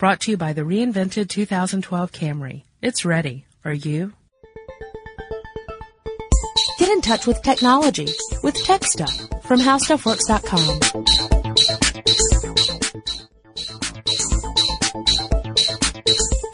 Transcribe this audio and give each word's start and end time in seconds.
Brought 0.00 0.20
to 0.20 0.30
you 0.30 0.38
by 0.38 0.54
the 0.54 0.62
reinvented 0.62 1.28
2012 1.28 2.10
Camry. 2.10 2.62
It's 2.80 3.04
ready. 3.04 3.44
Are 3.66 3.74
you? 3.74 4.14
Get 6.78 6.88
in 6.88 7.02
touch 7.02 7.26
with 7.26 7.42
technology 7.42 8.08
with 8.42 8.54
Tech 8.64 8.82
Stuff 8.84 9.14
from 9.42 9.60
HowStuffWorks.com. 9.60 10.80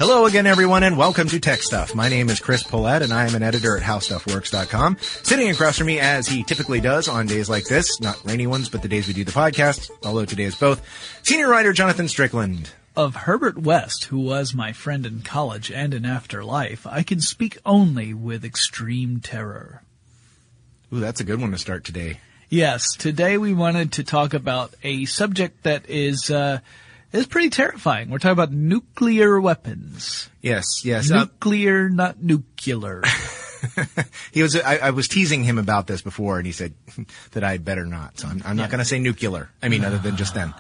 Hello 0.00 0.26
again, 0.26 0.48
everyone, 0.48 0.82
and 0.82 0.98
welcome 0.98 1.28
to 1.28 1.38
Tech 1.38 1.62
Stuff. 1.62 1.94
My 1.94 2.08
name 2.08 2.28
is 2.30 2.40
Chris 2.40 2.64
Pollette, 2.64 3.02
and 3.02 3.12
I 3.12 3.28
am 3.28 3.36
an 3.36 3.44
editor 3.44 3.76
at 3.76 3.84
HowStuffWorks.com. 3.84 4.96
Sitting 5.22 5.50
across 5.50 5.78
from 5.78 5.86
me, 5.86 6.00
as 6.00 6.26
he 6.26 6.42
typically 6.42 6.80
does 6.80 7.06
on 7.06 7.28
days 7.28 7.48
like 7.48 7.66
this, 7.66 8.00
not 8.00 8.20
rainy 8.24 8.48
ones, 8.48 8.68
but 8.68 8.82
the 8.82 8.88
days 8.88 9.06
we 9.06 9.14
do 9.14 9.22
the 9.22 9.30
podcast, 9.30 9.88
although 10.04 10.24
today 10.24 10.42
is 10.42 10.56
both, 10.56 10.82
senior 11.22 11.48
writer 11.48 11.72
Jonathan 11.72 12.08
Strickland. 12.08 12.72
Of 12.96 13.14
Herbert 13.14 13.58
West, 13.58 14.06
who 14.06 14.18
was 14.18 14.54
my 14.54 14.72
friend 14.72 15.04
in 15.04 15.20
college 15.20 15.70
and 15.70 15.92
in 15.92 16.06
after 16.06 16.42
life, 16.42 16.87
I 16.87 17.02
can 17.02 17.20
speak 17.20 17.59
only 17.66 18.14
with 18.14 18.42
extreme 18.42 19.20
terror. 19.20 19.82
Ooh, 20.91 21.01
that's 21.01 21.20
a 21.20 21.24
good 21.24 21.38
one 21.38 21.51
to 21.51 21.59
start 21.59 21.84
today. 21.84 22.20
Yes, 22.48 22.95
today 22.96 23.37
we 23.37 23.52
wanted 23.52 23.92
to 23.92 24.04
talk 24.04 24.32
about 24.32 24.74
a 24.82 25.04
subject 25.04 25.64
that 25.64 25.90
is 25.90 26.30
uh, 26.30 26.60
is 27.12 27.27
pretty 27.27 27.51
terrifying. 27.51 28.09
We're 28.09 28.16
talking 28.16 28.32
about 28.32 28.52
nuclear 28.52 29.38
weapons. 29.38 30.30
Yes, 30.40 30.82
yes. 30.82 31.10
uh, 31.10 31.24
Nuclear, 31.24 31.90
not 31.90 32.23
nuclear. 32.23 33.02
he 34.32 34.42
was. 34.42 34.56
I, 34.56 34.78
I 34.78 34.90
was 34.90 35.06
teasing 35.06 35.45
him 35.45 35.59
about 35.59 35.87
this 35.87 36.01
before, 36.01 36.38
and 36.38 36.46
he 36.46 36.52
said 36.52 36.73
that 37.32 37.45
I 37.45 37.59
better 37.59 37.84
not. 37.84 38.18
So 38.18 38.28
I'm, 38.28 38.42
I'm 38.46 38.56
not 38.56 38.70
going 38.70 38.78
to 38.78 38.87
say 38.87 38.98
nuclear. 38.98 39.51
I 39.62 39.68
mean, 39.68 39.84
other 39.84 39.98
than 39.98 40.16
just 40.16 40.34
then. 40.34 40.54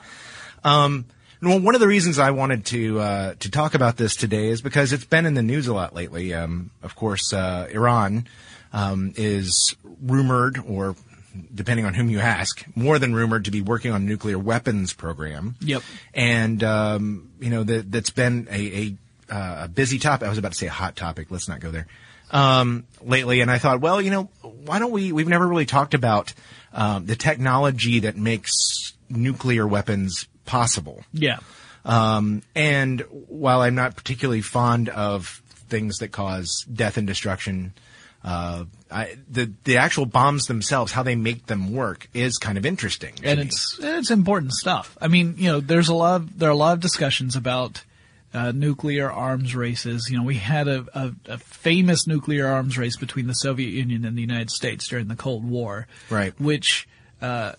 Um, 0.64 1.06
well, 1.42 1.60
one 1.60 1.74
of 1.74 1.80
the 1.80 1.86
reasons 1.86 2.18
I 2.18 2.30
wanted 2.30 2.64
to 2.66 3.00
uh, 3.00 3.34
to 3.40 3.50
talk 3.50 3.74
about 3.74 3.96
this 3.96 4.16
today 4.16 4.48
is 4.48 4.62
because 4.62 4.92
it's 4.92 5.04
been 5.04 5.26
in 5.26 5.34
the 5.34 5.42
news 5.42 5.66
a 5.66 5.74
lot 5.74 5.94
lately. 5.94 6.32
Um, 6.32 6.70
of 6.82 6.96
course, 6.96 7.32
uh, 7.32 7.68
Iran 7.70 8.26
um, 8.72 9.12
is 9.16 9.76
rumored, 10.00 10.58
or 10.66 10.96
depending 11.54 11.84
on 11.84 11.94
whom 11.94 12.08
you 12.08 12.20
ask, 12.20 12.64
more 12.74 12.98
than 12.98 13.14
rumored 13.14 13.44
to 13.46 13.50
be 13.50 13.60
working 13.60 13.92
on 13.92 14.02
a 14.02 14.04
nuclear 14.04 14.38
weapons 14.38 14.92
program. 14.92 15.56
Yep. 15.60 15.82
And 16.14 16.64
um, 16.64 17.30
you 17.40 17.50
know 17.50 17.64
that 17.64 17.90
that's 17.92 18.10
been 18.10 18.48
a, 18.50 18.96
a, 19.30 19.34
uh, 19.34 19.64
a 19.64 19.68
busy 19.68 19.98
topic. 19.98 20.26
I 20.26 20.30
was 20.30 20.38
about 20.38 20.52
to 20.52 20.58
say 20.58 20.66
a 20.66 20.70
hot 20.70 20.96
topic. 20.96 21.30
Let's 21.30 21.48
not 21.48 21.60
go 21.60 21.70
there. 21.70 21.86
Um, 22.30 22.86
lately, 23.02 23.40
and 23.40 23.50
I 23.50 23.58
thought, 23.58 23.80
well, 23.80 24.00
you 24.00 24.10
know, 24.10 24.30
why 24.42 24.78
don't 24.78 24.90
we? 24.90 25.12
We've 25.12 25.28
never 25.28 25.46
really 25.46 25.66
talked 25.66 25.94
about 25.94 26.32
um, 26.72 27.06
the 27.06 27.14
technology 27.14 28.00
that 28.00 28.16
makes 28.16 28.52
nuclear 29.08 29.66
weapons 29.66 30.26
possible. 30.46 31.04
yeah. 31.12 31.38
Um, 31.84 32.42
and 32.56 33.00
while 33.28 33.60
I'm 33.60 33.76
not 33.76 33.94
particularly 33.94 34.40
fond 34.40 34.88
of 34.88 35.40
things 35.68 35.98
that 35.98 36.08
cause 36.08 36.64
death 36.72 36.96
and 36.96 37.06
destruction, 37.06 37.74
uh, 38.24 38.64
I, 38.90 39.16
the 39.30 39.52
the 39.62 39.76
actual 39.76 40.04
bombs 40.04 40.46
themselves, 40.46 40.90
how 40.90 41.04
they 41.04 41.14
make 41.14 41.46
them 41.46 41.72
work, 41.72 42.08
is 42.12 42.38
kind 42.38 42.58
of 42.58 42.66
interesting. 42.66 43.12
and 43.22 43.38
me. 43.38 43.46
it's 43.46 43.78
it's 43.80 44.10
important 44.10 44.52
stuff. 44.52 44.98
I 45.00 45.06
mean, 45.06 45.36
you 45.38 45.48
know, 45.52 45.60
there's 45.60 45.88
a 45.88 45.94
lot 45.94 46.22
of, 46.22 46.38
there 46.38 46.48
are 46.48 46.52
a 46.52 46.56
lot 46.56 46.72
of 46.72 46.80
discussions 46.80 47.36
about 47.36 47.84
uh, 48.34 48.50
nuclear 48.50 49.08
arms 49.08 49.54
races. 49.54 50.08
You 50.10 50.18
know, 50.18 50.24
we 50.24 50.34
had 50.36 50.66
a, 50.66 50.86
a, 50.92 51.12
a 51.26 51.38
famous 51.38 52.08
nuclear 52.08 52.48
arms 52.48 52.76
race 52.76 52.96
between 52.96 53.28
the 53.28 53.34
Soviet 53.34 53.70
Union 53.70 54.04
and 54.04 54.16
the 54.16 54.22
United 54.22 54.50
States 54.50 54.88
during 54.88 55.06
the 55.06 55.14
Cold 55.16 55.48
War, 55.48 55.86
Right. 56.10 56.38
Which 56.40 56.88
uh, 57.22 57.52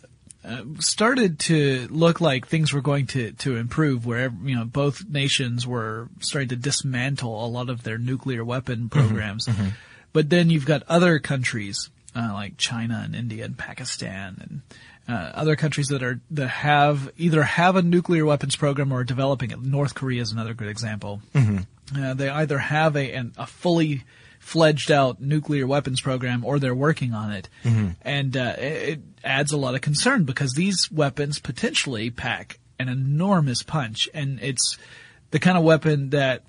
uh, 0.48 0.64
started 0.80 1.40
to 1.40 1.88
look 1.92 2.22
like 2.22 2.48
things 2.48 2.72
were 2.72 2.82
going 2.82 3.08
to 3.08 3.32
to 3.34 3.58
improve, 3.58 4.06
where 4.06 4.32
you 4.44 4.56
know 4.56 4.66
both 4.66 5.06
nations 5.10 5.68
were 5.68 6.08
starting 6.20 6.50
to 6.50 6.56
dismantle 6.56 7.46
a 7.46 7.48
lot 7.48 7.70
of 7.70 7.84
their 7.84 7.98
nuclear 7.98 8.44
weapon 8.46 8.90
programs. 8.90 9.48
But 10.14 10.30
then 10.30 10.50
you've 10.50 10.66
got 10.66 10.84
other 10.88 11.20
countries 11.20 11.90
uh, 12.16 12.32
like 12.34 12.58
China 12.58 13.02
and 13.04 13.16
India 13.16 13.46
and 13.46 13.58
Pakistan 13.58 14.38
and 14.40 14.62
uh, 15.10 15.32
other 15.36 15.56
countries 15.56 15.88
that 15.88 16.02
are 16.02 16.20
that 16.32 16.48
have 16.48 17.12
either 17.18 17.44
have 17.44 17.76
a 17.76 17.82
nuclear 17.82 18.26
weapons 18.26 18.56
program 18.56 18.92
or 18.92 19.00
are 19.00 19.04
developing 19.04 19.52
it. 19.52 19.62
North 19.62 19.96
Korea 19.96 20.22
is 20.22 20.32
another 20.32 20.54
good 20.54 20.70
example. 20.70 21.22
Uh, 21.96 22.14
they 22.14 22.30
either 22.30 22.58
have 22.58 22.96
a 22.96 23.14
an, 23.14 23.34
a 23.38 23.46
fully 23.46 24.04
fledged 24.48 24.90
out 24.92 25.20
nuclear 25.22 25.68
weapons 25.68 26.00
program 26.00 26.46
or 26.46 26.58
they're 26.58 26.74
working 26.74 27.14
on 27.14 27.32
it, 27.34 27.50
and 28.02 28.38
uh, 28.38 28.56
it, 28.58 28.90
it 28.90 29.00
adds 29.24 29.52
a 29.52 29.58
lot 29.58 29.76
of 29.76 29.82
concern 29.82 30.24
because 30.24 30.54
these 30.54 30.90
weapons 30.92 31.38
potentially 31.40 32.10
pack 32.10 32.60
an 32.80 32.88
enormous 32.88 33.62
punch, 33.62 34.08
and 34.14 34.40
it's 34.42 34.78
the 35.32 35.40
kind 35.40 35.58
of 35.58 35.64
weapon 35.66 36.12
that 36.12 36.44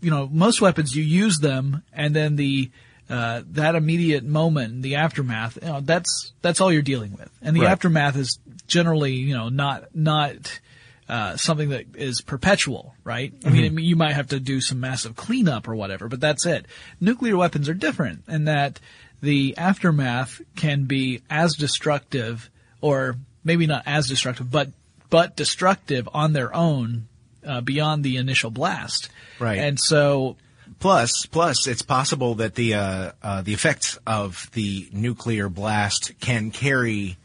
you 0.00 0.10
know, 0.10 0.28
most 0.30 0.60
weapons 0.60 0.94
you 0.94 1.02
use 1.02 1.38
them 1.38 1.82
and 1.92 2.14
then 2.14 2.36
the 2.36 2.70
uh, 3.08 3.42
that 3.52 3.74
immediate 3.74 4.22
moment, 4.24 4.82
the 4.82 4.94
aftermath, 4.96 5.58
you 5.62 5.68
know, 5.68 5.80
that's 5.80 6.32
that's 6.42 6.60
all 6.60 6.72
you're 6.72 6.82
dealing 6.82 7.12
with, 7.12 7.30
and 7.42 7.56
the 7.56 7.62
Right. 7.62 7.70
aftermath 7.70 8.16
is 8.16 8.38
generally, 8.66 9.14
you 9.14 9.34
know, 9.34 9.48
not 9.48 9.94
not 9.94 10.60
uh, 11.08 11.36
something 11.36 11.70
that 11.70 11.96
is 11.96 12.20
perpetual, 12.20 12.94
right? 13.04 13.32
I 13.44 13.50
mean, 13.50 13.64
I 13.64 13.68
mean, 13.68 13.84
you 13.84 13.96
might 13.96 14.14
have 14.14 14.28
to 14.28 14.40
do 14.40 14.60
some 14.60 14.80
massive 14.80 15.16
cleanup 15.16 15.68
or 15.68 15.74
whatever, 15.74 16.08
but 16.08 16.20
that's 16.20 16.46
it. 16.46 16.66
Nuclear 17.00 17.36
weapons 17.36 17.68
are 17.68 17.74
different 17.74 18.24
in 18.28 18.44
that 18.44 18.80
the 19.20 19.56
aftermath 19.56 20.40
can 20.56 20.84
be 20.84 21.22
as 21.28 21.54
destructive, 21.54 22.50
or 22.80 23.16
maybe 23.42 23.66
not 23.66 23.82
as 23.86 24.08
destructive, 24.08 24.50
but 24.50 24.70
but 25.10 25.36
destructive 25.36 26.08
on 26.12 26.32
their 26.32 26.54
own 26.54 27.06
uh, 27.46 27.60
beyond 27.60 28.02
the 28.02 28.16
initial 28.16 28.50
blast. 28.50 29.10
Right. 29.38 29.58
And 29.58 29.78
so, 29.78 30.36
Plus, 30.80 31.26
plus, 31.26 31.66
it's 31.66 31.82
possible 31.82 32.36
that 32.36 32.54
the 32.54 32.74
uh, 32.74 33.12
uh, 33.22 33.42
the 33.42 33.54
effects 33.54 33.98
of 34.06 34.50
the 34.52 34.88
nuclear 34.92 35.48
blast 35.48 36.12
can 36.20 36.50
carry 36.50 37.16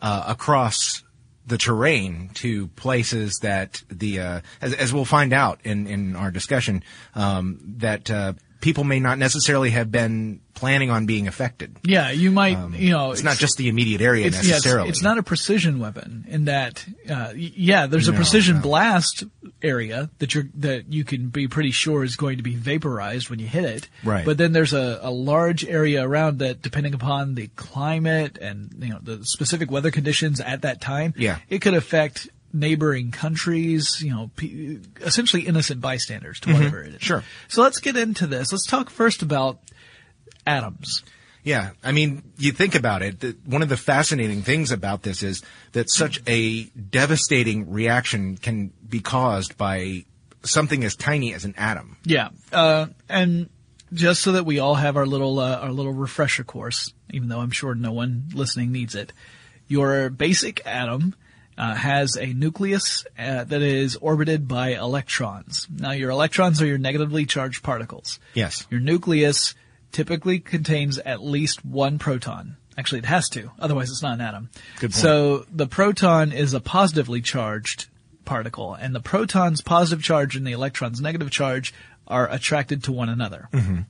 uh, 0.00 0.24
across 0.26 1.02
the 1.46 1.58
terrain 1.58 2.30
to 2.34 2.66
places 2.68 3.38
that 3.42 3.82
the 3.88 4.20
uh, 4.20 4.40
as, 4.60 4.74
as 4.74 4.92
we'll 4.92 5.04
find 5.04 5.32
out 5.32 5.60
in 5.64 5.86
in 5.86 6.16
our 6.16 6.30
discussion 6.30 6.82
um, 7.14 7.60
that 7.78 8.10
uh, 8.10 8.32
people 8.60 8.84
may 8.84 9.00
not 9.00 9.18
necessarily 9.18 9.70
have 9.70 9.90
been 9.90 10.40
planning 10.54 10.90
on 10.90 11.04
being 11.04 11.28
affected. 11.28 11.76
yeah, 11.84 12.10
you 12.10 12.30
might, 12.30 12.56
you 12.78 12.90
know, 12.90 13.06
Um, 13.08 13.12
It's 13.12 13.22
not 13.22 13.36
just 13.36 13.58
the 13.58 13.68
immediate 13.68 14.00
area 14.00 14.26
it's, 14.26 14.36
yeah, 14.36 14.40
it's- 14.40 14.52
necessarily. 14.64 14.88
it's, 14.88 15.02
not 15.02 15.18
a 15.18 15.22
precision 15.22 15.78
weapon 15.78 16.24
in 16.28 16.46
that, 16.46 16.84
uh, 17.10 17.32
yeah, 17.36 17.86
there's 17.86 18.08
a 18.08 18.12
No, 18.12 18.16
precision 18.16 18.56
no. 18.56 18.62
blast 18.62 19.24
area 19.62 20.08
that 20.18 20.34
you're 20.34 20.48
that 20.54 20.90
you 20.92 21.04
can 21.04 21.28
be 21.28 21.46
pretty 21.48 21.70
sure 21.72 22.04
is 22.04 22.16
going 22.16 22.38
to 22.38 22.42
be 22.42 22.54
vaporized 22.54 23.28
when 23.30 23.38
you 23.38 23.46
hit 23.46 23.64
it. 23.64 23.88
Right. 24.04 24.24
But 24.24 24.38
then 24.38 24.52
there's 24.52 24.72
a, 24.72 24.98
a 25.02 25.10
large 25.10 25.64
area 25.64 26.02
around 26.06 26.38
that, 26.38 26.62
depending 26.62 26.94
upon 26.94 27.34
the 27.34 27.48
climate 27.56 28.38
and 28.40 28.70
you 28.80 28.90
know 28.90 28.98
the 29.02 29.24
specific 29.24 29.70
weather 29.70 29.90
conditions 29.90 30.40
at 30.40 30.62
that 30.62 30.80
time. 30.80 31.12
Yeah. 31.16 31.38
It 31.50 31.60
could 31.60 31.74
affect 31.74 32.28
neighboring 32.52 33.10
countries. 33.10 34.02
You 34.02 34.10
know, 34.10 34.30
essentially 35.00 35.46
innocent 35.46 35.80
bystanders 35.80 36.40
to 36.40 36.52
whatever 36.52 36.82
it 36.82 36.88
is. 36.88 36.94
Mm-hmm. 36.94 37.04
Sure. 37.04 37.24
So 37.48 37.62
let's 37.62 37.80
get 37.80 37.96
into 37.96 38.26
this. 38.26 38.52
Let's 38.52 38.66
talk 38.66 38.90
first 38.90 39.22
about 39.22 39.58
atoms. 40.46 41.02
Yeah, 41.46 41.70
I 41.84 41.92
mean, 41.92 42.24
you 42.38 42.50
think 42.50 42.74
about 42.74 43.02
it. 43.02 43.20
The, 43.20 43.36
one 43.44 43.62
of 43.62 43.68
the 43.68 43.76
fascinating 43.76 44.42
things 44.42 44.72
about 44.72 45.02
this 45.04 45.22
is 45.22 45.42
that 45.72 45.88
such 45.88 46.20
a 46.26 46.64
devastating 46.64 47.70
reaction 47.70 48.36
can 48.36 48.72
be 48.88 48.98
caused 48.98 49.56
by 49.56 50.06
something 50.42 50.82
as 50.82 50.96
tiny 50.96 51.34
as 51.34 51.44
an 51.44 51.54
atom. 51.56 51.98
Yeah, 52.04 52.30
uh, 52.52 52.86
and 53.08 53.48
just 53.92 54.22
so 54.22 54.32
that 54.32 54.44
we 54.44 54.58
all 54.58 54.74
have 54.74 54.96
our 54.96 55.06
little 55.06 55.38
uh, 55.38 55.58
our 55.58 55.70
little 55.70 55.92
refresher 55.92 56.42
course, 56.42 56.92
even 57.12 57.28
though 57.28 57.40
I'm 57.40 57.52
sure 57.52 57.76
no 57.76 57.92
one 57.92 58.24
listening 58.34 58.72
needs 58.72 58.96
it, 58.96 59.12
your 59.68 60.10
basic 60.10 60.66
atom 60.66 61.14
uh, 61.58 61.74
has 61.74 62.16
a 62.16 62.26
nucleus 62.26 63.06
uh, 63.18 63.44
that 63.44 63.62
is 63.62 63.96
orbited 63.96 64.46
by 64.46 64.70
electrons. 64.70 65.66
Now, 65.70 65.92
your 65.92 66.10
electrons 66.10 66.60
are 66.60 66.66
your 66.66 66.78
negatively 66.78 67.26
charged 67.26 67.62
particles. 67.62 68.20
Yes. 68.34 68.66
Your 68.70 68.80
nucleus 68.80 69.54
typically 69.92 70.38
contains 70.38 70.98
at 70.98 71.22
least 71.22 71.64
one 71.64 71.98
proton. 71.98 72.56
Actually, 72.78 72.98
it 72.98 73.06
has 73.06 73.28
to, 73.30 73.50
otherwise 73.58 73.90
it's 73.90 74.02
not 74.02 74.14
an 74.14 74.20
atom. 74.20 74.50
Good 74.80 74.90
point. 74.90 74.94
So 74.94 75.46
the 75.50 75.66
proton 75.66 76.32
is 76.32 76.52
a 76.52 76.60
positively 76.60 77.22
charged 77.22 77.86
particle, 78.26 78.74
and 78.74 78.94
the 78.94 79.00
proton's 79.00 79.62
positive 79.62 80.04
charge 80.04 80.36
and 80.36 80.46
the 80.46 80.52
electron's 80.52 81.00
negative 81.00 81.30
charge 81.30 81.72
are 82.06 82.30
attracted 82.30 82.84
to 82.84 82.92
one 82.92 83.08
another. 83.08 83.48
Mm-hmm. 83.52 83.80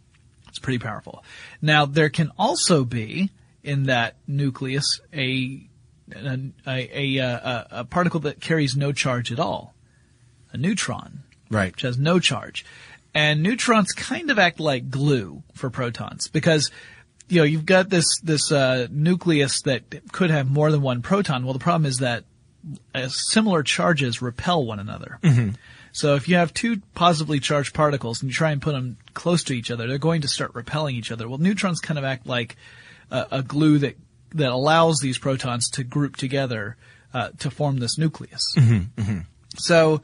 It's 0.49 0.61
pretty 0.61 0.79
powerful. 0.79 1.25
Now, 1.61 1.85
there 1.85 2.11
can 2.11 2.31
also 2.39 2.85
be 2.85 3.31
in 3.65 3.85
that 3.85 4.15
nucleus 4.29 5.01
a 5.13 5.69
a, 6.15 6.39
a, 6.67 7.17
a, 7.19 7.23
a, 7.25 7.67
a 7.71 7.85
particle 7.85 8.21
that 8.21 8.41
carries 8.41 8.77
no 8.77 8.93
charge 8.93 9.33
at 9.33 9.39
all, 9.41 9.75
a 10.53 10.57
neutron 10.57 11.21
Right. 11.51 11.73
which 11.73 11.83
has 11.83 11.99
no 11.99 12.19
charge. 12.19 12.65
And 13.15 13.43
neutrons 13.43 13.93
kind 13.93 14.31
of 14.31 14.39
act 14.39 14.61
like 14.61 14.91
glue 14.91 15.43
for 15.55 15.71
protons 15.71 16.29
because 16.29 16.71
you 17.29 17.39
know 17.39 17.45
you've 17.45 17.65
got 17.67 17.89
this 17.89 18.05
this 18.23 18.53
uh, 18.53 18.89
nucleus 18.91 19.63
that 19.63 19.83
could 20.13 20.31
have 20.31 20.51
more 20.51 20.71
than 20.71 20.83
one 20.83 21.01
proton. 21.03 21.45
Well, 21.45 21.55
the 21.55 21.59
problem 21.59 21.87
is 21.87 21.99
that 21.99 22.25
uh, 22.95 23.09
similar 23.09 23.63
charges 23.63 24.21
repel 24.21 24.65
one 24.67 24.79
another. 24.81 25.19
So 25.93 26.15
if 26.15 26.29
you 26.29 26.37
have 26.37 26.53
two 26.53 26.83
positively 26.95 27.41
charged 27.41 27.73
particles 27.73 28.21
and 28.21 28.31
you 28.31 28.35
try 28.35 28.51
and 28.51 28.61
put 28.61 28.73
them 28.73 28.99
close 29.15 29.43
to 29.45 29.55
each 29.55 29.71
other, 29.71 29.87
they're 29.87 29.97
going 29.97 30.21
to 30.23 30.29
start 30.29 30.55
repelling 30.55 30.95
each 30.95 31.11
other. 31.11 31.27
Well, 31.27 31.39
neutrons 31.39 31.81
kind 31.81 31.97
of 31.97 32.05
act 32.05 32.27
like 32.27 32.57
a, 33.11 33.27
a 33.31 33.43
glue 33.43 33.79
that 33.79 33.97
that 34.35 34.51
allows 34.51 34.99
these 35.01 35.19
protons 35.19 35.71
to 35.71 35.85
group 35.85 36.17
together 36.17 36.77
uh, 37.15 37.31
to 37.39 37.51
form 37.51 37.79
this 37.79 37.97
nucleus. 37.99 38.55
So 39.57 40.03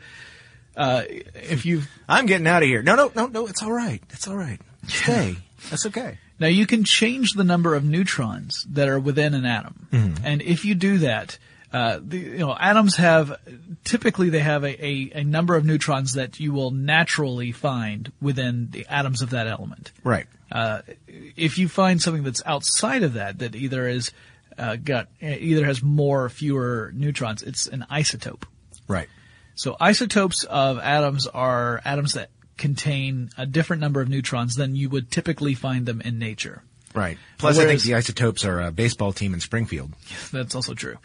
uh, 0.77 1.03
if 1.35 1.67
you 1.67 1.83
I'm 2.09 2.27
getting 2.27 2.47
out 2.47 2.63
of 2.63 2.69
here. 2.69 2.83
No, 2.83 2.95
no, 2.95 3.13
no, 3.15 3.27
no. 3.27 3.47
It's 3.47 3.63
all 3.63 3.73
right. 3.73 4.03
It's 4.11 4.27
all 4.27 4.37
right. 4.37 4.61
Stay. 4.89 5.37
That's 5.71 5.87
okay. 5.87 6.19
Now 6.41 6.49
you 6.49 6.67
can 6.67 6.85
change 6.85 7.33
the 7.35 7.45
number 7.45 7.75
of 7.75 7.85
neutrons 7.85 8.67
that 8.71 8.89
are 8.89 8.99
within 8.99 9.35
an 9.35 9.45
atom, 9.45 9.89
and 10.25 10.43
if 10.43 10.65
you 10.65 10.75
do 10.75 10.99
that, 10.99 11.39
uh, 11.73 11.99
the, 12.03 12.19
you 12.19 12.39
know 12.39 12.55
atoms 12.59 12.97
have 12.97 13.41
typically 13.85 14.31
they 14.31 14.41
have 14.41 14.63
a, 14.63 14.85
a, 14.85 15.13
a 15.17 15.25
number 15.25 15.55
of 15.55 15.65
neutrons 15.65 16.15
that 16.15 16.39
you 16.39 16.53
will 16.53 16.71
naturally 16.71 17.53
find 17.53 18.13
within 18.21 18.69
the 18.71 18.87
atoms 18.87 19.23
of 19.23 19.31
that 19.31 19.47
element. 19.47 19.93
Right. 20.05 20.27
Uh, 20.51 20.83
if 21.07 21.57
you 21.57 21.69
find 21.69 22.01
something 22.01 22.23
that's 22.23 22.43
outside 22.45 23.03
of 23.03 23.15
that 23.15 23.39
that 23.39 23.55
either 23.55 23.89
is 23.89 24.13
uh, 24.59 24.77
got 24.77 25.09
either 25.21 25.65
has 25.65 25.83
more 25.83 26.25
or 26.25 26.29
fewer 26.29 26.93
neutrons, 26.95 27.43
it's 27.43 27.67
an 27.67 27.87
isotope. 27.91 28.43
Right. 28.87 29.09
So 29.55 29.77
isotopes 29.81 30.45
of 30.45 30.79
atoms 30.79 31.27
are 31.27 31.81
atoms 31.85 32.15
that 32.15 32.31
contain 32.59 33.31
a 33.39 33.47
different 33.47 33.81
number 33.81 34.01
of 34.01 34.09
neutrons 34.09 34.57
than 34.57 34.77
you 34.77 34.89
would 34.91 35.11
typically 35.11 35.55
find 35.55 35.87
them 35.87 36.01
in 36.01 36.19
nature. 36.19 36.63
Right. 36.95 37.19
Plus, 37.39 37.59
I 37.59 37.65
think 37.65 37.83
the 37.83 37.95
isotopes 37.95 38.45
are 38.45 38.61
a 38.61 38.71
baseball 38.71 39.13
team 39.13 39.35
in 39.35 39.41
Springfield. 39.41 39.93
That's 40.33 40.55
also 40.55 40.75
true. 40.75 40.99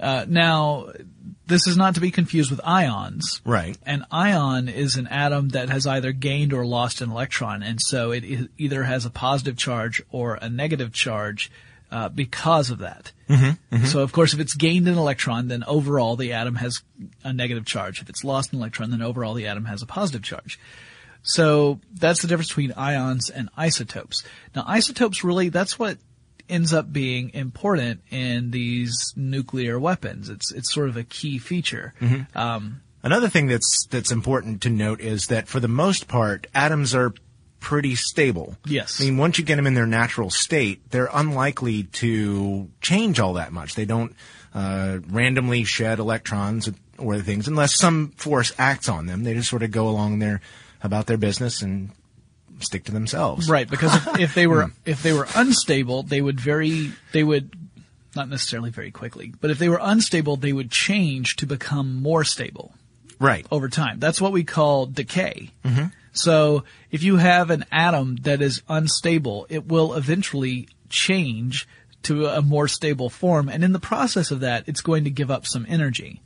Uh, 0.00 0.24
now, 0.26 0.90
this 1.46 1.66
is 1.66 1.76
not 1.76 1.94
to 1.96 2.00
be 2.00 2.10
confused 2.10 2.50
with 2.50 2.60
ions. 2.64 3.42
Right. 3.44 3.76
An 3.84 4.06
ion 4.10 4.68
is 4.68 4.96
an 4.96 5.06
atom 5.08 5.50
that 5.50 5.68
has 5.68 5.86
either 5.86 6.12
gained 6.12 6.52
or 6.52 6.64
lost 6.64 7.00
an 7.02 7.10
electron, 7.10 7.62
and 7.62 7.78
so 7.80 8.10
it 8.12 8.24
either 8.56 8.84
has 8.84 9.04
a 9.04 9.10
positive 9.10 9.56
charge 9.56 10.02
or 10.10 10.38
a 10.40 10.48
negative 10.48 10.92
charge 10.92 11.50
uh, 11.90 12.08
because 12.08 12.70
of 12.70 12.78
that. 12.78 13.12
So, 13.84 14.00
of 14.00 14.12
course, 14.12 14.32
if 14.32 14.40
it's 14.40 14.54
gained 14.54 14.88
an 14.88 14.96
electron, 14.96 15.48
then 15.48 15.64
overall 15.64 16.16
the 16.16 16.32
atom 16.32 16.56
has 16.56 16.82
a 17.22 17.32
negative 17.32 17.66
charge. 17.66 18.00
If 18.00 18.08
it's 18.08 18.24
lost 18.24 18.52
an 18.52 18.58
electron, 18.58 18.90
then 18.90 19.02
overall 19.02 19.34
the 19.34 19.46
atom 19.46 19.66
has 19.66 19.82
a 19.82 19.86
positive 19.86 20.22
charge. 20.22 20.58
So 21.22 21.80
that's 21.92 22.22
the 22.22 22.28
difference 22.28 22.48
between 22.48 22.72
ions 22.72 23.28
and 23.28 23.50
isotopes. 23.56 24.24
Now, 24.54 24.64
isotopes 24.66 25.22
really, 25.22 25.48
that's 25.48 25.78
what 25.78 25.98
ends 26.50 26.72
up 26.72 26.92
being 26.92 27.30
important 27.34 28.00
in 28.10 28.50
these 28.50 29.14
nuclear 29.16 29.78
weapons. 29.78 30.28
It's, 30.28 30.52
it's 30.52 30.72
sort 30.72 30.88
of 30.88 30.96
a 30.96 31.04
key 31.04 31.38
feature. 31.38 31.94
Um, 32.34 32.80
Another 33.02 33.28
thing 33.28 33.46
that's 33.46 33.86
that's 33.88 34.10
important 34.10 34.62
to 34.62 34.70
note 34.70 35.00
is 35.00 35.28
that 35.28 35.48
for 35.48 35.58
the 35.58 35.68
most 35.68 36.06
part, 36.06 36.46
atoms 36.54 36.94
are 36.94 37.14
pretty 37.58 37.94
stable. 37.94 38.56
Yes. 38.66 39.00
I 39.00 39.04
mean, 39.04 39.16
once 39.16 39.38
you 39.38 39.44
get 39.44 39.56
them 39.56 39.66
in 39.66 39.74
their 39.74 39.86
natural 39.86 40.28
state, 40.30 40.90
they're 40.90 41.08
unlikely 41.12 41.84
to 41.84 42.68
change 42.80 43.18
all 43.20 43.34
that 43.34 43.52
much. 43.52 43.74
They 43.74 43.86
don't 43.86 44.14
uh, 44.54 44.98
randomly 45.08 45.64
shed 45.64 45.98
electrons 45.98 46.68
or 46.98 47.18
things 47.20 47.48
unless 47.48 47.78
some 47.78 48.10
force 48.16 48.52
acts 48.58 48.88
on 48.88 49.06
them. 49.06 49.24
They 49.24 49.34
just 49.34 49.48
sort 49.48 49.62
of 49.62 49.70
go 49.70 49.88
along 49.88 50.18
their 50.18 50.40
about 50.82 51.06
their 51.06 51.18
business 51.18 51.62
and 51.62 51.90
stick 52.62 52.84
to 52.84 52.92
themselves. 52.92 53.48
Right, 53.48 53.68
because 53.68 53.94
if, 53.94 54.20
if 54.20 54.34
they 54.34 54.46
were 54.46 54.70
if 54.84 55.02
they 55.02 55.12
were 55.12 55.26
unstable, 55.34 56.02
they 56.02 56.20
would 56.20 56.40
very 56.40 56.92
they 57.12 57.24
would 57.24 57.50
not 58.16 58.28
necessarily 58.28 58.70
very 58.70 58.90
quickly, 58.90 59.32
but 59.40 59.50
if 59.50 59.58
they 59.58 59.68
were 59.68 59.78
unstable, 59.80 60.36
they 60.36 60.52
would 60.52 60.70
change 60.70 61.36
to 61.36 61.46
become 61.46 62.02
more 62.02 62.24
stable 62.24 62.74
Right. 63.20 63.46
over 63.52 63.68
time. 63.68 63.98
That's 64.00 64.20
what 64.20 64.32
we 64.32 64.44
call 64.44 64.86
decay. 64.86 65.50
So 66.12 66.64
if 66.90 67.02
you 67.04 67.18
have 67.18 67.50
an 67.50 67.64
atom 67.70 68.16
that 68.22 68.42
is 68.42 68.62
unstable, 68.68 69.46
it 69.48 69.68
will 69.68 69.94
eventually 69.94 70.68
change 70.88 71.68
to 72.02 72.26
a 72.26 72.40
more 72.42 72.66
stable 72.66 73.10
form, 73.10 73.48
and 73.50 73.62
in 73.62 73.72
the 73.72 73.78
process 73.78 74.30
of 74.30 74.40
that, 74.40 74.64
it's 74.66 74.80
going 74.80 75.04
to 75.04 75.10
give 75.10 75.30
up 75.30 75.46
some 75.46 75.66
energy, 75.68 76.20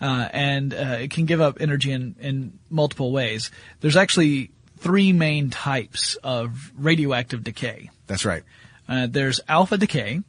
uh, 0.00 0.28
and 0.32 0.72
uh, 0.72 0.98
it 1.00 1.10
can 1.10 1.26
give 1.26 1.40
up 1.40 1.56
energy 1.60 1.90
in, 1.90 2.14
in 2.20 2.58
multiple 2.70 3.10
ways. 3.10 3.50
There's 3.80 3.96
actually 3.96 4.52
three 4.78 5.12
main 5.12 5.50
types 5.50 6.16
of 6.22 6.72
radioactive 6.76 7.42
decay. 7.44 7.90
That's 8.06 8.24
right. 8.24 8.42
Uh, 8.88 9.06
there's 9.10 9.40
alpha 9.48 9.78
decay, 9.78 10.20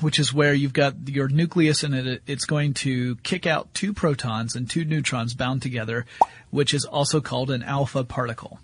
which 0.00 0.18
is 0.18 0.32
where 0.32 0.54
you've 0.54 0.72
got 0.72 1.08
your 1.08 1.28
nucleus 1.28 1.82
and 1.82 1.94
it, 1.94 2.22
it's 2.26 2.44
going 2.44 2.74
to 2.74 3.16
kick 3.16 3.46
out 3.46 3.72
two 3.74 3.92
protons 3.92 4.54
and 4.54 4.68
two 4.68 4.84
neutrons 4.84 5.34
bound 5.34 5.62
together, 5.62 6.06
which 6.50 6.74
is 6.74 6.84
also 6.84 7.20
called 7.20 7.50
an 7.50 7.62
alpha 7.62 8.04
particle. 8.04 8.58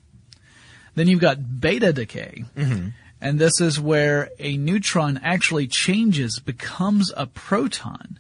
Then 0.95 1.09
you've 1.09 1.21
got 1.21 1.61
beta 1.61 1.93
decay, 1.93 2.45
and 3.21 3.39
this 3.39 3.61
is 3.61 3.81
where 3.81 4.31
a 4.39 4.57
neutron 4.57 5.21
actually 5.23 5.69
changes, 5.69 6.39
becomes 6.41 7.13
a 7.17 7.27
proton. 7.27 8.19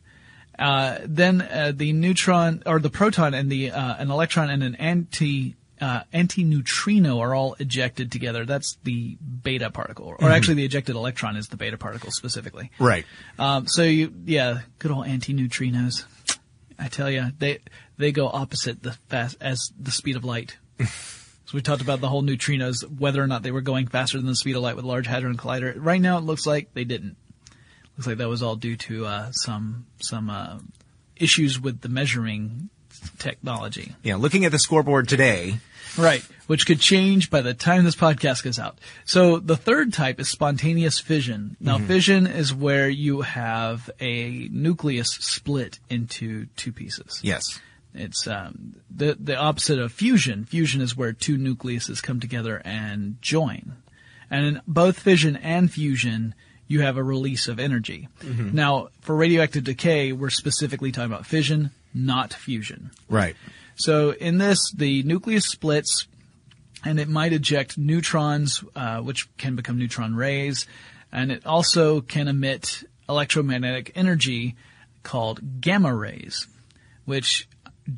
Uh, 0.58 0.98
then 1.04 1.40
uh, 1.40 1.72
the 1.74 1.92
neutron 1.92 2.62
or 2.66 2.78
the 2.78 2.90
proton 2.90 3.34
and 3.34 3.50
the 3.50 3.70
uh, 3.70 3.96
an 3.96 4.10
electron 4.10 4.50
and 4.50 4.62
an 4.62 4.74
anti 4.76 5.56
uh, 5.80 6.02
antineutrino 6.12 7.18
are 7.20 7.34
all 7.34 7.54
ejected 7.58 8.12
together. 8.12 8.44
That's 8.44 8.76
the 8.84 9.16
beta 9.16 9.70
particle, 9.70 10.14
or 10.18 10.30
actually 10.30 10.54
the 10.54 10.64
ejected 10.64 10.96
electron 10.96 11.36
is 11.36 11.48
the 11.48 11.56
beta 11.56 11.78
particle 11.78 12.10
specifically. 12.10 12.70
Right. 12.78 13.06
Um, 13.38 13.66
so 13.66 13.82
you, 13.82 14.12
yeah, 14.24 14.60
good 14.78 14.90
old 14.90 15.06
antineutrinos. 15.06 16.04
I 16.78 16.88
tell 16.88 17.10
you, 17.10 17.26
they 17.38 17.60
they 17.96 18.12
go 18.12 18.28
opposite 18.28 18.82
the 18.82 18.92
fast 19.08 19.36
as 19.40 19.72
the 19.78 19.90
speed 19.90 20.16
of 20.16 20.24
light. 20.24 20.56
so 20.80 21.52
we 21.54 21.62
talked 21.62 21.82
about 21.82 22.00
the 22.00 22.08
whole 22.08 22.22
neutrinos, 22.22 22.82
whether 22.98 23.22
or 23.22 23.26
not 23.26 23.42
they 23.42 23.50
were 23.50 23.60
going 23.60 23.86
faster 23.86 24.18
than 24.18 24.26
the 24.26 24.36
speed 24.36 24.56
of 24.56 24.62
light 24.62 24.76
with 24.76 24.84
Large 24.84 25.06
Hadron 25.06 25.36
Collider. 25.36 25.74
Right 25.76 26.00
now, 26.00 26.18
it 26.18 26.24
looks 26.24 26.46
like 26.46 26.74
they 26.74 26.84
didn't. 26.84 27.16
Looks 27.96 28.06
like 28.06 28.18
that 28.18 28.28
was 28.28 28.42
all 28.42 28.56
due 28.56 28.76
to 28.76 29.06
uh, 29.06 29.32
some 29.32 29.86
some 30.00 30.30
uh, 30.30 30.58
issues 31.16 31.60
with 31.60 31.80
the 31.80 31.88
measuring 31.88 32.70
technology. 33.18 33.94
Yeah. 34.02 34.16
Looking 34.16 34.44
at 34.44 34.52
the 34.52 34.58
scoreboard 34.58 35.08
today, 35.08 35.58
Right, 35.98 36.22
which 36.46 36.66
could 36.66 36.78
change 36.78 37.30
by 37.30 37.40
the 37.40 37.52
time 37.52 37.82
this 37.84 37.96
podcast 37.96 38.44
goes 38.44 38.60
out. 38.60 38.78
So 39.04 39.38
the 39.40 39.56
third 39.56 39.92
type 39.92 40.20
is 40.20 40.28
spontaneous 40.28 41.00
fission. 41.00 41.56
Now 41.58 41.78
fission 41.78 42.28
is 42.28 42.54
where 42.54 42.88
you 42.88 43.22
have 43.22 43.90
a 43.98 44.48
nucleus 44.52 45.08
split 45.08 45.80
into 45.88 46.46
two 46.56 46.72
pieces. 46.72 47.18
yes. 47.22 47.58
It's 47.92 48.28
um, 48.28 48.76
the 48.88 49.16
the 49.18 49.34
opposite 49.34 49.80
of 49.80 49.90
fusion. 49.90 50.44
Fusion 50.44 50.80
is 50.80 50.96
where 50.96 51.12
two 51.12 51.36
nucleuses 51.36 52.00
come 52.00 52.20
together 52.20 52.62
and 52.64 53.20
join. 53.20 53.72
And 54.30 54.46
in 54.46 54.60
both 54.64 55.00
fission 55.00 55.34
and 55.34 55.68
fusion, 55.72 56.36
you 56.68 56.82
have 56.82 56.96
a 56.96 57.02
release 57.02 57.48
of 57.48 57.58
energy. 57.58 58.06
Now, 58.22 58.90
for 59.00 59.16
radioactive 59.16 59.64
decay, 59.64 60.12
we're 60.12 60.30
specifically 60.30 60.92
talking 60.92 61.10
about 61.12 61.26
fission, 61.26 61.72
not 61.94 62.32
fusion. 62.32 62.90
Right. 63.08 63.36
So 63.76 64.10
in 64.12 64.38
this, 64.38 64.58
the 64.76 65.02
nucleus 65.04 65.46
splits, 65.46 66.06
and 66.84 66.98
it 67.00 67.08
might 67.08 67.32
eject 67.32 67.78
neutrons, 67.78 68.62
uh, 68.76 68.98
which 69.00 69.34
can 69.36 69.56
become 69.56 69.78
neutron 69.78 70.14
rays, 70.14 70.66
and 71.12 71.32
it 71.32 71.44
also 71.46 72.00
can 72.00 72.28
emit 72.28 72.84
electromagnetic 73.08 73.92
energy 73.94 74.56
called 75.02 75.60
gamma 75.60 75.94
rays, 75.94 76.46
which 77.04 77.48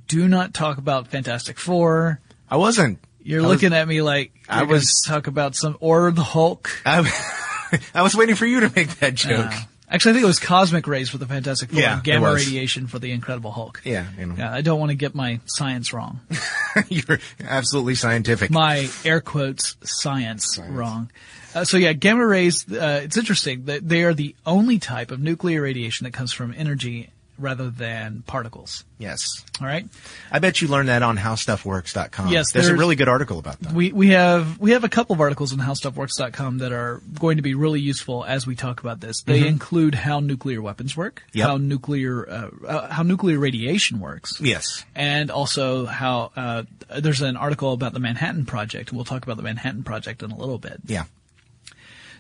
do 0.08 0.28
not 0.28 0.54
talk 0.54 0.78
about 0.78 1.08
Fantastic 1.08 1.58
Four. 1.58 2.20
I 2.48 2.56
wasn't. 2.56 2.98
You're 3.22 3.40
I 3.40 3.46
was- 3.46 3.52
looking 3.62 3.76
at 3.76 3.86
me 3.86 4.02
like 4.02 4.32
I 4.48 4.62
was- 4.62 5.02
talk 5.06 5.26
about 5.26 5.54
some 5.54 5.76
or 5.80 6.10
the 6.12 6.22
Hulk. 6.24 6.70
I, 6.86 7.78
I 7.94 8.02
was 8.02 8.14
waiting 8.14 8.34
for 8.36 8.46
you 8.46 8.60
to 8.60 8.72
make 8.74 8.98
that 9.00 9.14
joke. 9.14 9.52
Uh, 9.52 9.60
actually, 9.92 10.10
I 10.10 10.14
think 10.14 10.24
it 10.24 10.26
was 10.26 10.40
cosmic 10.40 10.86
rays 10.88 11.08
for 11.10 11.18
the 11.18 11.26
Fantastic 11.26 11.70
Four, 11.70 11.80
Yeah, 11.80 11.94
and 11.94 12.02
gamma 12.04 12.32
radiation 12.34 12.86
for 12.88 12.98
the 12.98 13.12
Incredible 13.12 13.52
Hulk. 13.52 13.80
yeah. 13.84 14.06
You 14.18 14.26
know. 14.26 14.34
Yeah, 14.36 14.52
I 14.52 14.60
don't 14.62 14.80
want 14.80 14.90
to 14.90 14.96
get 14.96 15.14
my 15.14 15.38
science 15.46 15.92
wrong. 15.92 16.20
You're 16.88 17.18
absolutely 17.44 17.94
scientific. 17.94 18.50
my 18.50 18.88
air 19.04 19.20
quotes 19.20 19.76
science, 19.84 20.58
wrong. 20.68 21.10
Uh, 21.54 21.64
so 21.64 21.76
yeah, 21.76 21.92
gamma 21.92 22.26
rays. 22.26 22.64
Uh, 22.72 23.02
it's 23.04 23.16
interesting 23.18 23.66
that 23.66 23.86
they 23.86 24.02
are 24.04 24.14
the 24.14 24.34
only 24.46 24.78
type 24.78 25.10
of 25.10 25.20
nuclear 25.20 25.60
radiation 25.62 26.04
that 26.04 26.12
comes 26.12 26.32
from 26.32 26.54
energy 26.56 27.10
rather 27.42 27.68
than 27.70 28.22
particles. 28.26 28.84
yes. 28.98 29.44
All 29.60 29.66
right. 29.66 29.86
I 30.30 30.38
bet 30.38 30.60
you 30.62 30.68
learned 30.68 30.88
that 30.88 31.02
on 31.02 31.16
howstuffworks.com. 31.18 32.28
Yes, 32.28 32.52
There's 32.52 32.68
a 32.68 32.74
really 32.76 32.96
good 32.96 33.08
article 33.08 33.38
about 33.38 33.60
that. 33.60 33.72
We 33.72 33.92
we 33.92 34.08
have 34.08 34.58
we 34.58 34.70
have 34.72 34.82
a 34.84 34.88
couple 34.88 35.14
of 35.14 35.20
articles 35.20 35.52
on 35.52 35.58
howstuffworks.com 35.58 36.58
that 36.58 36.72
are 36.72 37.00
going 37.20 37.36
to 37.36 37.42
be 37.42 37.54
really 37.54 37.80
useful 37.80 38.24
as 38.24 38.46
we 38.46 38.56
talk 38.56 38.80
about 38.80 39.00
this. 39.00 39.22
They 39.22 39.46
include 39.46 39.94
how 39.94 40.20
nuclear 40.20 40.62
weapons 40.62 40.96
work, 40.96 41.22
Yep. 41.32 41.46
how 41.48 41.56
nuclear 41.58 42.28
uh, 42.28 42.50
uh, 42.66 42.88
how 42.92 43.02
nuclear 43.02 43.38
radiation 43.38 44.00
works, 44.00 44.40
yes. 44.40 44.84
and 44.94 45.30
also 45.30 45.86
how 45.86 46.32
uh, 46.36 46.62
there's 46.98 47.20
an 47.22 47.36
article 47.36 47.72
about 47.72 47.92
the 47.92 48.00
Manhattan 48.00 48.46
Project. 48.46 48.92
We'll 48.92 49.04
talk 49.04 49.22
about 49.22 49.36
the 49.36 49.42
Manhattan 49.42 49.84
Project 49.84 50.22
in 50.22 50.30
a 50.30 50.36
little 50.36 50.58
bit. 50.58 50.80
Yeah. 50.86 51.04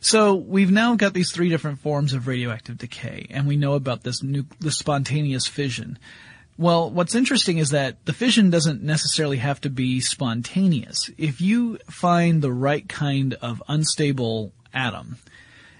So 0.02 0.34
we've 0.34 0.70
now 0.70 0.96
got 0.96 1.14
these 1.14 1.30
three 1.30 1.48
different 1.48 1.78
forms 1.78 2.12
of 2.12 2.26
radioactive 2.26 2.76
decay, 2.76 3.28
and 3.30 3.46
we 3.46 3.56
know 3.56 3.74
about 3.74 4.02
this 4.02 4.20
nu- 4.20 4.46
the 4.58 4.72
spontaneous 4.72 5.46
fission. 5.46 5.96
Well, 6.58 6.90
what's 6.90 7.14
interesting 7.14 7.58
is 7.58 7.70
that 7.70 8.04
the 8.04 8.12
fission 8.12 8.50
doesn't 8.50 8.82
necessarily 8.82 9.36
have 9.38 9.60
to 9.60 9.70
be 9.70 10.00
spontaneous. 10.00 11.08
If 11.16 11.40
you 11.40 11.78
find 11.88 12.42
the 12.42 12.52
right 12.52 12.86
kind 12.88 13.34
of 13.34 13.62
unstable 13.68 14.52
atom 14.74 15.18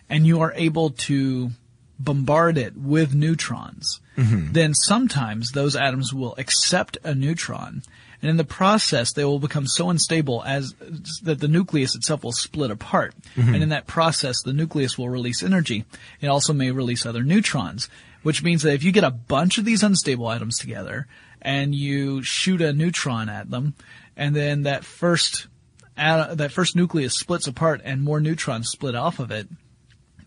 and 0.09 0.25
you 0.25 0.41
are 0.41 0.53
able 0.55 0.91
to 0.91 1.51
bombard 1.99 2.59
it 2.59 2.77
with 2.77 3.15
neutrons, 3.15 4.01
mm-hmm. 4.17 4.53
then 4.53 4.73
sometimes 4.73 5.51
those 5.51 5.75
atoms 5.75 6.15
will 6.15 6.37
accept 6.39 6.97
a 7.03 7.13
neutron 7.13 7.83
and 8.23 8.31
in 8.31 8.37
the 8.37 8.45
process 8.45 9.13
they 9.13 9.25
will 9.25 9.41
become 9.41 9.67
so 9.67 9.91
unstable 9.91 10.43
as 10.45 10.75
that 11.23 11.41
the 11.41 11.49
nucleus 11.49 11.95
itself 11.95 12.23
will 12.23 12.33
split 12.33 12.71
apart. 12.71 13.15
Mm-hmm. 13.37 13.55
And 13.55 13.63
in 13.65 13.69
that 13.71 13.87
process 13.87 14.41
the 14.43 14.53
nucleus 14.53 14.97
will 14.97 15.11
release 15.11 15.43
energy. 15.43 15.85
It 16.21 16.29
also 16.29 16.53
may 16.53 16.71
release 16.71 17.05
other 17.05 17.25
neutrons, 17.25 17.89
which 18.23 18.43
means 18.43 18.63
that 18.63 18.75
if 18.75 18.85
you 18.85 18.93
get 18.93 19.05
a 19.05 19.11
bunch 19.11 19.59
of 19.59 19.65
these 19.65 19.83
unstable 19.83 20.31
atoms 20.31 20.59
together 20.59 21.09
and 21.43 21.75
you 21.75 22.23
shoot 22.23 22.63
a 22.63 22.73
neutron 22.73 23.29
at 23.29 23.51
them 23.51 23.75
and 24.17 24.37
then 24.37 24.63
that 24.63 24.85
first 24.85 25.49
at, 25.97 26.39
that 26.39 26.53
first 26.53 26.77
nucleus 26.77 27.19
splits 27.19 27.47
apart 27.47 27.81
and 27.85 28.03
more 28.03 28.21
neutrons 28.21 28.71
split 28.71 28.95
off 28.95 29.19
of 29.19 29.31
it, 29.31 29.49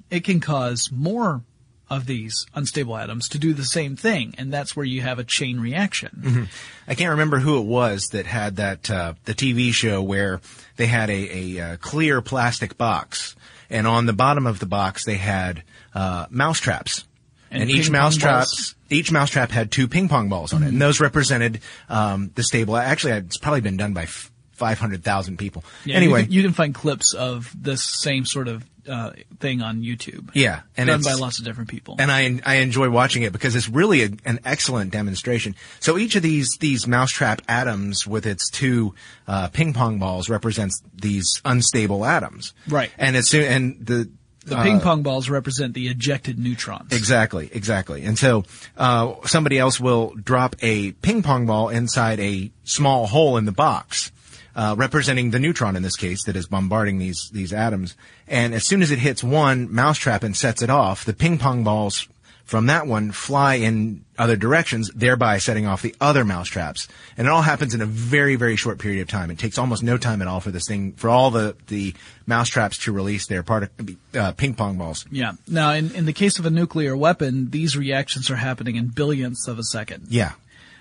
it 0.10 0.24
can 0.24 0.40
cause 0.40 0.92
more 0.92 1.42
of 1.90 2.06
these 2.08 2.46
unstable 2.56 2.98
atoms 2.98 3.30
to 3.30 3.38
do 3.38 3.54
the 3.54 3.64
same 3.64 3.96
thing, 3.96 4.34
and 4.38 4.52
that's 4.52 4.76
where 4.76 4.86
you 4.86 5.02
have 5.02 5.20
a 5.20 5.24
chain 5.24 5.60
reaction. 5.60 6.50
I 6.88 6.96
can't 6.96 7.12
remember 7.12 7.40
who 7.40 7.60
it 7.60 7.66
was 7.66 8.08
that 8.10 8.26
had 8.26 8.56
that 8.56 8.90
uh, 8.90 9.14
the 9.26 9.34
TV 9.36 9.72
show 9.74 10.02
where 10.02 10.42
they 10.78 10.88
had 10.88 11.10
a, 11.10 11.58
a, 11.58 11.60
uh 11.74 11.78
clear 11.78 12.22
plastic 12.22 12.78
box, 12.78 13.36
and 13.70 13.86
on 13.88 14.06
the 14.08 14.14
bottom 14.14 14.48
of 14.48 14.60
the 14.60 14.66
box 14.66 15.06
they 15.06 15.16
had 15.18 15.64
uh, 15.94 16.26
mouse 16.30 16.60
traps, 16.60 17.06
And 17.52 17.62
and, 17.62 17.72
each 17.72 17.90
mouse 17.90 18.16
pong 18.16 18.22
trap 18.22 18.34
balls. 18.40 18.76
each 18.90 19.12
mouse 19.12 19.30
trap 19.30 19.52
had 19.52 19.72
two 19.72 19.88
ping 19.88 20.10
pong 20.10 20.28
balls 20.30 20.54
on 20.54 20.64
it, 20.64 20.70
and 20.70 20.82
those 20.82 21.00
represented 21.00 21.62
um, 21.90 22.32
the 22.36 22.44
stable. 22.44 22.76
Actually, 22.78 23.14
it's 23.14 23.38
probably 23.38 23.62
been 23.62 23.78
done 23.78 23.94
by 23.94 24.04
f- 24.04 24.32
five 24.54 24.80
hundred 24.80 25.04
thousand 25.04 25.38
people. 25.38 25.64
Yeah, 25.86 25.96
anyway, 25.98 26.22
you 26.22 26.26
can, 26.26 26.34
you 26.34 26.42
can 26.44 26.54
find 26.54 26.74
clips 26.76 27.14
of 27.14 27.54
this 27.60 27.84
same 27.84 28.26
sort 28.26 28.48
of 28.48 28.64
uh, 28.88 29.12
thing 29.40 29.62
on 29.62 29.82
YouTube. 29.82 30.30
yeah, 30.34 30.62
and 30.78 30.88
done 30.88 31.02
by 31.02 31.14
lots 31.14 31.40
of 31.40 31.46
different 31.46 31.70
people. 31.70 31.96
and 32.00 32.12
I 32.12 32.40
I 32.46 32.56
enjoy 32.58 32.90
watching 32.90 33.24
it 33.24 33.34
because 33.34 33.56
it's 33.56 33.70
really 33.70 34.04
a, 34.04 34.10
an 34.26 34.40
excellent 34.46 34.92
demonstration. 34.92 35.56
So 35.80 35.98
each 35.98 36.16
of 36.16 36.24
these 36.24 36.58
these 36.60 36.88
mousetrap 36.88 37.42
atoms 37.48 38.06
with 38.08 38.26
its 38.26 38.50
two 38.50 38.94
uh, 39.28 39.48
ping 39.50 39.74
pong 39.74 40.00
balls 40.00 40.30
represents 40.30 40.82
these 40.94 41.42
unstable 41.46 42.06
atoms, 42.06 42.54
Right. 42.68 42.92
And 42.98 43.16
it's 43.16 43.34
and 43.34 43.78
the 43.86 44.10
the 44.46 44.58
uh, 44.58 44.64
ping 44.64 44.80
pong 44.80 45.02
balls 45.02 45.28
represent 45.28 45.74
the 45.74 45.88
ejected 45.88 46.38
neutrons. 46.38 46.94
Exactly, 46.94 47.50
exactly. 47.52 48.04
And 48.04 48.16
so 48.16 48.44
uh, 48.78 49.16
somebody 49.26 49.58
else 49.58 49.80
will 49.80 50.14
drop 50.14 50.56
a 50.62 50.92
ping 50.92 51.24
pong 51.24 51.48
ball 51.48 51.70
inside 51.70 52.20
a 52.20 52.52
small 52.64 53.08
hole 53.08 53.38
in 53.38 53.46
the 53.46 53.52
box, 53.52 54.12
uh, 54.56 54.76
representing 54.78 55.32
the 55.32 55.40
neutron 55.40 55.76
in 55.76 55.84
this 55.84 55.96
case 55.96 56.24
that 56.26 56.36
is 56.36 56.48
bombarding 56.48 56.98
these 56.98 57.30
these 57.32 57.54
atoms. 57.54 57.96
And 58.28 58.54
as 58.54 58.64
soon 58.64 58.82
as 58.82 58.92
it 58.92 59.00
hits 59.00 59.24
one 59.24 59.74
mousetrap 59.74 60.24
and 60.24 60.36
sets 60.36 60.62
it 60.62 60.70
off, 60.70 61.06
the 61.06 61.14
ping 61.14 61.38
pong 61.38 61.64
balls 61.64 62.08
from 62.46 62.68
that 62.68 62.86
one 62.86 63.12
fly 63.12 63.56
in 63.56 64.06
other 64.20 64.36
directions, 64.36 64.92
thereby 64.94 65.40
setting 65.40 65.66
off 65.66 65.82
the 65.82 65.96
other 66.00 66.24
mousetraps. 66.24 66.88
And 67.18 67.28
it 67.28 67.32
all 67.32 67.42
happens 67.42 67.74
in 67.74 67.82
a 67.82 67.88
very, 67.88 68.36
very 68.36 68.56
short 68.56 68.78
period 68.78 69.02
of 69.02 69.08
time. 69.08 69.32
It 69.32 69.40
takes 69.40 69.58
almost 69.58 69.82
no 69.82 69.98
time 69.98 70.22
at 70.22 70.28
all 70.28 70.40
for 70.40 70.52
this 70.52 70.68
thing, 70.68 70.94
for 70.94 71.10
all 71.10 71.32
the, 71.32 71.56
the 71.68 71.96
mousetraps 72.28 72.78
to 72.86 72.92
release 72.92 73.26
their 73.26 73.42
part, 73.42 73.72
uh, 74.14 74.32
ping 74.34 74.54
pong 74.54 74.78
balls. 74.78 75.06
Yeah. 75.12 75.34
Now, 75.48 75.72
in, 75.72 75.94
in 75.96 76.06
the 76.06 76.14
case 76.14 76.38
of 76.38 76.46
a 76.46 76.52
nuclear 76.52 76.96
weapon, 76.96 77.50
these 77.50 77.76
reactions 77.76 78.30
are 78.30 78.36
happening 78.36 78.76
in 78.76 78.90
billionths 78.90 79.48
of 79.48 79.58
a 79.58 79.64
second. 79.64 80.06
Yeah. 80.10 80.34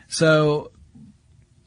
So 0.08 0.70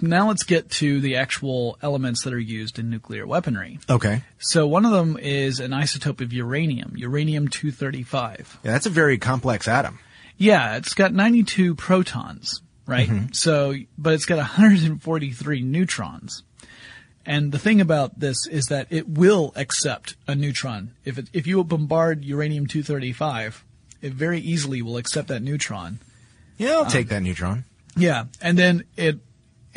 now 0.01 0.27
let's 0.27 0.43
get 0.43 0.69
to 0.69 1.01
the 1.01 1.15
actual 1.15 1.77
elements 1.81 2.23
that 2.23 2.33
are 2.33 2.39
used 2.39 2.79
in 2.79 2.89
nuclear 2.89 3.25
weaponry. 3.25 3.79
Okay. 3.89 4.23
So 4.39 4.67
one 4.67 4.85
of 4.85 4.91
them 4.91 5.17
is 5.17 5.59
an 5.59 5.71
isotope 5.71 6.21
of 6.21 6.33
uranium, 6.33 6.93
uranium-235. 6.95 8.37
Yeah, 8.63 8.71
that's 8.71 8.85
a 8.85 8.91
very 8.91 9.17
complex 9.17 9.67
atom. 9.67 9.99
Yeah, 10.37 10.77
it's 10.77 10.93
got 10.93 11.13
92 11.13 11.75
protons, 11.75 12.61
right? 12.85 13.09
Mm-hmm. 13.09 13.31
So, 13.33 13.73
but 13.97 14.13
it's 14.13 14.25
got 14.25 14.37
143 14.37 15.61
neutrons. 15.61 16.43
And 17.25 17.51
the 17.51 17.59
thing 17.59 17.81
about 17.81 18.19
this 18.19 18.47
is 18.47 18.67
that 18.67 18.87
it 18.89 19.09
will 19.09 19.51
accept 19.55 20.15
a 20.27 20.35
neutron. 20.35 20.93
If 21.03 21.17
it, 21.17 21.29
if 21.33 21.47
you 21.47 21.61
bombard 21.63 22.23
uranium-235, 22.23 23.61
it 24.01 24.13
very 24.13 24.39
easily 24.39 24.81
will 24.81 24.97
accept 24.97 25.27
that 25.29 25.41
neutron. 25.41 25.99
Yeah, 26.57 26.77
I'll 26.77 26.85
take 26.85 27.07
um, 27.07 27.09
that 27.09 27.21
neutron. 27.21 27.65
Yeah, 27.97 28.25
and 28.41 28.57
then 28.57 28.83
it 28.95 29.19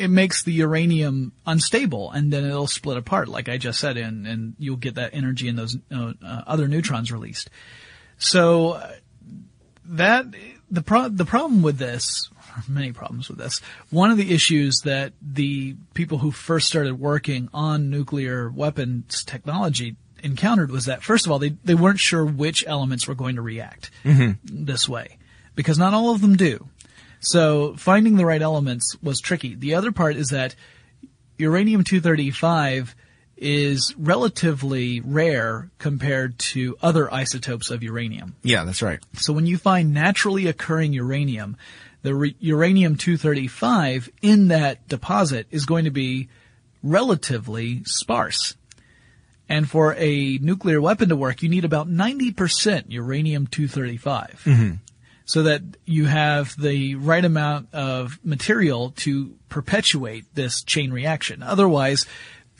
it 0.01 0.09
makes 0.09 0.43
the 0.43 0.51
uranium 0.51 1.31
unstable, 1.45 2.11
and 2.11 2.33
then 2.33 2.43
it'll 2.43 2.67
split 2.67 2.97
apart, 2.97 3.27
like 3.27 3.47
I 3.47 3.57
just 3.57 3.79
said, 3.79 3.97
and 3.97 4.25
and 4.25 4.55
you'll 4.57 4.77
get 4.77 4.95
that 4.95 5.13
energy 5.13 5.47
and 5.47 5.57
those 5.57 5.77
uh, 5.93 6.13
uh, 6.25 6.41
other 6.47 6.67
neutrons 6.67 7.11
released. 7.11 7.49
So 8.17 8.71
uh, 8.71 8.91
that 9.85 10.25
the 10.71 10.81
pro- 10.81 11.09
the 11.09 11.25
problem 11.25 11.61
with 11.61 11.77
this, 11.77 12.29
many 12.67 12.91
problems 12.91 13.29
with 13.29 13.37
this. 13.37 13.61
One 13.91 14.09
of 14.09 14.17
the 14.17 14.33
issues 14.33 14.79
that 14.83 15.13
the 15.21 15.75
people 15.93 16.17
who 16.17 16.31
first 16.31 16.67
started 16.67 16.99
working 16.99 17.49
on 17.53 17.89
nuclear 17.89 18.49
weapons 18.49 19.23
technology 19.23 19.95
encountered 20.23 20.71
was 20.71 20.85
that 20.85 21.01
first 21.03 21.25
of 21.25 21.31
all 21.31 21.39
they 21.39 21.49
they 21.63 21.75
weren't 21.75 21.99
sure 21.99 22.25
which 22.25 22.63
elements 22.67 23.07
were 23.07 23.15
going 23.15 23.35
to 23.35 23.41
react 23.41 23.89
this 24.43 24.87
way 24.87 25.17
because 25.55 25.77
not 25.77 25.93
all 25.93 26.13
of 26.13 26.21
them 26.21 26.35
do. 26.35 26.67
So 27.21 27.75
finding 27.77 28.17
the 28.17 28.25
right 28.25 28.41
elements 28.41 28.97
was 29.01 29.21
tricky. 29.21 29.55
The 29.55 29.75
other 29.75 29.91
part 29.91 30.15
is 30.15 30.29
that 30.29 30.55
uranium-235 31.37 32.93
is 33.37 33.95
relatively 33.97 34.99
rare 35.01 35.69
compared 35.79 36.37
to 36.37 36.77
other 36.81 37.11
isotopes 37.11 37.71
of 37.71 37.81
uranium. 37.81 38.35
Yeah, 38.43 38.63
that's 38.65 38.81
right. 38.81 38.99
So 39.13 39.33
when 39.33 39.47
you 39.47 39.57
find 39.57 39.93
naturally 39.93 40.47
occurring 40.47 40.93
uranium, 40.93 41.57
the 42.03 42.13
re- 42.13 42.35
uranium-235 42.39 44.09
in 44.21 44.49
that 44.49 44.87
deposit 44.87 45.47
is 45.51 45.65
going 45.65 45.85
to 45.85 45.91
be 45.91 46.29
relatively 46.83 47.83
sparse. 47.85 48.55
And 49.49 49.69
for 49.69 49.95
a 49.97 50.37
nuclear 50.37 50.81
weapon 50.81 51.09
to 51.09 51.15
work, 51.15 51.43
you 51.43 51.49
need 51.49 51.65
about 51.65 51.89
90% 51.89 52.85
uranium-235 52.89 54.79
so 55.31 55.43
that 55.43 55.61
you 55.85 56.07
have 56.07 56.59
the 56.59 56.95
right 56.95 57.23
amount 57.23 57.73
of 57.73 58.19
material 58.21 58.91
to 58.97 59.33
perpetuate 59.47 60.25
this 60.35 60.61
chain 60.61 60.91
reaction. 60.91 61.41
Otherwise, 61.41 62.05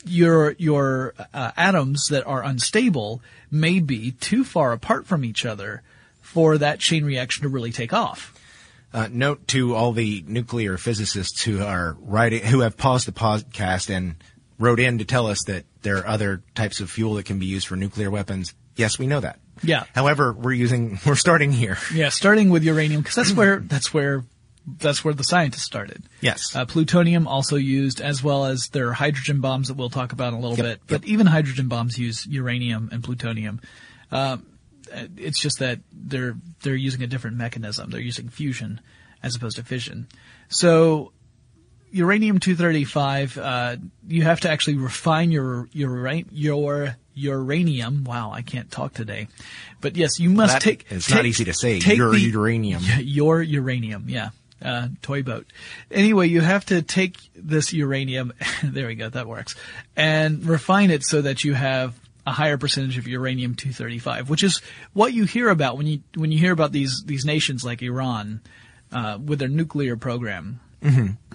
your 0.06 0.52
your 0.52 1.12
uh, 1.34 1.50
atoms 1.54 2.06
that 2.08 2.26
are 2.26 2.42
unstable 2.42 3.20
may 3.50 3.78
be 3.78 4.12
too 4.12 4.42
far 4.42 4.72
apart 4.72 5.06
from 5.06 5.22
each 5.22 5.44
other 5.44 5.82
for 6.22 6.56
that 6.56 6.78
chain 6.78 7.04
reaction 7.04 7.42
to 7.42 7.48
really 7.50 7.72
take 7.72 7.92
off. 7.92 8.32
Uh, 8.94 9.06
note 9.12 9.46
to 9.48 9.74
all 9.74 9.92
the 9.92 10.24
nuclear 10.26 10.78
physicists 10.78 11.42
who 11.42 11.62
are 11.62 11.98
writing, 12.00 12.42
who 12.42 12.60
have 12.60 12.78
paused 12.78 13.06
the 13.06 13.12
podcast 13.12 13.94
and 13.94 14.14
wrote 14.58 14.80
in 14.80 14.96
to 14.96 15.04
tell 15.04 15.26
us 15.26 15.44
that 15.46 15.66
there 15.82 15.98
are 15.98 16.06
other 16.06 16.42
types 16.54 16.80
of 16.80 16.90
fuel 16.90 17.14
that 17.14 17.26
can 17.26 17.38
be 17.38 17.46
used 17.46 17.66
for 17.66 17.76
nuclear 17.76 18.10
weapons. 18.10 18.54
Yes, 18.76 18.98
we 18.98 19.06
know 19.06 19.20
that. 19.20 19.38
Yeah. 19.62 19.84
However, 19.94 20.32
we're 20.32 20.52
using, 20.52 20.98
we're 21.06 21.14
starting 21.16 21.52
here. 21.52 21.78
Yeah, 21.94 22.08
starting 22.08 22.50
with 22.50 22.64
uranium 22.64 23.02
because 23.02 23.14
that's 23.16 23.32
where 23.32 23.60
that's 23.60 23.92
where 23.94 24.24
that's 24.78 25.04
where 25.04 25.14
the 25.14 25.24
scientists 25.24 25.64
started. 25.64 26.04
Yes. 26.20 26.54
Uh, 26.54 26.64
plutonium 26.64 27.26
also 27.26 27.56
used, 27.56 28.00
as 28.00 28.22
well 28.22 28.44
as 28.44 28.68
there 28.72 28.88
are 28.88 28.92
hydrogen 28.92 29.40
bombs 29.40 29.68
that 29.68 29.74
we'll 29.74 29.90
talk 29.90 30.12
about 30.12 30.32
in 30.32 30.38
a 30.38 30.40
little 30.40 30.56
Yep, 30.56 30.64
bit. 30.66 30.80
But 30.86 31.04
even 31.04 31.26
hydrogen 31.26 31.68
bombs 31.68 31.98
use 31.98 32.26
uranium 32.26 32.88
and 32.92 33.02
plutonium. 33.02 33.60
Um, 34.10 34.46
it's 35.16 35.40
just 35.40 35.58
that 35.60 35.80
they're 35.92 36.36
they're 36.62 36.74
using 36.76 37.02
a 37.02 37.06
different 37.06 37.36
mechanism. 37.36 37.90
They're 37.90 38.00
using 38.00 38.28
fusion 38.28 38.80
as 39.22 39.34
opposed 39.36 39.56
to 39.56 39.64
fission. 39.64 40.06
So 40.48 41.12
uranium 41.92 42.38
235, 42.38 43.38
uh, 43.38 43.76
you 44.08 44.22
have 44.22 44.40
to 44.40 44.50
actually 44.50 44.76
refine 44.76 45.30
your 45.30 45.68
your 45.72 46.24
your 46.48 46.94
uranium. 47.14 48.04
Wow, 48.04 48.32
I 48.32 48.42
can't 48.42 48.70
talk 48.70 48.94
today. 48.94 49.28
But 49.80 49.96
yes, 49.96 50.18
you 50.18 50.30
must 50.30 50.54
That 50.54 50.62
take. 50.62 50.86
It's 50.90 51.06
take- 51.06 51.16
not 51.16 51.26
easy 51.26 51.44
to 51.44 51.54
say. 51.54 51.80
take 51.80 51.98
Your 51.98 52.12
the- 52.12 52.20
uranium. 52.20 52.82
Your 53.00 53.42
uranium. 53.42 54.06
Yeah. 54.08 54.30
Uh, 54.60 54.88
toy 55.02 55.24
boat. 55.24 55.44
Anyway, 55.90 56.28
you 56.28 56.40
have 56.40 56.64
to 56.66 56.82
take 56.82 57.18
this 57.34 57.72
uranium, 57.72 58.32
there 58.62 58.86
we 58.86 58.94
go, 58.94 59.08
that 59.08 59.26
works, 59.26 59.56
and 59.96 60.46
refine 60.46 60.92
it 60.92 61.02
so 61.02 61.20
that 61.20 61.42
you 61.42 61.52
have 61.52 61.98
a 62.24 62.30
higher 62.30 62.56
percentage 62.56 62.96
of 62.96 63.08
uranium 63.08 63.56
235, 63.56 64.30
which 64.30 64.44
is 64.44 64.62
what 64.92 65.12
you 65.12 65.24
hear 65.24 65.48
about 65.48 65.76
when 65.76 65.88
you 65.88 66.00
when 66.14 66.30
you 66.30 66.38
hear 66.38 66.52
about 66.52 66.70
these 66.70 67.02
these 67.04 67.24
nations 67.24 67.64
like 67.64 67.82
Iran 67.82 68.40
uh, 68.92 69.18
with 69.20 69.40
their 69.40 69.48
nuclear 69.48 69.96
program. 69.96 70.60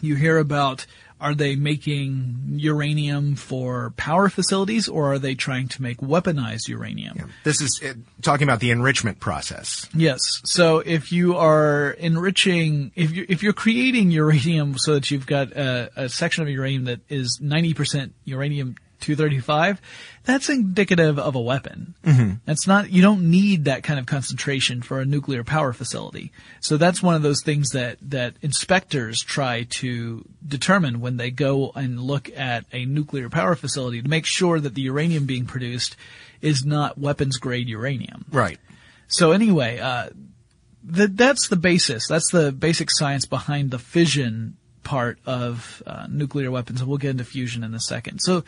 You 0.01 0.15
hear 0.15 0.37
about 0.37 0.85
Are 1.19 1.33
they 1.33 1.55
making 1.55 2.35
uranium 2.57 3.35
for 3.35 3.91
power 3.97 4.29
facilities 4.29 4.87
or 4.87 5.13
are 5.13 5.19
they 5.19 5.33
trying 5.33 5.67
to 5.69 5.81
make 5.81 5.97
weaponized 5.97 6.67
uranium? 6.67 7.31
This 7.43 7.59
is 7.59 7.81
uh, 7.83 7.93
talking 8.21 8.47
about 8.47 8.59
the 8.59 8.69
enrichment 8.69 9.19
process. 9.19 9.89
Yes. 9.95 10.19
So 10.45 10.77
if 10.79 11.11
you 11.11 11.35
are 11.35 11.91
enriching, 11.91 12.91
if 12.95 13.11
you 13.15 13.25
if 13.29 13.41
you're 13.41 13.53
creating 13.53 14.11
uranium 14.11 14.77
so 14.77 14.93
that 14.93 15.09
you've 15.09 15.25
got 15.25 15.53
a, 15.53 15.89
a 15.95 16.09
section 16.09 16.43
of 16.43 16.49
uranium 16.49 16.85
that 16.85 16.99
is 17.09 17.39
90% 17.41 18.11
uranium 18.25 18.75
235, 18.99 19.81
that's 20.23 20.49
indicative 20.49 21.17
of 21.19 21.35
a 21.35 21.41
weapon. 21.41 21.95
Mm-hmm. 22.03 22.33
That's 22.45 22.67
not, 22.67 22.91
you 22.91 23.01
don't 23.01 23.29
need 23.29 23.65
that 23.65 23.83
kind 23.83 23.99
of 23.99 24.05
concentration 24.05 24.81
for 24.81 24.99
a 24.99 25.05
nuclear 25.05 25.43
power 25.43 25.73
facility. 25.73 26.31
So 26.59 26.77
that's 26.77 27.01
one 27.01 27.15
of 27.15 27.21
those 27.21 27.43
things 27.43 27.69
that, 27.69 27.97
that 28.01 28.35
inspectors 28.41 29.21
try 29.21 29.63
to 29.69 30.25
determine 30.45 30.99
when 30.99 31.17
they 31.17 31.31
go 31.31 31.71
and 31.75 31.99
look 31.99 32.29
at 32.35 32.65
a 32.73 32.85
nuclear 32.85 33.29
power 33.29 33.55
facility 33.55 34.01
to 34.01 34.09
make 34.09 34.25
sure 34.25 34.59
that 34.59 34.75
the 34.75 34.81
uranium 34.81 35.25
being 35.25 35.45
produced 35.45 35.95
is 36.41 36.65
not 36.65 36.97
weapons 36.97 37.37
grade 37.37 37.67
uranium. 37.67 38.25
Right. 38.31 38.59
So 39.07 39.31
anyway, 39.31 39.79
uh, 39.79 40.09
th- 40.93 41.11
that's 41.13 41.47
the 41.47 41.55
basis. 41.55 42.07
That's 42.07 42.31
the 42.31 42.51
basic 42.51 42.89
science 42.91 43.25
behind 43.25 43.71
the 43.71 43.79
fission 43.79 44.57
part 44.87 45.19
of 45.25 45.83
uh, 45.85 46.07
nuclear 46.09 46.49
weapons, 46.49 46.79
and 46.79 46.87
we'll 46.87 46.97
get 46.97 47.09
into 47.09 47.25
fusion 47.25 47.61
in 47.61 47.73
a 47.73 47.79
second. 47.79 48.19
So, 48.19 48.45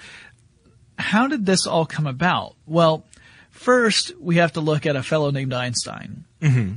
how 0.99 1.27
did 1.27 1.45
this 1.45 1.65
all 1.65 1.85
come 1.85 2.05
about? 2.05 2.55
Well, 2.67 3.05
first 3.51 4.11
we 4.19 4.35
have 4.35 4.53
to 4.53 4.61
look 4.61 4.85
at 4.85 4.95
a 4.95 5.03
fellow 5.03 5.31
named 5.31 5.53
Einstein. 5.53 6.25
Mm-hmm. 6.41 6.73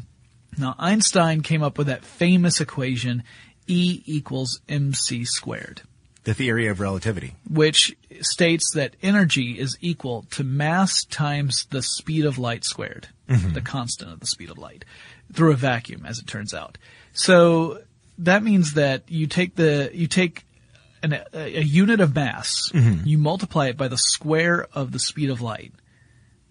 Now, 0.59 0.75
Einstein 0.79 1.41
came 1.43 1.63
up 1.63 1.79
with 1.79 1.89
that 1.89 2.05
famous 2.05 2.61
equation 2.61 3.23
E 3.67 4.03
equals 4.07 4.61
mc 4.69 5.25
squared 5.25 5.83
The 6.25 6.35
theory 6.35 6.67
of 6.67 6.81
relativity. 6.81 7.35
which 7.49 7.97
states 8.21 8.73
that 8.75 8.97
energy 9.03 9.59
is 9.59 9.77
equal 9.81 10.27
to 10.33 10.45
mass 10.45 11.05
times 11.05 11.67
the 11.71 11.83
speed 11.83 12.25
of 12.25 12.39
light 12.39 12.65
squared, 12.65 13.09
the 13.29 13.61
constant 13.61 14.13
of 14.13 14.21
the 14.21 14.27
speed 14.27 14.51
of 14.51 14.59
light, 14.59 14.85
through 15.33 15.53
a 15.53 15.57
vacuum, 15.57 16.05
as 16.05 16.19
it 16.19 16.27
turns 16.27 16.53
out. 16.53 16.77
So 17.13 17.81
that 18.19 18.43
means 18.43 18.75
that 18.75 19.05
you 19.09 19.27
take 19.27 19.55
the 19.55 19.91
you 19.95 20.07
take 20.07 20.45
an, 21.03 21.13
a, 21.13 21.59
a 21.59 21.63
unit 21.63 22.01
of 22.01 22.15
mass, 22.15 22.71
mm-hmm. 22.73 23.07
you 23.07 23.19
multiply 23.19 23.69
it 23.69 23.77
by 23.77 23.89
the 23.89 23.99
square 23.99 24.67
of 24.73 24.93
the 24.93 24.99
speed 24.99 25.31
of 25.31 25.41
light, 25.41 25.73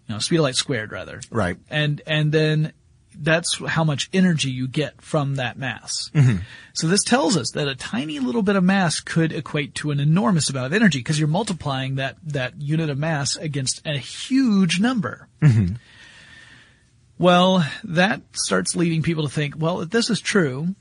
you 0.08 0.16
know, 0.16 0.20
speed 0.20 0.38
of 0.38 0.44
light 0.44 0.56
squared 0.56 0.92
rather, 0.92 1.22
Right. 1.30 1.58
and 1.70 2.02
and 2.06 2.32
then 2.32 2.74
that's 3.14 3.60
how 3.68 3.84
much 3.84 4.10
energy 4.14 4.50
you 4.50 4.68
get 4.68 5.02
from 5.02 5.36
that 5.36 5.58
mass. 5.58 6.10
Mm-hmm. 6.14 6.38
So 6.74 6.88
this 6.88 7.04
tells 7.04 7.36
us 7.36 7.52
that 7.52 7.68
a 7.68 7.76
tiny 7.76 8.20
little 8.20 8.42
bit 8.42 8.56
of 8.56 8.64
mass 8.64 9.02
could 9.02 9.34
equate 9.34 9.76
to 9.76 9.92
an 9.92 10.00
enormous 10.00 10.50
amount 10.50 10.68
of 10.68 10.74
energy 10.74 11.00
because 11.00 11.20
you're 11.20 11.28
multiplying 11.28 11.96
that 11.96 12.18
that 12.24 12.62
unit 12.62 12.90
of 12.90 12.98
mass 12.98 13.36
against 13.36 13.86
a 13.86 13.98
huge 13.98 14.80
number. 14.80 15.28
Mm-hmm. 15.42 15.76
Well, 17.18 17.64
that 17.84 18.22
starts 18.34 18.76
leading 18.76 19.04
people 19.04 19.24
to 19.24 19.30
think, 19.30 19.56
well, 19.58 19.82
if 19.82 19.90
this 19.92 20.10
is 20.10 20.20
true, 20.20 20.74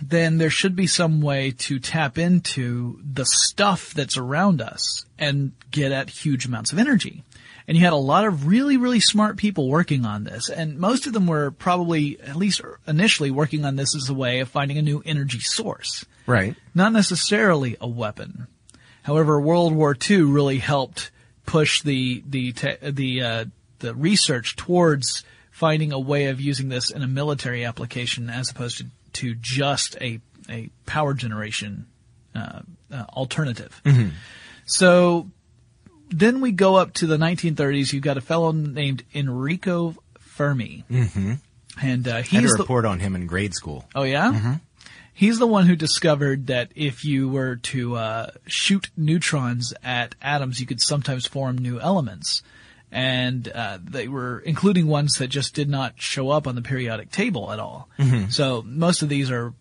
then 0.00 0.38
there 0.38 0.50
should 0.50 0.74
be 0.74 0.86
some 0.86 1.20
way 1.20 1.50
to 1.50 1.78
tap 1.78 2.18
into 2.18 2.98
the 3.02 3.26
stuff 3.26 3.92
that's 3.92 4.16
around 4.16 4.60
us 4.60 5.04
and 5.18 5.52
get 5.70 5.92
at 5.92 6.10
huge 6.10 6.46
amounts 6.46 6.72
of 6.72 6.78
energy. 6.78 7.22
And 7.68 7.76
you 7.76 7.84
had 7.84 7.92
a 7.92 7.96
lot 7.96 8.24
of 8.24 8.46
really, 8.46 8.76
really 8.76 8.98
smart 8.98 9.36
people 9.36 9.68
working 9.68 10.04
on 10.04 10.24
this. 10.24 10.48
And 10.48 10.78
most 10.78 11.06
of 11.06 11.12
them 11.12 11.26
were 11.26 11.52
probably, 11.52 12.20
at 12.20 12.34
least 12.34 12.60
initially, 12.88 13.30
working 13.30 13.64
on 13.64 13.76
this 13.76 13.94
as 13.94 14.08
a 14.08 14.14
way 14.14 14.40
of 14.40 14.48
finding 14.48 14.78
a 14.78 14.82
new 14.82 15.02
energy 15.04 15.38
source. 15.38 16.04
Right. 16.26 16.56
Not 16.74 16.92
necessarily 16.92 17.76
a 17.80 17.86
weapon. 17.86 18.48
However, 19.02 19.40
World 19.40 19.74
War 19.74 19.96
II 20.10 20.22
really 20.22 20.58
helped 20.58 21.10
push 21.46 21.82
the, 21.82 22.24
the, 22.26 22.52
te- 22.52 22.90
the, 22.90 23.22
uh, 23.22 23.44
the 23.78 23.94
research 23.94 24.56
towards 24.56 25.24
finding 25.50 25.92
a 25.92 25.98
way 26.00 26.26
of 26.26 26.40
using 26.40 26.70
this 26.70 26.90
in 26.90 27.02
a 27.02 27.08
military 27.08 27.64
application 27.64 28.30
as 28.30 28.50
opposed 28.50 28.78
to, 28.78 28.86
to 29.14 29.34
just 29.34 29.96
a, 30.00 30.20
a 30.48 30.70
power 30.86 31.14
generation, 31.14 31.86
uh, 32.34 32.60
uh, 32.92 33.04
alternative. 33.10 33.80
So 34.66 35.28
then 36.10 36.40
we 36.40 36.52
go 36.52 36.76
up 36.76 36.94
to 36.94 37.06
the 37.06 37.16
1930s. 37.16 37.92
You've 37.92 38.02
got 38.02 38.16
a 38.16 38.20
fellow 38.20 38.52
named 38.52 39.02
Enrico 39.14 39.96
Fermi. 40.18 40.84
Mm-hmm. 40.90 41.34
And, 41.82 42.08
uh, 42.08 42.12
I 42.12 42.16
had 42.16 42.26
he's 42.26 42.54
a 42.54 42.56
the, 42.56 42.62
report 42.62 42.84
on 42.84 43.00
him 43.00 43.14
in 43.14 43.26
grade 43.26 43.54
school. 43.54 43.88
Oh 43.94 44.02
yeah. 44.02 44.56
He's 45.12 45.38
the 45.38 45.46
one 45.46 45.66
who 45.66 45.76
discovered 45.76 46.46
that 46.46 46.72
if 46.74 47.04
you 47.04 47.28
were 47.28 47.56
to 47.56 47.96
uh, 47.96 48.30
shoot 48.46 48.88
neutrons 48.96 49.74
at 49.84 50.14
atoms, 50.22 50.60
you 50.60 50.66
could 50.66 50.80
sometimes 50.80 51.26
form 51.26 51.58
new 51.58 51.78
elements, 51.78 52.42
and 52.92 53.46
uh, 53.48 53.78
they 53.82 54.08
were 54.08 54.40
including 54.40 54.86
ones 54.88 55.14
that 55.18 55.28
just 55.28 55.54
did 55.54 55.68
not 55.68 55.94
show 56.00 56.30
up 56.30 56.46
on 56.46 56.54
the 56.54 56.62
periodic 56.62 57.10
table 57.10 57.52
at 57.52 57.58
all. 57.60 57.88
So 58.30 58.62
most 58.66 59.02
of 59.02 59.08
these 59.08 59.30
are 59.30 59.52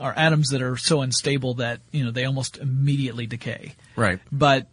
are 0.00 0.14
atoms 0.16 0.50
that 0.50 0.62
are 0.62 0.76
so 0.76 1.00
unstable 1.02 1.54
that 1.54 1.80
you 1.90 2.04
know 2.04 2.10
they 2.12 2.24
almost 2.24 2.56
immediately 2.58 3.26
decay 3.26 3.74
Right. 3.96 4.20
but 4.30 4.68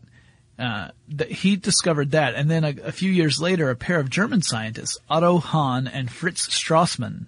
uh, 0.59 0.89
th- 1.17 1.41
he 1.41 1.55
discovered 1.57 2.11
that, 2.11 2.35
and 2.35 2.49
then 2.49 2.63
a, 2.63 2.73
a 2.85 2.91
few 2.93 3.11
years 3.11 3.41
later, 3.41 3.69
a 3.69 3.75
pair 3.75 3.99
of 3.99 4.09
German 4.09 4.41
scientists, 4.41 4.97
Otto 5.09 5.39
Hahn 5.39 5.85
and 5.87 6.09
Fritz 6.09 6.47
Strassmann, 6.47 7.25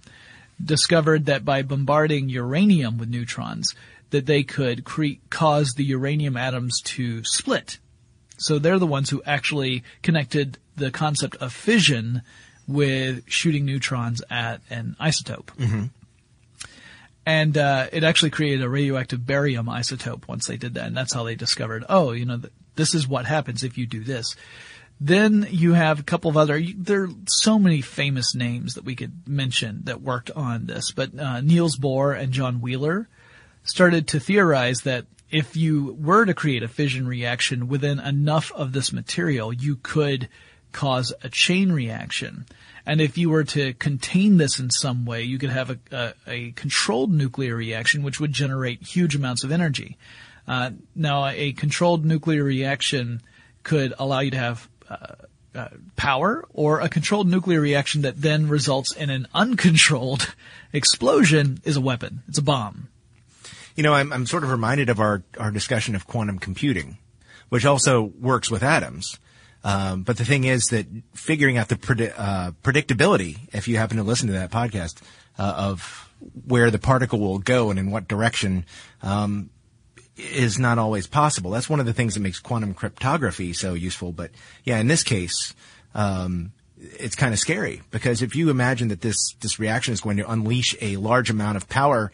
discovered 0.64 1.26
that 1.26 1.44
by 1.44 1.62
bombarding 1.62 2.30
uranium 2.30 2.98
with 2.98 3.10
neutrons, 3.10 3.76
that 4.12 4.26
they 4.28 4.44
could 4.44 4.86
cre- 4.86 5.20
cause 5.30 5.74
the 5.74 5.84
uranium 5.84 6.38
atoms 6.38 6.80
to 6.82 7.24
split. 7.26 7.80
So 8.38 8.60
they're 8.60 8.80
the 8.80 8.88
ones 8.88 9.10
who 9.10 9.22
actually 9.26 9.84
connected 10.04 10.58
the 10.78 10.92
concept 10.92 11.36
of 11.38 11.52
fission 11.52 12.22
with 12.68 13.24
shooting 13.28 13.66
neutrons 13.66 14.22
at 14.30 14.62
an 14.70 14.96
isotope. 15.00 15.50
And 17.26 17.58
uh, 17.58 17.88
it 17.92 18.06
actually 18.06 18.30
created 18.30 18.64
a 18.64 18.70
radioactive 18.70 19.26
barium 19.26 19.66
isotope 19.66 20.28
once 20.30 20.48
they 20.48 20.56
did 20.56 20.76
that, 20.76 20.86
and 20.88 20.96
that's 20.96 21.14
how 21.14 21.24
they 21.24 21.36
discovered, 21.36 21.84
oh, 21.90 22.14
you 22.14 22.26
know, 22.26 22.38
th- 22.38 22.54
this 22.76 22.96
is 22.96 23.06
what 23.06 23.26
happens 23.26 23.64
if 23.64 23.78
you 23.78 23.86
do 23.86 24.04
this. 24.04 24.36
Then 25.02 25.46
you 25.50 25.74
have 25.74 26.00
a 26.00 26.04
couple 26.04 26.30
of 26.30 26.38
other. 26.38 26.62
There 26.76 27.04
are 27.04 27.10
so 27.28 27.60
many 27.60 27.82
famous 27.82 28.34
names 28.34 28.76
that 28.76 28.86
we 28.86 28.96
could 28.96 29.28
mention 29.28 29.82
that 29.84 30.02
worked 30.02 30.32
on 30.32 30.68
this, 30.68 30.92
but 30.92 31.20
uh, 31.20 31.42
Niels 31.42 31.78
Bohr 31.78 32.18
and 32.18 32.32
John 32.32 32.62
Wheeler 32.62 33.10
started 33.64 34.08
to 34.08 34.20
theorize 34.20 34.80
that 34.82 35.06
if 35.30 35.58
you 35.58 35.98
were 36.00 36.26
to 36.26 36.34
create 36.34 36.64
a 36.64 36.68
fission 36.70 37.08
reaction 37.08 37.68
within 37.68 38.00
enough 38.00 38.52
of 38.54 38.72
this 38.72 38.94
material, 38.94 39.52
you 39.52 39.76
could 39.76 40.30
cause 40.72 41.14
a 41.24 41.30
chain 41.30 41.72
reaction. 41.72 42.46
And 42.86 43.02
if 43.02 43.18
you 43.18 43.30
were 43.30 43.44
to 43.46 43.74
contain 43.74 44.38
this 44.38 44.60
in 44.60 44.70
some 44.70 45.06
way, 45.06 45.24
you 45.24 45.38
could 45.38 45.50
have 45.50 45.70
a, 45.70 45.80
a, 45.92 46.14
a 46.26 46.52
controlled 46.52 47.12
nuclear 47.12 47.56
reaction, 47.56 48.04
which 48.04 48.20
would 48.20 48.32
generate 48.32 48.82
huge 48.82 49.16
amounts 49.16 49.44
of 49.44 49.52
energy. 49.52 49.98
Uh, 50.48 50.72
now, 50.96 51.28
a 51.28 51.52
controlled 51.52 52.06
nuclear 52.06 52.44
reaction 52.44 53.22
could 53.64 53.94
allow 54.00 54.22
you 54.22 54.32
to 54.32 54.38
have 54.38 54.70
uh, 54.90 55.16
uh, 55.54 55.70
power, 55.96 56.46
or 56.54 56.80
a 56.82 56.88
controlled 56.88 57.28
nuclear 57.28 57.60
reaction 57.60 58.04
that 58.04 58.22
then 58.22 58.48
results 58.48 58.94
in 58.94 59.10
an 59.10 59.28
uncontrolled 59.34 60.34
explosion 60.74 61.60
is 61.66 61.76
a 61.76 61.82
weapon. 61.82 62.22
It's 62.28 62.38
a 62.38 62.44
bomb. 62.44 62.90
You 63.76 63.84
know, 63.84 63.94
I'm, 63.94 64.14
I'm 64.14 64.26
sort 64.26 64.44
of 64.44 64.52
reminded 64.52 64.90
of 64.90 65.00
our, 65.00 65.24
our 65.40 65.52
discussion 65.52 65.96
of 65.96 66.08
quantum 66.08 66.40
computing, 66.40 66.98
which 67.50 67.66
also 67.66 68.04
works 68.04 68.50
with 68.50 68.64
atoms. 68.64 69.20
Um, 69.68 70.04
but 70.04 70.16
the 70.16 70.24
thing 70.24 70.46
is 70.46 70.64
that 70.68 70.88
figuring 71.14 71.58
out 71.58 71.68
the 71.68 71.76
predi- 71.76 72.14
uh, 72.18 72.52
predictability, 72.64 73.38
if 73.52 73.68
you 73.68 73.76
happen 73.76 73.98
to 73.98 74.04
listen 74.04 74.28
to 74.28 74.34
that 74.34 74.50
podcast, 74.50 75.02
uh, 75.38 75.54
of 75.58 76.10
where 76.46 76.72
the 76.72 76.80
particle 76.80 77.20
will 77.20 77.40
go 77.40 77.70
and 77.70 77.78
in 77.78 77.92
what 77.92 78.08
direction, 78.08 78.66
um, 79.02 79.50
is 80.16 80.58
not 80.58 80.78
always 80.78 81.06
possible. 81.06 81.52
That's 81.52 81.70
one 81.70 81.82
of 81.82 81.86
the 81.86 81.92
things 81.92 82.14
that 82.14 82.22
makes 82.22 82.40
quantum 82.40 82.74
cryptography 82.74 83.52
so 83.52 83.74
useful. 83.74 84.14
But 84.14 84.32
yeah, 84.64 84.78
in 84.80 84.88
this 84.88 85.04
case, 85.04 85.54
um, 85.94 86.54
it's 86.78 87.18
kind 87.18 87.34
of 87.34 87.40
scary 87.40 87.82
because 87.92 88.22
if 88.22 88.38
you 88.38 88.50
imagine 88.50 88.88
that 88.88 89.02
this 89.02 89.18
this 89.42 89.60
reaction 89.60 89.94
is 89.94 90.00
going 90.00 90.16
to 90.16 90.32
unleash 90.32 90.78
a 90.80 90.96
large 90.96 91.30
amount 91.30 91.58
of 91.58 91.68
power, 91.68 92.14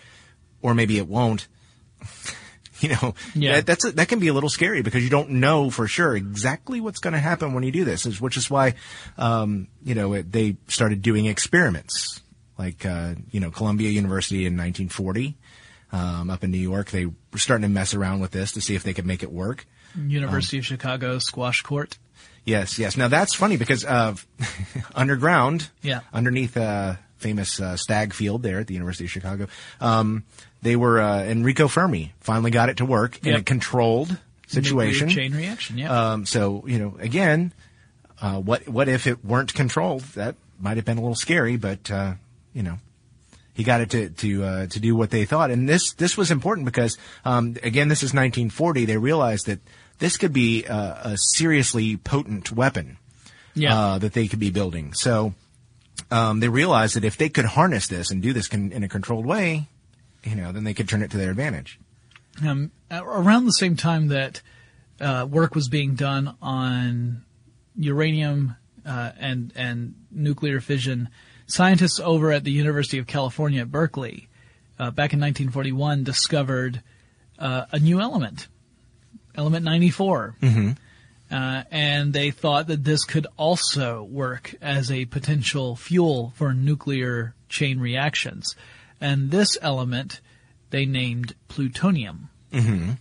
or 0.64 0.74
maybe 0.74 0.98
it 0.98 1.08
won't. 1.08 1.48
You 2.84 2.90
know, 2.90 3.16
Yeah. 3.34 3.54
that, 3.56 3.66
that's 3.66 3.86
a, 3.86 3.92
that 3.94 4.08
can 4.10 4.20
be 4.20 4.28
a 4.28 4.34
little 4.34 4.50
scary 4.50 4.82
because 4.82 5.04
you 5.04 5.10
don't 5.10 5.30
know 5.32 5.70
for 5.70 5.88
sure 5.88 6.16
exactly 6.16 6.82
what's 6.82 7.00
going 7.00 7.14
to 7.14 7.20
happen 7.20 7.54
when 7.54 7.64
you 7.64 7.72
do 7.72 7.86
this. 7.86 8.06
is- 8.06 8.20
Which 8.20 8.36
is 8.38 8.50
why, 8.50 8.74
um, 9.18 9.68
you 9.84 9.96
know, 9.96 10.14
it, 10.14 10.32
they 10.32 10.58
started 10.68 11.02
doing 11.02 11.26
experiments, 11.28 12.22
like 12.58 12.86
uh, 12.86 13.14
you 13.32 13.40
know, 13.40 13.52
Columbia 13.52 13.90
University 13.90 14.46
in 14.46 14.54
1940, 14.58 15.38
um, 15.94 16.30
up 16.30 16.44
in 16.44 16.52
New 16.52 16.58
York. 16.58 16.92
They 16.92 17.06
were 17.06 17.14
starting 17.38 17.64
to 17.64 17.70
mess 17.70 17.94
around 17.94 18.20
with 18.20 18.32
this 18.32 18.52
to 18.54 18.62
see 18.62 18.76
if 18.76 18.84
they 18.84 18.94
could 18.94 19.06
make 19.06 19.24
it 19.24 19.32
work. 19.32 19.66
University 19.96 20.58
of 20.58 20.66
Chicago 20.66 21.20
squash 21.20 21.62
court. 21.62 21.98
Yes, 22.46 22.78
yes. 22.80 22.98
Now 22.98 23.08
that's 23.08 23.34
funny 23.36 23.56
because 23.58 23.86
uh, 23.86 24.16
underground, 24.96 25.70
Yeah. 25.82 26.02
underneath 26.14 26.58
uh, 26.58 26.96
famous 27.18 27.60
uh, 27.62 27.78
Stagg 27.78 28.14
Field 28.14 28.44
there 28.44 28.60
at 28.60 28.68
the 28.68 28.74
University 28.74 29.06
of 29.06 29.12
Chicago, 29.12 29.48
um, 29.80 30.24
they 30.64 30.76
were 30.76 31.00
uh, 31.00 31.24
Enrico 31.24 31.68
Fermi 31.68 32.14
finally 32.20 32.52
got 32.52 32.70
it 32.70 32.78
to 32.78 32.86
work 32.86 33.26
in 33.26 33.36
a 33.36 33.44
controlled 33.44 34.18
situation. 34.48 35.08
Nuclear 35.08 35.24
chain 35.24 35.36
reaction. 35.36 35.78
Yeah. 35.78 36.12
Um, 36.12 36.26
so 36.26 36.64
you 36.66 36.80
know, 36.80 36.96
again, 37.00 37.54
uh, 38.22 38.40
what 38.40 38.68
what 38.68 38.88
if 38.88 39.06
it 39.06 39.24
weren't 39.24 39.54
controlled? 39.54 40.02
That 40.16 40.36
might 40.60 40.78
have 40.78 40.86
been 40.86 40.98
a 40.98 41.02
little 41.02 41.16
scary, 41.16 41.58
but 41.58 41.92
uh, 41.92 42.14
you 42.54 42.64
know, 42.64 42.80
he 43.54 43.64
got 43.64 43.82
it 43.82 43.90
to 43.92 44.10
to 44.10 44.44
uh, 44.44 44.68
to 44.68 44.80
do 44.80 44.96
what 44.96 45.10
they 45.10 45.26
thought, 45.26 45.52
and 45.52 45.68
this 45.68 45.94
this 45.94 46.18
was 46.18 46.32
important 46.32 46.66
because 46.66 46.98
um, 47.26 47.58
again, 47.62 47.90
this 47.90 48.00
is 48.00 48.14
1940. 48.14 48.86
They 48.86 48.98
realized 48.98 49.48
that 49.48 49.60
this 50.00 50.18
could 50.18 50.34
be 50.34 50.66
uh, 50.66 51.12
a 51.12 51.18
seriously 51.18 51.98
potent 51.98 52.52
weapon 52.52 52.98
yeah. 53.54 53.78
uh, 53.78 53.98
that 54.00 54.14
they 54.14 54.28
could 54.28 54.40
be 54.40 54.50
building. 54.50 54.94
So 54.94 55.34
um, 56.10 56.40
they 56.40 56.50
realized 56.50 56.96
that 56.96 57.04
if 57.04 57.18
they 57.18 57.30
could 57.30 57.46
harness 57.46 57.88
this 57.88 58.12
and 58.12 58.22
do 58.22 58.34
this 58.34 58.48
con- 58.48 58.72
in 58.72 58.84
a 58.84 58.90
controlled 58.90 59.26
way, 59.26 59.68
you 60.24 60.36
know, 60.36 60.52
then 60.52 60.64
they 60.64 60.74
could 60.74 60.88
turn 60.90 61.02
it 61.02 61.12
to 61.12 61.18
their 61.18 61.32
advantage. 61.32 61.80
um, 62.46 62.72
around 62.92 63.46
the 63.46 63.52
same 63.52 63.76
time 63.76 64.08
that 64.08 64.42
uh, 65.00 65.28
work 65.30 65.56
was 65.56 65.68
being 65.70 65.96
done 65.96 66.36
on 66.42 67.24
uranium 67.78 68.56
uh, 68.86 69.12
and 69.20 69.52
and 69.56 69.96
nuclear 70.12 70.60
fission, 70.62 71.10
scientists 71.48 72.00
over 72.00 72.32
at 72.32 72.44
the 72.44 72.52
University 72.52 72.98
of 73.00 73.08
California 73.08 73.62
at 73.62 73.72
Berkeley, 73.72 74.28
uh, 74.80 74.92
back 74.92 75.14
in 75.14 75.20
1941, 75.20 76.04
discovered 76.04 76.82
uh, 77.40 77.66
a 77.72 77.80
new 77.80 78.00
element, 78.00 78.48
element 79.36 79.64
94. 79.66 80.36
Uh, 81.32 81.64
and 81.72 82.14
they 82.14 82.30
thought 82.30 82.68
that 82.68 82.84
this 82.84 83.06
could 83.06 83.26
also 83.38 84.04
work 84.04 84.54
as 84.62 84.92
a 84.92 85.06
potential 85.06 85.76
fuel 85.76 86.32
for 86.36 86.54
nuclear 86.54 87.34
chain 87.50 87.80
reactions. 87.80 88.56
And 89.04 89.30
this 89.30 89.58
element 89.62 90.22
they 90.70 90.86
named 90.86 91.36
plutonium. 91.50 92.30
Mm-hmm. 92.52 92.92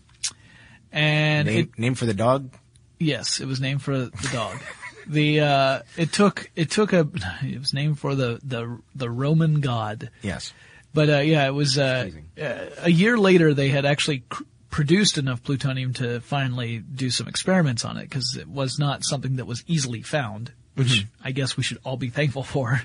And 0.93 1.49
it, 1.49 1.53
Name, 1.53 1.73
name 1.79 1.95
for 1.95 2.07
the 2.07 2.15
dog? 2.15 2.55
yes, 2.99 3.41
it 3.41 3.47
was 3.47 3.61
named 3.61 3.83
for 3.83 3.97
the 3.97 4.29
dog. 4.33 4.59
the 5.07 5.41
uh, 5.41 5.83
it 5.97 6.12
took 6.12 6.51
it 6.55 6.71
took 6.71 6.93
a 6.93 7.09
it 7.43 7.59
was 7.59 7.73
named 7.73 7.99
for 7.99 8.15
the 8.15 8.41
the 8.43 8.79
the 8.95 9.09
Roman 9.11 9.61
god. 9.61 10.11
Yes. 10.23 10.53
But 10.95 11.09
uh, 11.09 11.19
yeah, 11.19 11.47
it 11.47 11.55
was 11.55 11.79
uh, 11.79 12.11
uh, 12.41 12.67
a 12.79 12.91
year 12.91 13.17
later 13.17 13.55
they 13.55 13.69
had 13.69 13.87
actually 13.87 14.25
cr- 14.29 14.43
produced 14.71 15.17
enough 15.17 15.43
plutonium 15.43 15.95
to 15.95 16.21
finally 16.21 16.79
do 16.79 17.11
some 17.11 17.29
experiments 17.29 17.85
on 17.85 17.97
it 17.97 18.03
because 18.03 18.37
it 18.37 18.49
was 18.49 18.79
not 18.79 19.05
something 19.05 19.37
that 19.37 19.47
was 19.47 19.65
easily 19.67 20.03
found, 20.03 20.53
which 20.75 21.07
I 21.25 21.33
guess 21.33 21.57
we 21.57 21.62
should 21.62 21.79
all 21.85 21.97
be 21.97 22.11
thankful 22.11 22.43
for. 22.43 22.83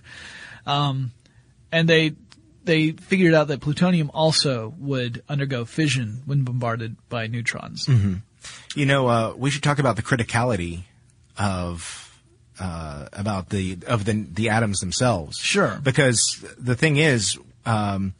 Um, 0.66 1.12
and 1.72 1.88
they 1.88 2.14
they 2.68 2.92
figured 2.92 3.34
out 3.34 3.48
that 3.48 3.62
plutonium 3.62 4.12
also 4.14 4.76
would 4.78 5.24
undergo 5.28 5.66
fission 5.66 6.22
when 6.26 6.44
bombarded 6.44 6.96
by 7.10 7.26
neutrons. 7.26 7.90
You 8.76 8.86
know, 8.86 9.08
uh, 9.08 9.34
we 9.36 9.50
should 9.50 9.64
talk 9.64 9.80
about 9.80 9.96
the 9.96 10.04
criticality 10.04 10.84
of 11.38 12.22
uh, 12.60 13.08
about 13.14 13.50
the 13.50 13.80
of 13.88 14.06
the 14.06 14.26
the 14.32 14.50
atoms 14.50 14.80
themselves. 14.80 15.38
Sure. 15.38 15.80
Because 15.82 16.46
the 16.58 16.76
thing 16.76 16.98
is, 16.98 17.38
um, 17.66 18.14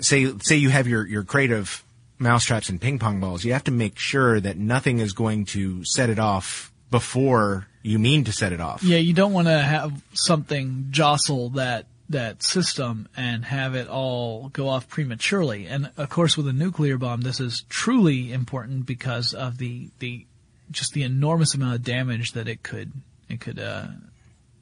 say 0.00 0.32
say 0.42 0.56
you 0.56 0.68
have 0.70 0.86
your 0.86 1.06
your 1.06 1.24
crate 1.24 1.52
of 1.52 1.82
mousetraps 2.18 2.68
and 2.68 2.80
ping 2.80 2.98
pong 2.98 3.20
balls, 3.20 3.44
you 3.44 3.52
have 3.52 3.64
to 3.64 3.70
make 3.70 3.98
sure 3.98 4.40
that 4.40 4.56
nothing 4.56 4.98
is 4.98 5.12
going 5.12 5.44
to 5.46 5.84
set 5.84 6.10
it 6.10 6.18
off 6.18 6.72
before 6.90 7.66
you 7.82 7.98
mean 7.98 8.24
to 8.24 8.32
set 8.32 8.52
it 8.52 8.60
off. 8.60 8.82
Yeah, 8.82 8.98
you 8.98 9.14
don't 9.14 9.32
want 9.32 9.48
to 9.48 9.58
have 9.58 10.02
something 10.12 10.88
jostle 10.90 11.50
that 11.50 11.86
that 12.10 12.42
system 12.42 13.08
and 13.16 13.44
have 13.44 13.74
it 13.74 13.88
all 13.88 14.48
go 14.48 14.68
off 14.68 14.88
prematurely. 14.88 15.66
And 15.66 15.90
of 15.96 16.08
course, 16.08 16.36
with 16.36 16.48
a 16.48 16.52
nuclear 16.52 16.96
bomb, 16.96 17.20
this 17.20 17.40
is 17.40 17.64
truly 17.68 18.32
important 18.32 18.86
because 18.86 19.34
of 19.34 19.58
the 19.58 19.90
the 19.98 20.26
just 20.70 20.92
the 20.92 21.02
enormous 21.02 21.54
amount 21.54 21.74
of 21.74 21.82
damage 21.82 22.32
that 22.32 22.48
it 22.48 22.62
could 22.62 22.92
it 23.28 23.40
could 23.40 23.58
uh, 23.58 23.86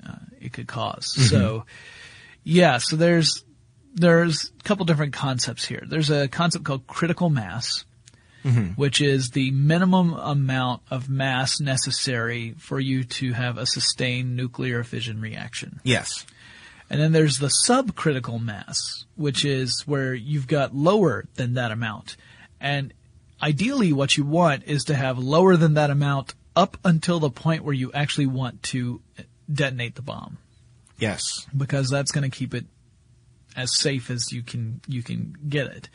uh 0.06 0.14
it 0.40 0.52
could 0.52 0.66
because 0.66 1.16
So, 1.28 1.64
yeah, 2.42 2.78
so 2.78 2.96
there's 2.96 3.44
there's 3.94 4.52
a 4.60 4.62
couple 4.62 4.84
different 4.84 5.12
concepts 5.12 5.64
here. 5.64 5.82
There's 5.86 6.10
a 6.10 6.28
concept 6.28 6.64
called 6.64 6.86
critical 6.86 7.30
mass, 7.30 7.84
which 8.76 9.00
is 9.00 9.30
the 9.30 9.50
minimum 9.50 10.14
amount 10.14 10.82
of 10.90 11.08
mass 11.08 11.60
necessary 11.60 12.54
for 12.58 12.78
you 12.78 13.04
to 13.04 13.32
have 13.32 13.58
a 13.58 13.66
sustained 13.66 14.36
nuclear 14.36 14.84
fission 14.84 15.20
reaction. 15.20 15.80
Yes. 15.82 16.26
And 16.88 17.00
then 17.00 17.12
there's 17.12 17.38
the 17.38 17.50
subcritical 17.66 18.42
mass, 18.42 19.04
which 19.16 19.44
is 19.44 19.82
where 19.86 20.14
you've 20.14 20.46
got 20.46 20.74
lower 20.74 21.24
than 21.34 21.54
that 21.54 21.72
amount. 21.72 22.16
And 22.60 22.92
ideally 23.42 23.92
what 23.92 24.16
you 24.16 24.24
want 24.24 24.64
is 24.64 24.84
to 24.84 24.94
have 24.94 25.18
lower 25.18 25.56
than 25.56 25.74
that 25.74 25.90
amount 25.90 26.34
up 26.54 26.78
until 26.84 27.20
the 27.20 27.30
point 27.30 27.64
where 27.64 27.74
you 27.74 27.92
actually 27.92 28.26
want 28.26 28.62
to 28.62 29.00
detonate 29.52 29.94
the 29.94 30.02
bomb 30.02 30.38
Yes. 30.98 31.46
because 31.56 31.90
that's 31.90 32.10
going 32.12 32.28
to 32.28 32.34
keep 32.36 32.54
it 32.54 32.64
as 33.54 33.76
safe 33.76 34.10
as 34.10 34.32
you 34.32 34.42
can 34.42 34.80
you 34.86 35.02
can 35.02 35.34
get 35.48 35.66
it. 35.66 35.88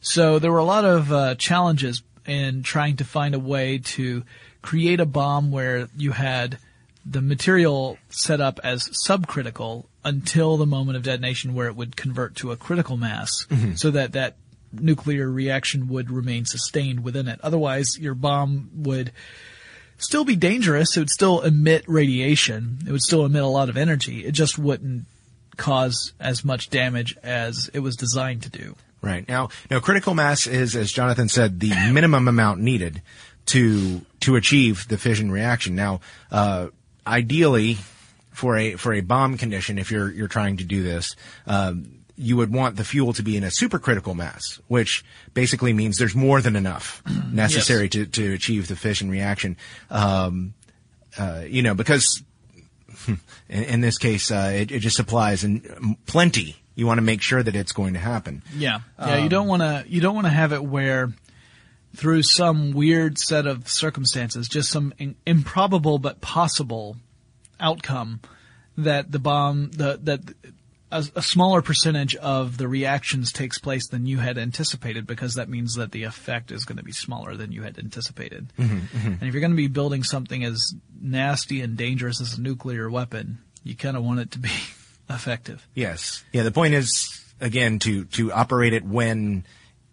So 0.00 0.38
there 0.38 0.50
were 0.52 0.58
a 0.58 0.64
lot 0.64 0.84
of 0.84 1.12
uh, 1.12 1.34
challenges 1.36 2.02
in 2.26 2.62
trying 2.62 2.96
to 2.96 3.04
find 3.04 3.34
a 3.34 3.38
way 3.38 3.78
to 3.78 4.24
create 4.62 5.00
a 5.00 5.06
bomb 5.06 5.50
where 5.50 5.88
you 5.96 6.12
had 6.12 6.58
the 7.04 7.22
material 7.22 7.98
set 8.08 8.40
up 8.40 8.60
as 8.62 8.88
subcritical 9.06 9.86
until 10.04 10.56
the 10.56 10.66
moment 10.66 10.96
of 10.96 11.02
detonation 11.02 11.54
where 11.54 11.66
it 11.66 11.76
would 11.76 11.96
convert 11.96 12.36
to 12.36 12.52
a 12.52 12.56
critical 12.56 12.96
mass 12.96 13.46
so 13.74 13.90
that 13.90 14.12
that 14.12 14.36
nuclear 14.72 15.30
reaction 15.30 15.88
would 15.88 16.10
remain 16.10 16.44
sustained 16.44 17.02
within 17.02 17.28
it. 17.28 17.40
Otherwise, 17.42 17.98
your 17.98 18.14
bomb 18.14 18.70
would 18.74 19.12
still 19.98 20.24
be 20.24 20.36
dangerous. 20.36 20.96
It 20.96 21.00
would 21.00 21.10
still 21.10 21.40
emit 21.40 21.84
radiation. 21.86 22.78
It 22.86 22.92
would 22.92 23.02
still 23.02 23.24
emit 23.24 23.42
a 23.42 23.46
lot 23.46 23.68
of 23.68 23.76
energy. 23.76 24.24
It 24.24 24.32
just 24.32 24.58
wouldn't 24.58 25.06
cause 25.56 26.12
as 26.18 26.44
much 26.44 26.70
damage 26.70 27.16
as 27.22 27.70
it 27.74 27.80
was 27.80 27.96
designed 27.96 28.42
to 28.42 28.50
do. 28.50 28.76
Right. 29.02 29.26
Now, 29.28 29.48
now 29.70 29.80
critical 29.80 30.14
mass 30.14 30.46
is, 30.46 30.76
as 30.76 30.92
Jonathan 30.92 31.28
said, 31.28 31.60
the 31.60 31.70
minimum 31.90 32.28
amount 32.28 32.60
needed 32.60 33.02
to 33.46 34.02
to 34.20 34.36
achieve 34.36 34.86
the 34.88 34.98
fission 34.98 35.30
reaction. 35.30 35.74
Now, 35.74 36.00
uh, 36.30 36.68
ideally, 37.10 37.78
for 38.30 38.56
a 38.56 38.76
for 38.76 38.92
a 38.94 39.00
bomb 39.00 39.36
condition, 39.36 39.78
if 39.78 39.90
you're 39.90 40.10
you're 40.10 40.28
trying 40.28 40.56
to 40.58 40.64
do 40.64 40.82
this, 40.82 41.16
um, 41.46 42.00
you 42.16 42.36
would 42.36 42.52
want 42.52 42.76
the 42.76 42.84
fuel 42.84 43.12
to 43.14 43.22
be 43.22 43.36
in 43.36 43.44
a 43.44 43.48
supercritical 43.48 44.14
mass, 44.14 44.60
which 44.68 45.04
basically 45.34 45.72
means 45.72 45.98
there's 45.98 46.14
more 46.14 46.40
than 46.40 46.56
enough 46.56 47.02
necessary 47.32 47.88
to 47.88 48.06
to 48.06 48.32
achieve 48.32 48.68
the 48.68 48.76
fission 48.76 49.10
reaction. 49.10 49.56
Um, 49.90 50.54
uh, 51.18 51.42
you 51.46 51.62
know, 51.62 51.74
because 51.74 52.22
in, 53.08 53.18
in 53.48 53.80
this 53.80 53.98
case, 53.98 54.30
uh, 54.30 54.52
it, 54.54 54.70
it 54.70 54.78
just 54.80 54.96
supplies 54.96 55.44
in 55.44 55.96
plenty. 56.06 56.56
You 56.76 56.86
want 56.86 56.98
to 56.98 57.02
make 57.02 57.20
sure 57.20 57.42
that 57.42 57.54
it's 57.54 57.72
going 57.72 57.94
to 57.94 58.00
happen. 58.00 58.42
Yeah, 58.54 58.80
yeah. 58.98 59.18
you 59.18 59.28
don't 59.28 59.48
want 59.48 59.60
to 59.60 59.84
you 59.86 60.00
don't 60.00 60.14
want 60.14 60.26
to 60.26 60.30
have 60.32 60.52
it 60.52 60.62
where 60.64 61.12
through 61.94 62.22
some 62.22 62.72
weird 62.72 63.18
set 63.18 63.46
of 63.46 63.68
circumstances, 63.68 64.48
just 64.48 64.70
some 64.70 64.94
in, 64.98 65.16
improbable 65.26 65.98
but 65.98 66.20
possible 66.20 66.96
outcome, 67.58 68.20
that 68.76 69.10
the 69.10 69.18
bomb 69.18 69.70
the 69.72 69.98
that 70.02 70.20
a, 70.92 71.04
a 71.16 71.22
smaller 71.22 71.62
percentage 71.62 72.16
of 72.16 72.58
the 72.58 72.68
reactions 72.68 73.32
takes 73.32 73.58
place 73.58 73.88
than 73.88 74.06
you 74.06 74.18
had 74.18 74.38
anticipated 74.38 75.06
because 75.06 75.34
that 75.34 75.48
means 75.48 75.74
that 75.74 75.92
the 75.92 76.04
effect 76.04 76.50
is 76.50 76.64
going 76.64 76.78
to 76.78 76.84
be 76.84 76.92
smaller 76.92 77.36
than 77.36 77.52
you 77.52 77.62
had 77.62 77.78
anticipated. 77.78 78.52
Mm-hmm, 78.58 78.78
mm-hmm. 78.78 79.08
And 79.08 79.22
if 79.22 79.34
you're 79.34 79.40
going 79.40 79.52
to 79.52 79.56
be 79.56 79.68
building 79.68 80.02
something 80.02 80.44
as 80.44 80.74
nasty 81.00 81.60
and 81.60 81.76
dangerous 81.76 82.20
as 82.20 82.38
a 82.38 82.40
nuclear 82.40 82.90
weapon, 82.90 83.38
you 83.62 83.76
kind 83.76 83.96
of 83.96 84.04
want 84.04 84.20
it 84.20 84.30
to 84.32 84.38
be 84.38 84.50
effective. 85.10 85.66
Yes. 85.74 86.24
Yeah. 86.32 86.42
The 86.42 86.52
point 86.52 86.74
is 86.74 87.24
again 87.40 87.78
to 87.80 88.04
to 88.04 88.32
operate 88.32 88.72
it 88.72 88.84
when 88.84 89.44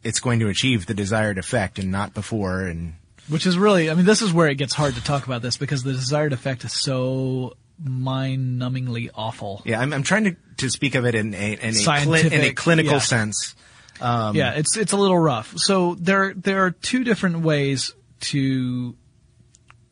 it's 0.07 0.19
going 0.21 0.39
to 0.39 0.47
achieve 0.47 0.85
the 0.85 0.93
desired 0.93 1.37
effect 1.37 1.79
and 1.79 1.91
not 1.91 2.13
before. 2.13 2.61
And 2.61 2.95
Which 3.27 3.45
is 3.45 3.57
really, 3.57 3.89
I 3.89 3.93
mean, 3.93 4.05
this 4.05 4.21
is 4.21 4.31
where 4.31 4.47
it 4.47 4.55
gets 4.55 4.73
hard 4.73 4.95
to 4.95 5.03
talk 5.03 5.25
about 5.25 5.41
this 5.41 5.57
because 5.57 5.83
the 5.83 5.91
desired 5.91 6.31
effect 6.31 6.63
is 6.63 6.71
so 6.71 7.57
mind-numbingly 7.83 9.09
awful. 9.13 9.61
yeah, 9.65 9.79
I'm, 9.79 9.93
I'm 9.93 10.03
trying 10.03 10.23
to 10.23 10.35
to 10.57 10.69
speak 10.69 10.95
of 10.95 11.05
it 11.05 11.13
in 11.13 11.35
a 11.35 11.53
in 11.53 11.75
a, 11.75 12.03
cli- 12.03 12.33
in 12.33 12.41
a 12.41 12.53
clinical 12.53 12.93
yeah. 12.93 12.99
sense. 12.99 13.55
Um, 14.01 14.35
yeah, 14.35 14.53
it's 14.53 14.77
it's 14.77 14.93
a 14.93 14.97
little 14.97 15.19
rough. 15.19 15.53
So 15.57 15.95
there 15.95 16.33
there 16.33 16.65
are 16.65 16.71
two 16.71 17.03
different 17.03 17.41
ways 17.41 17.93
to 18.31 18.95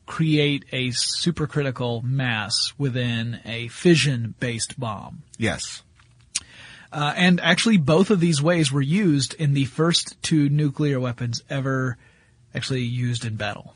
create 0.06 0.64
a 0.72 0.88
supercritical 0.88 2.02
mass 2.02 2.72
within 2.78 3.40
a 3.44 3.68
fission-based 3.68 4.78
bomb. 4.78 5.22
Yes. 5.36 5.82
Uh, 6.92 7.12
and 7.16 7.40
actually, 7.40 7.76
both 7.76 8.10
of 8.10 8.20
these 8.20 8.42
ways 8.42 8.72
were 8.72 8.82
used 8.82 9.34
in 9.34 9.54
the 9.54 9.64
first 9.64 10.20
two 10.22 10.48
nuclear 10.48 11.00
weapons 11.00 11.42
ever 11.50 11.96
actually 12.54 12.82
used 12.82 13.24
in 13.24 13.36
battle. 13.36 13.74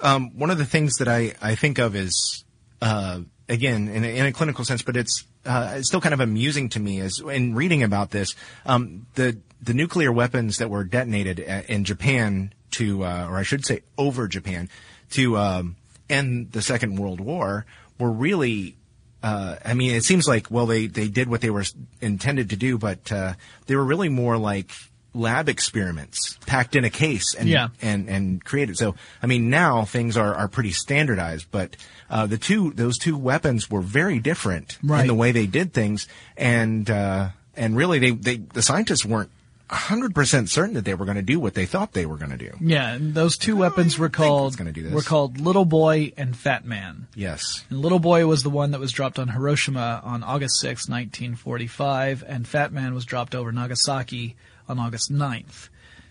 Um, 0.00 0.38
one 0.38 0.50
of 0.50 0.58
the 0.58 0.64
things 0.64 0.96
that 0.96 1.08
I, 1.08 1.34
I 1.42 1.54
think 1.54 1.78
of 1.78 1.94
is, 1.94 2.44
uh, 2.80 3.20
again, 3.48 3.88
in 3.88 4.04
a, 4.04 4.08
in 4.08 4.26
a 4.26 4.32
clinical 4.32 4.64
sense, 4.64 4.82
but 4.82 4.96
it's 4.96 5.24
uh, 5.44 5.74
is 5.76 5.88
still 5.88 6.00
kind 6.00 6.14
of 6.14 6.20
amusing 6.20 6.68
to 6.70 6.80
me 6.80 7.00
is 7.00 7.20
in 7.20 7.54
reading 7.54 7.82
about 7.82 8.10
this, 8.10 8.34
um, 8.66 9.06
the 9.14 9.38
the 9.62 9.74
nuclear 9.74 10.12
weapons 10.12 10.58
that 10.58 10.70
were 10.70 10.84
detonated 10.84 11.40
a- 11.40 11.70
in 11.70 11.84
Japan 11.84 12.52
to, 12.72 13.04
uh, 13.04 13.26
or 13.28 13.36
I 13.36 13.42
should 13.42 13.66
say, 13.66 13.80
over 13.98 14.28
Japan 14.28 14.68
to 15.10 15.36
um, 15.36 15.76
end 16.08 16.52
the 16.52 16.62
Second 16.62 16.96
World 16.96 17.20
War 17.20 17.66
were 17.98 18.12
really. 18.12 18.76
Uh, 19.22 19.56
I 19.64 19.74
mean, 19.74 19.94
it 19.94 20.04
seems 20.04 20.26
like 20.26 20.50
well, 20.50 20.66
they 20.66 20.86
they 20.86 21.08
did 21.08 21.28
what 21.28 21.40
they 21.40 21.50
were 21.50 21.64
intended 22.00 22.50
to 22.50 22.56
do, 22.56 22.78
but 22.78 23.10
uh, 23.12 23.34
they 23.66 23.76
were 23.76 23.84
really 23.84 24.08
more 24.08 24.36
like 24.38 24.70
lab 25.12 25.48
experiments 25.48 26.38
packed 26.46 26.76
in 26.76 26.84
a 26.84 26.90
case 26.90 27.34
and 27.34 27.48
Yeah. 27.48 27.68
and 27.82 28.08
and 28.08 28.44
created. 28.44 28.78
So 28.78 28.94
I 29.22 29.26
mean, 29.26 29.50
now 29.50 29.84
things 29.84 30.16
are 30.16 30.34
are 30.34 30.48
pretty 30.48 30.70
standardized, 30.72 31.46
but 31.50 31.76
uh, 32.08 32.26
the 32.26 32.38
two 32.38 32.70
those 32.72 32.96
two 32.96 33.16
weapons 33.18 33.68
were 33.70 33.80
very 33.82 34.20
different 34.20 34.78
Right. 34.82 35.00
in 35.02 35.06
the 35.06 35.14
way 35.14 35.32
they 35.32 35.46
did 35.46 35.72
things, 35.72 36.06
and 36.36 36.88
uh, 36.88 37.30
and 37.56 37.76
really 37.76 37.98
they 37.98 38.10
they 38.12 38.36
the 38.36 38.62
scientists 38.62 39.04
weren't 39.04 39.30
hundred 39.70 40.14
percent 40.14 40.50
certain 40.50 40.74
that 40.74 40.84
they 40.84 40.94
were 40.94 41.04
going 41.04 41.16
to 41.16 41.22
do 41.22 41.38
what 41.38 41.54
they 41.54 41.66
thought 41.66 41.92
they 41.92 42.06
were 42.06 42.16
going 42.16 42.30
to 42.30 42.36
do. 42.36 42.52
Yeah, 42.60 42.92
and 42.92 43.14
those 43.14 43.36
two 43.36 43.56
weapons 43.56 43.98
were 43.98 44.08
called 44.08 44.56
gonna 44.56 44.72
do 44.72 44.82
this. 44.82 44.92
were 44.92 45.02
called 45.02 45.40
Little 45.40 45.64
Boy 45.64 46.12
and 46.16 46.36
Fat 46.36 46.64
Man. 46.64 47.06
Yes. 47.14 47.64
And 47.70 47.80
Little 47.80 47.98
Boy 48.00 48.26
was 48.26 48.42
the 48.42 48.50
one 48.50 48.72
that 48.72 48.80
was 48.80 48.92
dropped 48.92 49.18
on 49.18 49.28
Hiroshima 49.28 50.00
on 50.04 50.22
August 50.22 50.60
6, 50.60 50.88
1945, 50.88 52.24
and 52.26 52.46
Fat 52.46 52.72
Man 52.72 52.94
was 52.94 53.04
dropped 53.04 53.34
over 53.34 53.52
Nagasaki 53.52 54.36
on 54.68 54.78
August 54.78 55.12
9th. 55.12 55.68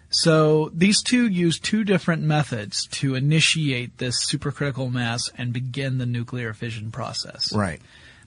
So 0.10 0.72
these 0.74 1.04
two 1.04 1.28
used 1.28 1.64
two 1.64 1.84
different 1.84 2.24
methods 2.24 2.88
to 2.94 3.16
initiate 3.16 3.98
this 3.98 4.26
supercritical 4.26 4.92
mass 4.92 5.30
and 5.38 5.54
begin 5.54 5.98
the 5.98 6.06
nuclear 6.06 6.54
fission 6.54 6.92
process. 6.92 7.54
Right. 7.54 7.82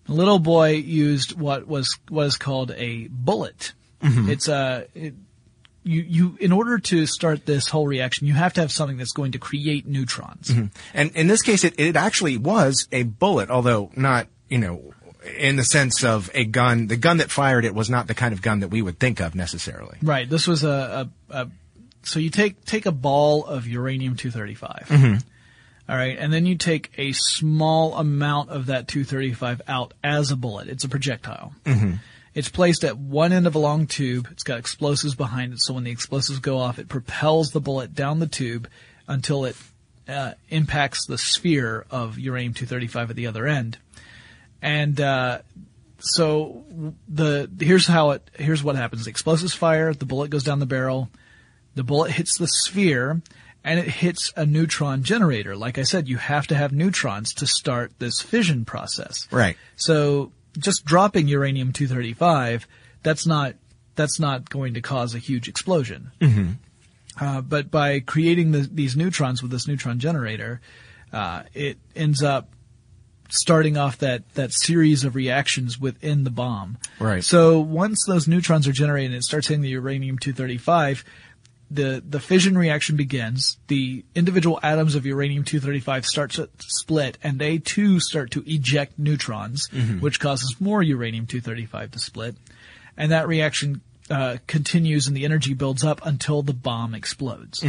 Little 0.08 0.38
Boy 0.38 0.70
used 0.70 1.38
what 1.38 1.66
was 1.66 1.98
was 2.10 2.36
called 2.36 2.72
a 2.72 3.08
bullet. 3.08 3.72
Mm-hmm. 4.02 4.30
It's 4.30 4.48
a 4.48 4.86
it, 4.94 5.14
you 5.84 6.02
you 6.02 6.36
in 6.40 6.52
order 6.52 6.78
to 6.78 7.06
start 7.06 7.46
this 7.46 7.68
whole 7.68 7.86
reaction, 7.86 8.26
you 8.26 8.34
have 8.34 8.52
to 8.54 8.60
have 8.60 8.72
something 8.72 8.96
that's 8.96 9.12
going 9.12 9.32
to 9.32 9.38
create 9.38 9.86
neutrons. 9.86 10.48
Mm-hmm. 10.48 10.66
And 10.94 11.10
in 11.12 11.26
this 11.26 11.42
case, 11.42 11.64
it, 11.64 11.74
it 11.78 11.96
actually 11.96 12.36
was 12.36 12.86
a 12.92 13.02
bullet, 13.02 13.50
although 13.50 13.90
not, 13.96 14.28
you 14.48 14.58
know, 14.58 14.94
in 15.38 15.56
the 15.56 15.64
sense 15.64 16.04
of 16.04 16.30
a 16.34 16.44
gun. 16.44 16.86
The 16.86 16.96
gun 16.96 17.18
that 17.18 17.30
fired 17.30 17.64
it 17.64 17.74
was 17.74 17.90
not 17.90 18.06
the 18.06 18.14
kind 18.14 18.32
of 18.32 18.42
gun 18.42 18.60
that 18.60 18.68
we 18.68 18.82
would 18.82 18.98
think 18.98 19.20
of 19.20 19.34
necessarily. 19.34 19.98
Right. 20.02 20.28
This 20.28 20.46
was 20.46 20.64
a, 20.64 21.08
a, 21.30 21.42
a 21.42 21.50
so 22.02 22.18
you 22.18 22.30
take 22.30 22.64
take 22.64 22.86
a 22.86 22.92
ball 22.92 23.44
of 23.44 23.66
uranium 23.66 24.16
235. 24.16 24.86
Mm-hmm. 24.88 25.16
All 25.88 25.96
right, 25.96 26.16
and 26.16 26.32
then 26.32 26.46
you 26.46 26.56
take 26.56 26.92
a 26.96 27.12
small 27.12 27.96
amount 27.96 28.50
of 28.50 28.66
that 28.66 28.86
235 28.86 29.62
out 29.66 29.92
as 30.02 30.30
a 30.30 30.36
bullet. 30.36 30.68
It's 30.68 30.84
a 30.84 30.88
projectile. 30.88 31.52
It's 32.34 32.48
placed 32.48 32.84
at 32.84 32.96
one 32.96 33.32
end 33.32 33.46
of 33.46 33.54
a 33.54 33.58
long 33.58 33.86
tube. 33.86 34.28
It's 34.30 34.42
got 34.42 34.58
explosives 34.58 35.14
behind 35.14 35.52
it, 35.52 35.60
so 35.60 35.74
when 35.74 35.84
the 35.84 35.90
explosives 35.90 36.38
go 36.38 36.58
off, 36.58 36.78
it 36.78 36.88
propels 36.88 37.50
the 37.50 37.60
bullet 37.60 37.94
down 37.94 38.20
the 38.20 38.26
tube 38.26 38.68
until 39.06 39.44
it 39.44 39.56
uh, 40.08 40.32
impacts 40.48 41.06
the 41.06 41.18
sphere 41.18 41.84
of 41.90 42.18
uranium 42.18 42.54
235 42.54 43.10
at 43.10 43.16
the 43.16 43.26
other 43.26 43.46
end. 43.46 43.78
And 44.62 45.00
uh, 45.00 45.40
so 45.98 46.64
the 47.08 47.50
here's 47.60 47.86
how 47.86 48.10
it 48.10 48.30
here's 48.34 48.62
what 48.62 48.76
happens: 48.76 49.04
the 49.04 49.10
explosives 49.10 49.54
fire, 49.54 49.92
the 49.92 50.06
bullet 50.06 50.30
goes 50.30 50.44
down 50.44 50.58
the 50.58 50.66
barrel, 50.66 51.10
the 51.74 51.84
bullet 51.84 52.12
hits 52.12 52.38
the 52.38 52.46
sphere, 52.46 53.20
and 53.64 53.78
it 53.78 53.88
hits 53.88 54.32
a 54.36 54.46
neutron 54.46 55.02
generator. 55.02 55.56
Like 55.56 55.78
I 55.78 55.82
said, 55.82 56.08
you 56.08 56.16
have 56.16 56.46
to 56.48 56.54
have 56.54 56.72
neutrons 56.72 57.34
to 57.34 57.46
start 57.46 57.92
this 57.98 58.20
fission 58.20 58.64
process. 58.64 59.28
Right. 59.30 59.56
So 59.76 60.32
just 60.58 60.84
dropping 60.84 61.28
uranium 61.28 61.72
235, 61.72 62.66
that's 63.02 63.26
not 63.26 63.54
that's 63.94 64.18
not 64.18 64.48
going 64.48 64.74
to 64.74 64.80
cause 64.80 65.14
a 65.14 65.18
huge 65.18 65.48
explosion. 65.48 66.12
Mm-hmm. 66.20 66.52
Uh, 67.20 67.42
but 67.42 67.70
by 67.70 68.00
creating 68.00 68.52
the, 68.52 68.60
these 68.60 68.96
neutrons 68.96 69.42
with 69.42 69.50
this 69.50 69.68
neutron 69.68 69.98
generator, 69.98 70.60
uh, 71.12 71.42
it 71.52 71.78
ends 71.94 72.22
up 72.22 72.48
starting 73.28 73.76
off 73.76 73.98
that, 73.98 74.28
that 74.34 74.52
series 74.52 75.04
of 75.04 75.14
reactions 75.14 75.78
within 75.78 76.24
the 76.24 76.30
bomb. 76.30 76.78
Right. 76.98 77.24
So 77.24 77.60
once 77.60 78.04
those 78.06 78.28
neutrons 78.28 78.68
are 78.68 78.72
generated 78.72 79.10
and 79.10 79.18
it 79.18 79.24
starts 79.24 79.48
hitting 79.48 79.62
the 79.62 79.70
uranium 79.70 80.18
235, 80.18 81.04
the, 81.74 82.02
the 82.06 82.20
fission 82.20 82.56
reaction 82.56 82.96
begins. 82.96 83.56
The 83.68 84.04
individual 84.14 84.60
atoms 84.62 84.94
of 84.94 85.06
uranium 85.06 85.44
235 85.44 86.06
start 86.06 86.30
to 86.32 86.48
split 86.58 87.18
and 87.22 87.38
they 87.38 87.58
too 87.58 88.00
start 88.00 88.30
to 88.32 88.44
eject 88.46 88.98
neutrons, 88.98 89.68
which 90.00 90.20
causes 90.20 90.56
more 90.60 90.82
uranium 90.82 91.26
235 91.26 91.92
to 91.92 91.98
split. 91.98 92.36
And 92.96 93.12
that 93.12 93.26
reaction 93.26 93.80
uh, 94.10 94.36
continues 94.46 95.06
and 95.06 95.16
the 95.16 95.24
energy 95.24 95.54
builds 95.54 95.84
up 95.84 96.04
until 96.04 96.42
the 96.42 96.52
bomb 96.52 96.94
explodes. 96.94 97.62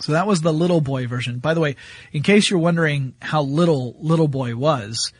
So 0.00 0.12
that 0.12 0.26
was 0.26 0.40
the 0.40 0.52
little 0.52 0.80
boy 0.80 1.06
version. 1.06 1.38
By 1.38 1.54
the 1.54 1.60
way, 1.60 1.76
in 2.12 2.22
case 2.22 2.48
you're 2.48 2.58
wondering 2.58 3.14
how 3.20 3.42
little 3.42 3.94
little 4.00 4.28
boy 4.28 4.56
was, 4.56 5.12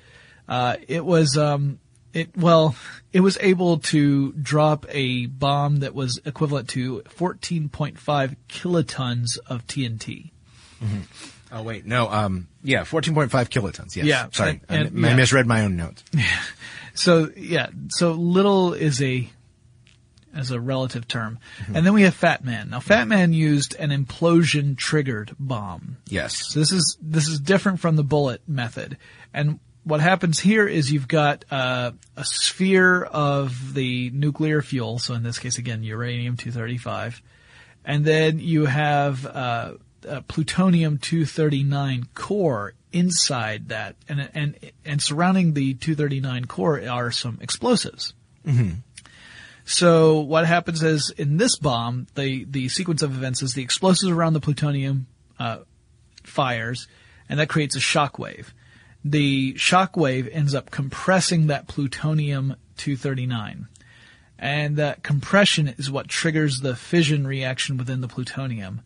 uh, 0.48 0.76
it 0.88 1.04
was 1.04 1.36
um, 1.36 1.78
it 2.12 2.36
well, 2.36 2.74
it 3.12 3.20
was 3.20 3.38
able 3.40 3.78
to 3.78 4.32
drop 4.32 4.86
a 4.88 5.26
bomb 5.26 5.78
that 5.80 5.94
was 5.94 6.20
equivalent 6.24 6.68
to 6.70 7.00
14.5 7.02 8.36
kilotons 8.48 9.38
of 9.46 9.66
TNT. 9.66 10.30
Oh 11.52 11.62
wait, 11.62 11.84
no. 11.86 12.08
Um, 12.10 12.48
yeah, 12.64 12.82
fourteen 12.84 13.14
point 13.14 13.30
five 13.30 13.50
kilotons. 13.50 13.94
Yes. 13.94 14.06
Yeah, 14.06 14.26
Sorry, 14.32 14.50
and- 14.50 14.60
I, 14.68 14.74
and- 14.88 15.06
I 15.06 15.10
yeah. 15.10 15.16
misread 15.16 15.46
my 15.46 15.62
own 15.64 15.76
notes. 15.76 16.02
So 16.94 17.30
yeah, 17.34 17.68
so 17.88 18.12
little 18.12 18.74
is 18.74 19.00
a 19.00 19.26
as 20.34 20.50
a 20.50 20.60
relative 20.60 21.08
term, 21.08 21.38
and 21.74 21.86
then 21.86 21.94
we 21.94 22.02
have 22.02 22.14
Fat 22.14 22.44
Man. 22.44 22.68
Now, 22.68 22.80
Fat 22.80 23.08
Man 23.08 23.32
used 23.32 23.74
an 23.76 23.88
implosion 23.88 24.76
triggered 24.76 25.34
bomb. 25.38 25.96
Yes. 26.08 26.48
So 26.52 26.60
this 26.60 26.70
is 26.70 26.98
this 27.00 27.28
is 27.28 27.40
different 27.40 27.80
from 27.80 27.96
the 27.96 28.04
bullet 28.04 28.42
method. 28.46 28.98
And 29.32 29.58
what 29.84 30.00
happens 30.00 30.38
here 30.38 30.66
is 30.66 30.92
you've 30.92 31.08
got 31.08 31.44
uh, 31.50 31.92
a 32.16 32.24
sphere 32.24 33.02
of 33.02 33.74
the 33.74 34.10
nuclear 34.10 34.62
fuel. 34.62 34.98
So 34.98 35.14
in 35.14 35.22
this 35.22 35.38
case, 35.38 35.58
again, 35.58 35.82
uranium 35.82 36.36
two 36.36 36.52
thirty 36.52 36.78
five, 36.78 37.20
and 37.84 38.04
then 38.04 38.38
you 38.38 38.66
have 38.66 39.26
uh, 39.26 39.72
a 40.06 40.22
plutonium 40.22 40.98
two 40.98 41.24
thirty 41.26 41.64
nine 41.64 42.06
core 42.14 42.74
inside 42.92 43.68
that, 43.68 43.96
and 44.08 44.28
and 44.34 44.56
and 44.84 45.02
surrounding 45.02 45.54
the 45.54 45.74
two 45.74 45.94
thirty 45.94 46.20
nine 46.20 46.44
core 46.44 46.80
are 46.88 47.10
some 47.10 47.38
explosives. 47.40 48.14
So 49.64 50.18
what 50.20 50.44
happens 50.46 50.82
is 50.82 51.10
in 51.16 51.36
this 51.36 51.56
bomb, 51.56 52.06
the 52.14 52.44
the 52.44 52.68
sequence 52.68 53.02
of 53.02 53.12
events 53.12 53.42
is 53.42 53.54
the 53.54 53.62
explosives 53.62 54.10
around 54.10 54.32
the 54.32 54.40
plutonium 54.40 55.06
uh, 55.38 55.58
fires, 56.24 56.88
and 57.28 57.38
that 57.38 57.48
creates 57.48 57.76
a 57.76 57.80
shock 57.80 58.18
wave. 58.18 58.52
The 59.04 59.56
shock 59.56 59.96
wave 59.96 60.28
ends 60.30 60.54
up 60.54 60.70
compressing 60.70 61.48
that 61.48 61.66
plutonium 61.66 62.56
239. 62.76 63.68
And 64.38 64.76
that 64.76 65.02
compression 65.02 65.68
is 65.68 65.90
what 65.90 66.08
triggers 66.08 66.60
the 66.60 66.74
fission 66.74 67.26
reaction 67.26 67.76
within 67.76 68.00
the 68.00 68.08
plutonium. 68.08 68.80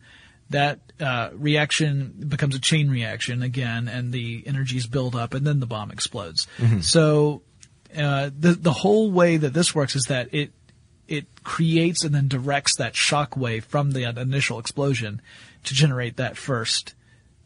That 0.49 0.79
uh, 0.99 1.29
reaction 1.33 2.25
becomes 2.29 2.55
a 2.55 2.59
chain 2.59 2.89
reaction 2.89 3.41
again, 3.41 3.87
and 3.87 4.13
the 4.13 4.43
energies 4.45 4.87
build 4.87 5.15
up, 5.15 5.33
and 5.33 5.45
then 5.45 5.59
the 5.59 5.65
bomb 5.65 5.91
explodes. 5.91 6.47
So 6.81 7.41
uh, 7.95 8.29
the 8.37 8.53
the 8.53 8.71
whole 8.71 9.11
way 9.11 9.37
that 9.37 9.53
this 9.53 9.73
works 9.75 9.95
is 9.95 10.05
that 10.05 10.33
it 10.33 10.51
it 11.07 11.25
creates 11.43 12.03
and 12.03 12.13
then 12.13 12.27
directs 12.27 12.75
that 12.77 12.95
shock 12.95 13.35
wave 13.35 13.65
from 13.65 13.91
the 13.91 14.03
initial 14.03 14.59
explosion 14.59 15.21
to 15.63 15.73
generate 15.73 16.17
that 16.17 16.37
first 16.37 16.93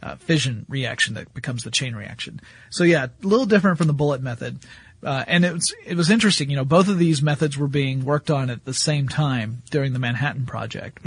uh, 0.04 0.16
fission 0.16 0.66
reaction 0.70 1.14
that 1.16 1.34
becomes 1.34 1.64
the 1.64 1.72
chain 1.72 1.96
reaction. 1.96 2.42
So 2.70 2.84
yeah, 2.84 3.06
a 3.06 3.28
little 3.28 3.46
different 3.46 3.78
from 3.78 3.88
the 3.88 3.94
bullet 3.94 4.22
method. 4.22 4.60
Uh, 5.04 5.24
and 5.28 5.44
it 5.44 5.54
was, 5.54 5.74
it 5.86 5.98
was 5.98 6.12
interesting, 6.12 6.52
you 6.52 6.56
know, 6.56 6.66
both 6.66 6.88
of 6.88 7.00
these 7.00 7.24
methods 7.24 7.58
were 7.58 7.68
being 7.68 8.06
worked 8.06 8.30
on 8.30 8.52
at 8.52 8.66
the 8.66 8.74
same 8.74 9.08
time 9.08 9.64
during 9.72 9.94
the 9.94 10.00
Manhattan 10.00 10.46
Project. 10.46 11.00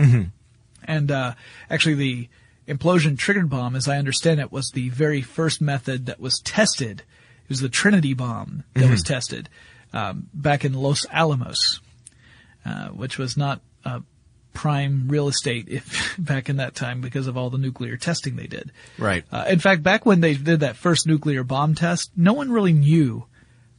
And, 0.85 1.13
uh, 1.13 1.35
actually 1.71 1.95
the 1.95 2.29
implosion 2.67 3.17
triggered 3.17 3.49
bomb, 3.49 3.77
as 3.77 3.87
I 3.87 3.99
understand 3.99 4.41
it, 4.41 4.51
was 4.51 4.71
the 4.71 4.89
very 4.89 5.23
first 5.23 5.61
method 5.61 6.07
that 6.07 6.19
was 6.19 6.41
tested. 6.41 7.03
It 7.45 7.49
was 7.49 7.61
the 7.61 7.69
Trinity 7.69 8.15
bomb 8.15 8.65
that 8.75 8.91
was 8.91 9.03
tested, 9.05 9.49
um, 9.93 10.29
back 10.35 10.65
in 10.65 10.73
Los 10.73 11.07
Alamos, 11.13 11.81
uh, 12.67 12.89
which 12.89 13.17
was 13.17 13.37
not, 13.37 13.61
uh, 13.85 14.01
prime 14.55 15.09
real 15.09 15.29
estate 15.29 15.69
if 15.69 16.15
back 16.19 16.49
in 16.49 16.57
that 16.57 16.75
time 16.75 17.01
because 17.01 17.27
of 17.27 17.37
all 17.37 17.51
the 17.51 17.59
nuclear 17.59 17.97
testing 17.97 18.37
they 18.37 18.47
did. 18.47 18.73
Right. 18.99 19.25
Uh, 19.31 19.45
in 19.49 19.59
fact, 19.59 19.83
back 19.83 20.07
when 20.07 20.21
they 20.21 20.35
did 20.35 20.61
that 20.61 20.77
first 20.77 21.07
nuclear 21.07 21.45
bomb 21.45 21.75
test, 21.75 22.11
no 22.17 22.33
one 22.33 22.51
really 22.51 22.73
knew 22.73 23.27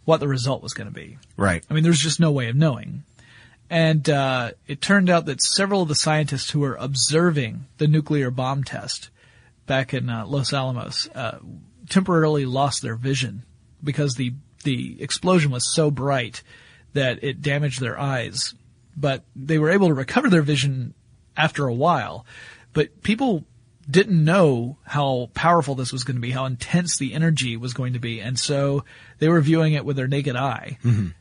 what 0.04 0.20
the 0.20 0.28
result 0.28 0.62
was 0.62 0.74
going 0.74 0.88
to 0.88 0.94
be. 0.94 1.18
Right. 1.36 1.64
I 1.70 1.74
mean, 1.74 1.84
there's 1.84 2.00
just 2.00 2.20
no 2.20 2.32
way 2.32 2.50
of 2.50 2.56
knowing. 2.56 3.04
And 3.70 4.08
uh, 4.08 4.52
it 4.68 4.82
turned 4.82 5.10
out 5.10 5.26
that 5.26 5.42
several 5.42 5.82
of 5.82 5.88
the 5.88 5.96
scientists 5.96 6.52
who 6.52 6.60
were 6.60 6.76
observing 6.76 7.66
the 7.80 7.88
nuclear 7.88 8.30
bomb 8.30 8.64
test 8.64 9.10
back 9.66 9.94
in 9.94 10.10
uh, 10.10 10.28
Los 10.28 10.54
Alamos 10.54 11.10
uh, 11.16 11.40
temporarily 11.90 12.46
lost 12.46 12.84
their 12.84 12.96
vision 12.96 13.44
because 13.84 14.16
the 14.16 14.34
the 14.64 15.02
explosion 15.02 15.52
was 15.52 15.74
so 15.74 15.92
bright 15.92 16.42
that 16.94 17.24
it 17.24 17.42
damaged 17.42 17.80
their 17.80 18.00
eyes, 18.00 18.56
but 18.96 19.24
they 19.36 19.58
were 19.58 19.70
able 19.70 19.88
to 19.88 19.94
recover 19.94 20.30
their 20.30 20.42
vision 20.42 20.94
after 21.36 21.66
a 21.66 21.74
while. 21.74 22.26
But 22.74 23.04
people 23.04 23.46
didn't 23.90 24.24
know 24.24 24.78
how 24.84 25.30
powerful 25.34 25.76
this 25.76 25.94
was 25.94 26.04
going 26.04 26.16
to 26.16 26.22
be, 26.22 26.32
how 26.32 26.46
intense 26.46 26.98
the 26.98 27.14
energy 27.14 27.56
was 27.56 27.74
going 27.74 27.94
to 27.94 28.00
be, 28.00 28.20
and 28.20 28.40
so 28.40 28.84
they 29.20 29.30
were 29.30 29.42
viewing 29.42 29.74
it 29.74 29.86
with 29.86 29.96
their 29.96 30.08
naked 30.08 30.36
eye, 30.36 30.78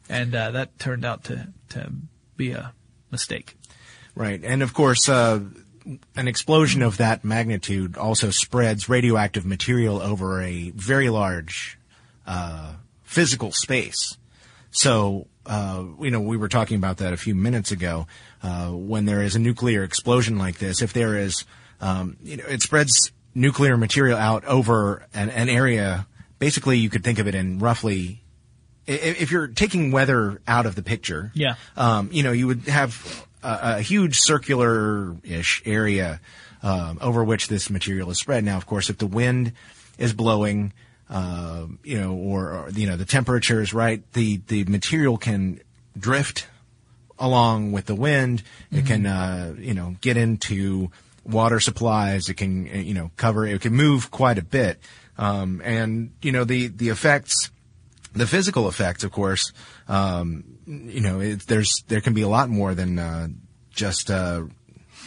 and 0.09 0.35
uh, 0.35 0.51
that 0.53 0.79
turned 0.79 1.05
out 1.05 1.25
to 1.25 1.49
to 1.71 1.93
be 2.37 2.53
a 2.53 2.73
mistake. 3.11 3.57
Right, 4.15 4.43
and 4.43 4.63
of 4.63 4.73
course, 4.73 5.09
uh, 5.09 5.41
an 6.17 6.29
explosion 6.29 6.83
of 6.83 6.97
that 6.97 7.25
magnitude 7.25 7.97
also 7.97 8.31
spreads 8.31 8.89
radioactive 8.89 9.45
material 9.45 10.01
over 10.01 10.41
a 10.41 10.71
very 10.71 11.11
large 11.11 11.79
uh, 12.27 12.75
physical 13.03 13.53
space. 13.53 14.17
So, 14.75 15.29
uh, 15.47 15.85
you 16.01 16.11
know, 16.11 16.21
we 16.21 16.37
were 16.37 16.49
talking 16.49 16.77
about 16.77 16.99
that 16.99 17.13
a 17.13 17.17
few 17.17 17.35
minutes 17.35 17.71
ago. 17.71 18.07
Uh, 18.43 18.71
when 18.71 19.05
there 19.05 19.23
is 19.23 19.37
a 19.37 19.39
nuclear 19.39 19.85
explosion 19.85 20.37
like 20.37 20.59
this, 20.59 20.83
if 20.83 20.93
there 20.93 21.17
is, 21.17 21.45
um, 21.81 22.17
you 22.23 22.37
know, 22.37 22.45
it 22.47 22.61
spreads 22.61 23.13
nuclear 23.35 23.77
material 23.77 24.19
out 24.19 24.45
over 24.45 25.07
an, 25.15 25.31
an 25.31 25.49
area. 25.49 26.07
Basically, 26.39 26.79
you 26.79 26.91
could 26.91 27.05
think 27.05 27.19
of 27.21 27.29
it 27.29 27.35
in 27.35 27.59
roughly 27.59 28.21
if 28.87 29.31
you're 29.31 29.47
taking 29.47 29.93
weather 29.93 30.43
out 30.47 30.67
of 30.67 30.75
the 30.75 30.83
picture, 30.83 31.31
Yeah. 31.35 31.55
um, 31.77 32.11
you 32.13 32.23
know, 32.23 32.33
you 32.33 32.47
would 32.47 32.69
have 32.69 33.27
a, 33.43 33.77
a 33.79 33.81
huge 33.81 34.19
circular-ish 34.19 35.63
area 35.65 36.21
um, 36.63 36.99
over 37.01 37.25
which 37.25 37.49
this 37.49 37.71
material 37.71 38.11
is 38.11 38.19
spread. 38.19 38.45
Now, 38.45 38.57
of 38.57 38.67
course, 38.67 38.91
if 38.91 38.99
the 38.99 39.07
wind 39.07 39.53
is 39.97 40.13
blowing, 40.13 40.73
uh, 41.15 41.67
you 41.85 41.99
know, 41.99 42.13
or, 42.13 42.51
or 42.51 42.71
you 42.71 42.89
know, 42.89 42.97
the 42.97 43.05
temperature 43.05 43.63
is 43.63 43.73
right, 43.73 44.03
the 44.15 44.41
the 44.49 44.65
material 44.65 45.17
can 45.17 45.61
drift 45.97 46.49
along 47.21 47.71
with 47.71 47.87
the 47.87 47.95
wind. 47.95 48.43
It 48.73 48.85
can, 48.85 49.07
uh, 49.07 49.55
you 49.57 49.75
know, 49.75 49.95
get 50.01 50.17
into 50.17 50.91
water 51.23 51.61
supplies. 51.61 52.29
It 52.29 52.35
can, 52.35 52.69
uh, 52.69 52.79
you 52.79 52.95
know, 52.95 53.13
cover. 53.17 53.47
It 53.47 53.61
can 53.61 53.75
move 53.75 54.11
quite 54.11 54.39
a 54.39 54.43
bit, 54.43 54.81
um, 55.17 55.63
and 55.65 56.11
you 56.21 56.33
know, 56.33 56.43
the 56.43 56.67
the 56.67 56.89
effects 56.89 57.51
the 58.13 58.27
physical 58.27 58.69
effects, 58.69 59.05
of 59.05 59.13
course, 59.13 59.53
um, 59.89 60.45
you 60.67 61.01
know, 61.01 61.21
it, 61.21 61.47
there's 61.47 61.85
there 61.87 62.01
can 62.01 62.15
be 62.15 62.23
a 62.23 62.29
lot 62.29 62.49
more 62.49 62.75
than 62.75 62.99
uh, 62.99 63.29
just 63.71 64.11
uh, 64.11 64.43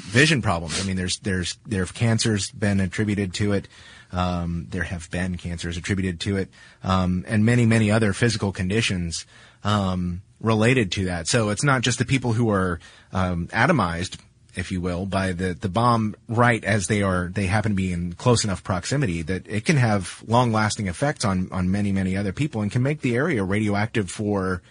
vision 0.04 0.42
problems. 0.42 0.80
I 0.82 0.86
mean, 0.86 0.96
there's 0.96 1.20
there's 1.20 1.58
there 1.66 1.82
have 1.82 1.94
cancers 1.94 2.50
been 2.52 2.80
attributed 2.80 3.34
to 3.36 3.52
it. 3.52 3.68
Um, 4.12 4.68
there 4.70 4.84
have 4.84 5.12
been 5.12 5.38
cancers 5.38 5.78
attributed 5.78 6.20
to 6.22 6.38
it, 6.38 6.50
um, 6.84 7.26
and 7.28 7.46
many 7.46 7.66
many 7.66 7.92
other 7.92 8.14
physical 8.14 8.52
conditions 8.52 9.26
um, 9.64 10.22
related 10.40 10.92
to 10.94 11.06
that. 11.06 11.28
So 11.28 11.50
it's 11.50 11.64
not 11.64 11.82
just 11.82 12.00
the 12.00 12.06
people 12.06 12.34
who 12.34 12.50
are 12.50 12.80
um, 13.12 13.48
atomized 13.48 14.18
if 14.58 14.72
you 14.72 14.82
will, 14.82 15.06
by 15.06 15.34
the, 15.34 15.54
the 15.54 15.70
bomb 15.70 16.16
right 16.28 16.64
as 16.64 16.88
they 16.88 17.04
are, 17.04 17.30
they 17.32 17.46
happen 17.46 17.74
to 17.74 17.76
be 17.76 17.94
in 17.94 18.14
close 18.14 18.44
enough 18.44 18.64
proximity 18.64 19.22
that 19.22 19.48
it 19.48 19.66
can 19.66 19.78
have 19.78 20.24
long 20.28 20.52
lasting 20.52 20.88
effects 20.88 21.24
on, 21.24 21.48
on 21.52 21.70
many, 21.70 21.92
many 21.92 22.18
other 22.18 22.34
people 22.34 22.62
and 22.62 22.72
can 22.72 22.82
make 22.82 23.02
the 23.02 23.16
area 23.16 23.44
radioactive 23.44 24.10
for 24.10 24.64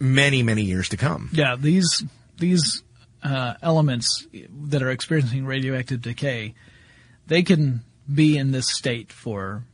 many, 0.00 0.42
many 0.42 0.62
years 0.62 0.88
to 0.88 0.96
come. 0.96 1.30
Yeah, 1.32 1.56
these 1.56 2.02
these 2.38 2.82
uh, 3.22 3.54
elements 3.62 4.26
that 4.68 4.82
are 4.82 4.90
experiencing 4.90 5.46
radioactive 5.46 6.02
decay, 6.02 6.54
they 7.26 7.42
can 7.42 7.82
be 8.12 8.36
in 8.36 8.52
this 8.52 8.68
state 8.68 9.12
for 9.12 9.64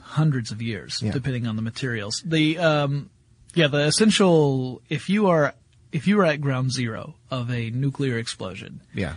hundreds 0.00 0.50
of 0.52 0.62
years, 0.62 1.00
Yeah. 1.02 1.12
depending 1.12 1.46
on 1.46 1.56
the 1.56 1.62
materials. 1.62 2.22
The 2.24 2.58
um, 2.58 3.10
yeah, 3.54 3.68
the 3.68 3.86
essential 3.86 4.82
if 4.88 5.08
you 5.08 5.26
are 5.28 5.54
if 5.92 6.06
you 6.06 6.20
are 6.20 6.24
at 6.24 6.40
ground 6.40 6.72
zero 6.72 7.14
of 7.30 7.50
a 7.50 7.70
nuclear 7.70 8.18
explosion, 8.18 8.80
Yeah. 8.94 9.16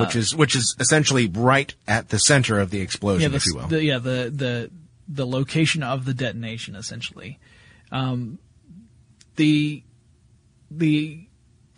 which 0.00 0.16
is, 0.16 0.34
which 0.34 0.54
is 0.56 0.74
essentially 0.80 1.26
right 1.28 1.74
at 1.86 2.08
the 2.08 2.18
center 2.18 2.58
of 2.58 2.70
the 2.70 2.78
yeah, 2.78 2.84
explosion, 2.84 3.30
the, 3.32 3.36
if 3.36 3.46
you 3.46 3.54
will. 3.56 3.66
the 3.68 3.84
yeah 3.84 3.98
the 3.98 4.30
the 4.34 4.70
the 5.08 5.26
location 5.26 5.82
of 5.82 6.04
the 6.04 6.14
detonation 6.14 6.74
essentially. 6.74 7.38
Um, 7.92 8.38
the 9.36 9.82
the 10.70 11.26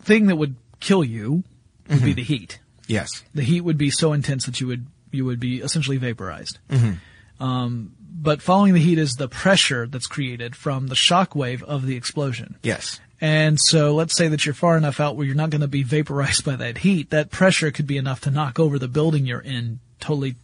thing 0.01 0.27
that 0.27 0.35
would 0.37 0.55
kill 0.79 1.03
you 1.03 1.43
would 1.87 1.97
Mm-hmm. 1.97 2.05
be 2.05 2.13
the 2.13 2.23
heat. 2.23 2.59
yes. 2.87 3.23
The 3.33 3.41
heat 3.43 3.61
would 3.61 3.77
be 3.77 3.89
so 3.89 4.13
intense 4.13 4.45
that 4.45 4.61
you 4.61 4.67
would 4.67 4.85
you 5.11 5.25
would 5.25 5.39
be 5.39 5.61
essentially 5.61 5.97
vaporized. 5.97 6.59
Mm-hmm. 6.69 7.43
Um, 7.43 7.93
but 8.11 8.41
following 8.41 8.73
the 8.73 8.79
heat 8.79 8.97
is 8.97 9.13
the 9.13 9.29
pressure 9.29 9.87
that's 9.87 10.07
created 10.07 10.55
from 10.55 10.87
the 10.87 10.95
shock 10.95 11.35
wave 11.35 11.63
of 11.63 11.85
the 11.85 11.95
explosion. 11.95 12.55
Yes. 12.63 12.99
And 13.21 13.59
so 13.59 13.95
let's 13.95 14.15
say 14.15 14.27
that 14.29 14.45
you're 14.45 14.55
far 14.55 14.77
enough 14.77 14.99
out 14.99 15.15
where 15.15 15.25
you're 15.25 15.35
not 15.35 15.49
going 15.49 15.61
to 15.61 15.67
be 15.67 15.83
vaporized 15.83 16.45
by 16.45 16.55
that 16.55 16.79
heat. 16.79 17.09
That 17.09 17.31
pressure 17.31 17.71
could 17.71 17.87
be 17.87 17.97
enough 17.97 18.21
to 18.21 18.31
knock 18.31 18.59
over 18.59 18.79
the 18.79 18.87
building 18.87 19.25
you're 19.25 19.39
in 19.39 19.79
totally. 19.99 20.35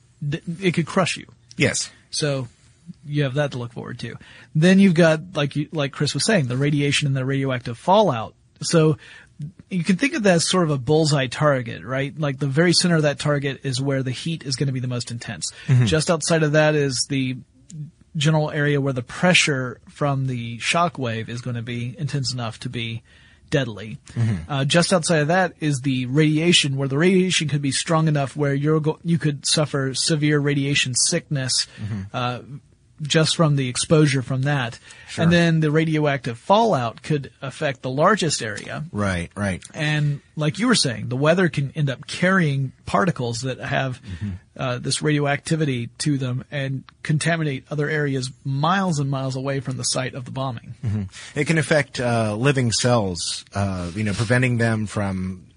It 0.62 0.74
could 0.74 0.86
crush 0.86 1.18
you. 1.18 1.28
Yes. 1.58 1.90
So 2.12 2.48
you 3.06 3.24
have 3.24 3.36
that 3.36 3.52
to 3.52 3.58
look 3.58 3.74
forward 3.74 4.00
to. 4.00 4.16
Then 4.54 4.80
you've 4.80 4.94
got, 4.94 5.36
like 5.36 5.56
you, 5.56 5.68
like 5.72 5.92
Chris 5.92 6.14
was 6.14 6.26
saying, 6.26 6.48
the 6.48 6.58
radiation 6.58 7.08
and 7.08 7.16
the 7.16 7.26
radioactive 7.26 7.78
fallout. 7.78 8.34
So 8.62 8.98
you 9.70 9.84
can 9.84 9.96
think 9.96 10.14
of 10.14 10.24
that 10.24 10.36
as 10.36 10.48
sort 10.50 10.64
of 10.64 10.70
a 10.72 10.78
bullseye 10.78 11.28
target, 11.28 11.84
right? 11.84 12.18
Like 12.18 12.40
the 12.40 12.48
very 12.48 12.72
center 12.74 12.96
of 12.98 13.02
that 13.04 13.20
target 13.20 13.62
is 13.64 13.82
where 13.82 14.04
the 14.04 14.12
heat 14.12 14.44
is 14.44 14.56
going 14.56 14.68
to 14.68 14.74
be 14.74 14.80
the 14.80 14.88
most 14.88 15.12
intense. 15.12 15.52
Just 15.86 16.10
outside 16.12 16.44
of 16.44 16.52
that 16.54 16.76
is 16.76 17.06
the 17.10 17.38
general 18.16 18.50
area 18.52 18.80
where 18.80 18.94
the 18.94 19.02
pressure 19.04 19.80
from 19.90 20.28
the 20.28 20.58
shock 20.60 20.98
wave 20.98 21.28
is 21.30 21.42
going 21.42 21.56
to 21.56 21.62
be 21.62 21.96
intense 21.98 22.34
enough 22.34 22.60
to 22.62 22.70
be 22.70 23.02
deadly. 23.50 23.98
Uh, 24.48 24.66
just 24.66 24.94
outside 24.94 25.20
of 25.20 25.28
that 25.28 25.54
is 25.60 25.82
the 25.82 26.06
radiation, 26.06 26.78
where 26.78 26.88
the 26.88 26.98
radiation 26.98 27.48
could 27.48 27.62
be 27.62 27.72
strong 27.72 28.08
enough 28.08 28.36
where 28.36 28.54
you're 28.54 28.80
go- 28.80 29.00
you 29.04 29.18
could 29.18 29.46
suffer 29.46 29.94
severe 29.94 30.40
radiation 30.40 30.94
sickness 30.96 31.68
uh, 32.14 32.40
just 33.02 33.36
from 33.36 33.56
the 33.56 33.68
exposure 33.68 34.22
from 34.22 34.44
that. 34.44 34.80
And 35.18 35.32
then 35.32 35.60
the 35.62 35.72
radioactive 35.72 36.38
fallout 36.38 37.02
could 37.02 37.32
affect 37.42 37.82
the 37.82 37.90
largest 37.90 38.42
area. 38.42 38.84
Right. 38.92 39.30
Right. 39.36 39.64
And 39.74 40.22
like 40.36 40.60
you 40.60 40.68
were 40.68 40.76
saying, 40.76 41.08
the 41.08 41.16
weather 41.16 41.48
can 41.48 41.72
end 41.76 41.90
up 41.90 42.06
carrying 42.06 42.74
particles 42.86 43.42
that 43.42 43.60
have 43.60 44.02
uh, 44.58 44.78
this 44.80 45.02
radioactivity 45.02 45.88
to 46.00 46.18
them 46.18 46.44
and 46.52 46.84
contaminate 47.04 47.66
other 47.70 47.90
areas 47.90 48.32
miles 48.44 49.00
and 49.00 49.10
miles 49.10 49.36
away 49.36 49.62
from 49.62 49.78
the 49.78 49.84
site 49.84 50.14
of 50.14 50.26
the 50.26 50.32
bombing. 50.32 50.76
It 51.34 51.48
can 51.48 51.58
affect 51.58 52.00
uh, 52.00 52.36
living 52.36 52.72
cells, 52.72 53.46
uh, 53.54 53.92
you 53.96 54.04
know, 54.04 54.14
preventing 54.14 54.58
them 54.58 54.86
from 54.86 55.48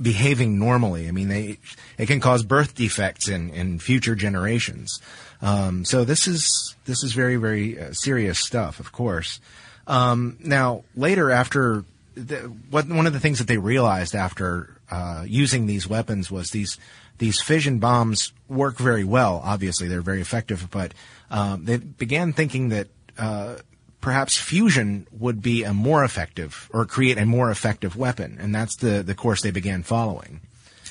behaving 0.00 0.58
normally. 0.58 1.08
I 1.08 1.12
mean, 1.12 1.28
they 1.28 1.58
it 1.98 2.06
can 2.06 2.20
cause 2.20 2.42
birth 2.42 2.74
defects 2.74 3.28
in, 3.28 3.50
in 3.50 3.78
future 3.78 4.14
generations. 4.14 5.00
Um, 5.44 5.84
so 5.84 6.04
this 6.04 6.26
is 6.26 6.74
this 6.86 7.04
is 7.04 7.12
very 7.12 7.36
very 7.36 7.78
uh, 7.78 7.92
serious 7.92 8.38
stuff, 8.38 8.80
of 8.80 8.92
course. 8.92 9.40
Um, 9.86 10.38
now 10.40 10.84
later, 10.96 11.30
after 11.30 11.84
the, 12.14 12.36
what 12.70 12.88
one 12.88 13.06
of 13.06 13.12
the 13.12 13.20
things 13.20 13.38
that 13.38 13.46
they 13.46 13.58
realized 13.58 14.14
after 14.14 14.74
uh, 14.90 15.24
using 15.26 15.66
these 15.66 15.86
weapons 15.86 16.30
was 16.30 16.50
these 16.50 16.78
these 17.18 17.42
fission 17.42 17.78
bombs 17.78 18.32
work 18.48 18.78
very 18.78 19.04
well. 19.04 19.42
Obviously, 19.44 19.86
they're 19.86 20.00
very 20.00 20.22
effective, 20.22 20.68
but 20.70 20.94
um, 21.30 21.66
they 21.66 21.76
began 21.76 22.32
thinking 22.32 22.70
that 22.70 22.88
uh, 23.18 23.56
perhaps 24.00 24.38
fusion 24.38 25.06
would 25.12 25.42
be 25.42 25.62
a 25.62 25.74
more 25.74 26.04
effective 26.04 26.70
or 26.72 26.86
create 26.86 27.18
a 27.18 27.26
more 27.26 27.50
effective 27.50 27.96
weapon, 27.96 28.38
and 28.40 28.54
that's 28.54 28.76
the 28.76 29.02
the 29.02 29.14
course 29.14 29.42
they 29.42 29.50
began 29.50 29.82
following. 29.82 30.40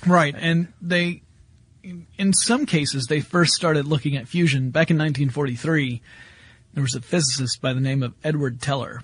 Right. 0.05 0.35
And 0.37 0.67
they, 0.81 1.21
in- 1.83 2.07
in 2.17 2.33
some 2.33 2.65
cases, 2.65 3.05
they 3.07 3.19
first 3.19 3.53
started 3.53 3.85
looking 3.85 4.15
at 4.15 4.27
fusion 4.27 4.69
back 4.71 4.89
in 4.89 4.97
1943. 4.97 6.01
There 6.73 6.83
was 6.83 6.95
a 6.95 7.01
physicist 7.01 7.61
by 7.61 7.73
the 7.73 7.79
name 7.81 8.01
of 8.03 8.13
Edward 8.23 8.61
Teller. 8.61 9.03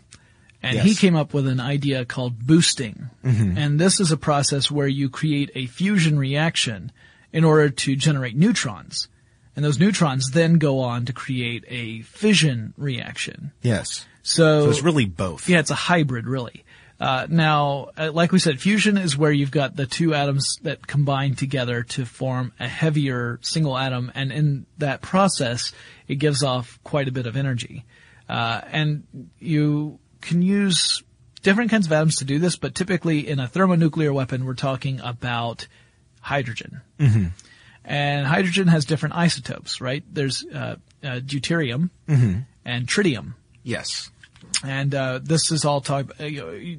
And 0.61 0.79
he 0.79 0.93
came 0.95 1.15
up 1.15 1.33
with 1.33 1.47
an 1.47 1.59
idea 1.61 2.03
called 2.03 2.45
boosting. 2.45 3.09
Mm-hmm. 3.23 3.57
And 3.57 3.79
this 3.79 3.99
is 4.01 4.11
a 4.11 4.17
process 4.17 4.69
where 4.69 4.87
you 4.87 5.09
create 5.09 5.51
a 5.55 5.67
fusion 5.67 6.19
reaction 6.19 6.91
in 7.31 7.43
order 7.45 7.69
to 7.69 7.95
generate 7.95 8.35
neutrons. 8.35 9.07
And 9.55 9.63
those 9.63 9.79
neutrons 9.79 10.29
then 10.33 10.55
go 10.55 10.79
on 10.79 11.05
to 11.05 11.13
create 11.13 11.63
a 11.69 12.01
fission 12.01 12.73
reaction. 12.77 13.51
Yes, 13.61 14.05
So, 14.21 14.65
so 14.65 14.69
it's 14.69 14.81
really 14.83 15.05
both. 15.05 15.47
yeah, 15.47 15.59
it's 15.59 15.71
a 15.71 15.75
hybrid, 15.75 16.27
really. 16.27 16.63
Uh, 16.99 17.25
now, 17.29 17.89
uh, 17.97 18.11
like 18.11 18.31
we 18.31 18.39
said, 18.39 18.59
fusion 18.59 18.97
is 18.97 19.17
where 19.17 19.31
you've 19.31 19.51
got 19.51 19.75
the 19.75 19.85
two 19.85 20.13
atoms 20.13 20.57
that 20.63 20.85
combine 20.85 21.33
together 21.33 21.83
to 21.83 22.05
form 22.05 22.51
a 22.59 22.67
heavier 22.67 23.39
single 23.41 23.77
atom, 23.77 24.11
and 24.15 24.31
in 24.31 24.65
that 24.79 25.01
process, 25.01 25.71
it 26.07 26.15
gives 26.15 26.43
off 26.43 26.77
quite 26.83 27.07
a 27.07 27.11
bit 27.11 27.25
of 27.25 27.37
energy. 27.37 27.85
Uh, 28.27 28.61
and 28.71 29.03
you 29.39 29.97
can 30.21 30.41
use 30.41 31.01
different 31.41 31.71
kinds 31.71 31.85
of 31.85 31.93
atoms 31.93 32.17
to 32.17 32.25
do 32.25 32.37
this, 32.37 32.57
but 32.57 32.75
typically 32.75 33.27
in 33.27 33.39
a 33.39 33.47
thermonuclear 33.47 34.11
weapon, 34.11 34.45
we're 34.45 34.53
talking 34.53 34.99
about 34.99 35.67
hydrogen. 36.19 36.81
And 37.85 38.27
hydrogen 38.27 38.67
has 38.67 38.85
different 38.85 39.15
isotopes, 39.15 39.79
right? 39.81 40.03
There's 40.11 40.45
uh, 40.45 40.75
uh, 41.01 41.07
deuterium, 41.21 41.89
and 42.07 42.45
and 42.65 42.87
tritium. 42.87 43.35
Yes. 43.63 44.11
And 44.63 44.93
uh, 44.93 45.19
this 45.23 45.51
is 45.51 45.65
all 45.65 45.81
talk. 45.81 46.19
Uh, 46.19 46.29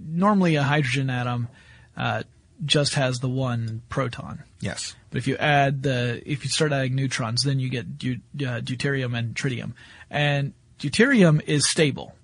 normally, 0.06 0.56
a 0.56 0.62
hydrogen 0.62 1.08
atom 1.10 1.48
uh, 1.96 2.22
just 2.64 2.94
has 2.94 3.20
the 3.20 3.28
one 3.28 3.82
proton. 3.88 4.42
Yes. 4.60 4.94
But 5.10 5.18
if 5.18 5.26
you 5.26 5.36
add 5.36 5.82
the, 5.82 6.22
if 6.24 6.44
you 6.44 6.50
start 6.50 6.72
adding 6.72 6.94
neutrons, 6.94 7.42
then 7.42 7.58
you 7.58 7.70
get 7.70 7.98
deut- 7.98 8.20
uh, 8.36 8.60
deuterium 8.60 9.18
and 9.18 9.34
tritium. 9.34 9.72
And 10.10 10.52
deuterium 10.78 11.42
is 11.46 11.68
stable. 11.68 12.14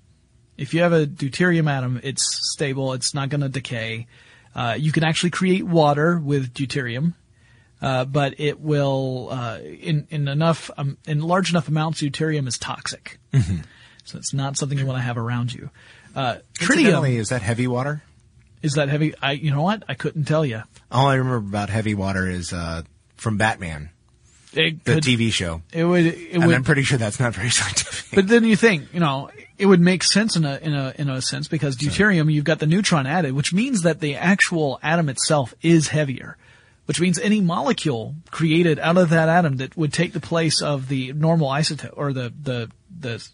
If 0.57 0.73
you 0.75 0.83
have 0.83 0.93
a 0.93 1.07
deuterium 1.07 1.71
atom, 1.71 2.01
it's 2.03 2.51
stable. 2.53 2.93
It's 2.93 3.15
not 3.15 3.29
going 3.29 3.43
to 3.43 3.49
decay. 3.49 4.07
Uh, 4.55 4.75
you 4.79 4.93
can 4.93 5.05
actually 5.05 5.31
create 5.31 5.65
water 5.65 6.19
with 6.19 6.55
deuterium, 6.55 7.15
uh, 7.83 8.07
but 8.07 8.41
it 8.41 8.59
will, 8.59 9.29
uh, 9.31 9.59
in 9.59 10.07
in 10.09 10.29
enough, 10.29 10.71
um, 10.79 10.97
in 11.07 11.21
large 11.21 11.51
enough 11.51 11.69
amounts, 11.69 12.01
deuterium 12.01 12.49
is 12.49 12.57
toxic. 12.57 13.19
So 14.07 14.19
it's 14.19 14.33
not 14.33 14.57
something 14.57 14.79
you 14.79 14.87
want 14.87 14.99
to 14.99 15.03
have 15.03 15.19
around 15.19 15.53
you. 15.53 15.71
Uh, 16.15 16.37
tritium 16.59 17.09
is 17.11 17.29
that 17.29 17.43
heavy 17.43 17.67
water? 17.67 18.03
is 18.63 18.75
that 18.75 18.89
heavy? 18.89 19.15
I, 19.23 19.33
you 19.33 19.51
know 19.51 19.63
what? 19.63 19.85
I 19.89 19.95
couldn't 19.95 20.25
tell 20.25 20.45
you. 20.45 20.63
All 20.91 21.07
I 21.07 21.15
remember 21.17 21.37
about 21.37 21.71
heavy 21.71 21.95
water 21.95 22.29
is 22.29 22.53
uh, 22.53 22.83
from 23.17 23.37
Batman, 23.37 23.91
It 24.53 24.85
the 24.85 24.95
could, 24.95 25.05
TV 25.05 25.31
show, 25.31 25.63
it 25.73 25.85
would, 25.85 26.07
it 26.07 26.33
and 26.33 26.47
would, 26.47 26.55
I'm 26.55 26.65
pretty 26.65 26.83
sure 26.83 26.99
that's 26.99 27.21
not 27.21 27.35
very 27.35 27.51
scientific. 27.61 28.15
But 28.15 28.29
then 28.29 28.45
you 28.45 28.57
think, 28.57 28.93
you 28.93 29.01
know, 29.01 29.31
it 29.59 29.67
would 29.67 29.81
make 29.81 30.03
sense 30.03 30.37
in 30.37 30.45
a 30.45 30.57
in 30.57 30.75
a 30.75 30.95
in 30.99 31.09
a 31.09 31.23
sense 31.23 31.49
because 31.49 31.77
deuterium, 31.77 32.33
you've 32.33 32.45
got 32.45 32.59
the 32.59 32.67
neutron 32.67 33.07
added, 33.07 33.33
which 33.33 33.53
means 33.53 33.83
that 33.83 34.01
the 34.01 34.17
actual 34.17 34.79
atom 34.83 35.09
itself 35.09 35.55
is 35.63 35.89
heavier. 35.89 36.37
Which 36.87 37.01
means 37.01 37.19
any 37.19 37.41
molecule 37.41 38.15
created 38.31 38.79
out 38.79 38.97
of 38.97 39.11
that 39.11 39.29
atom 39.29 39.57
that 39.57 39.77
would 39.77 39.93
take 39.93 40.13
the 40.13 40.21
place 40.21 40.63
of 40.63 40.87
the 40.87 41.13
normal 41.15 41.49
isotope 41.49 41.95
or 41.97 42.13
the 42.13 42.33
the 42.41 42.71
the 43.01 43.27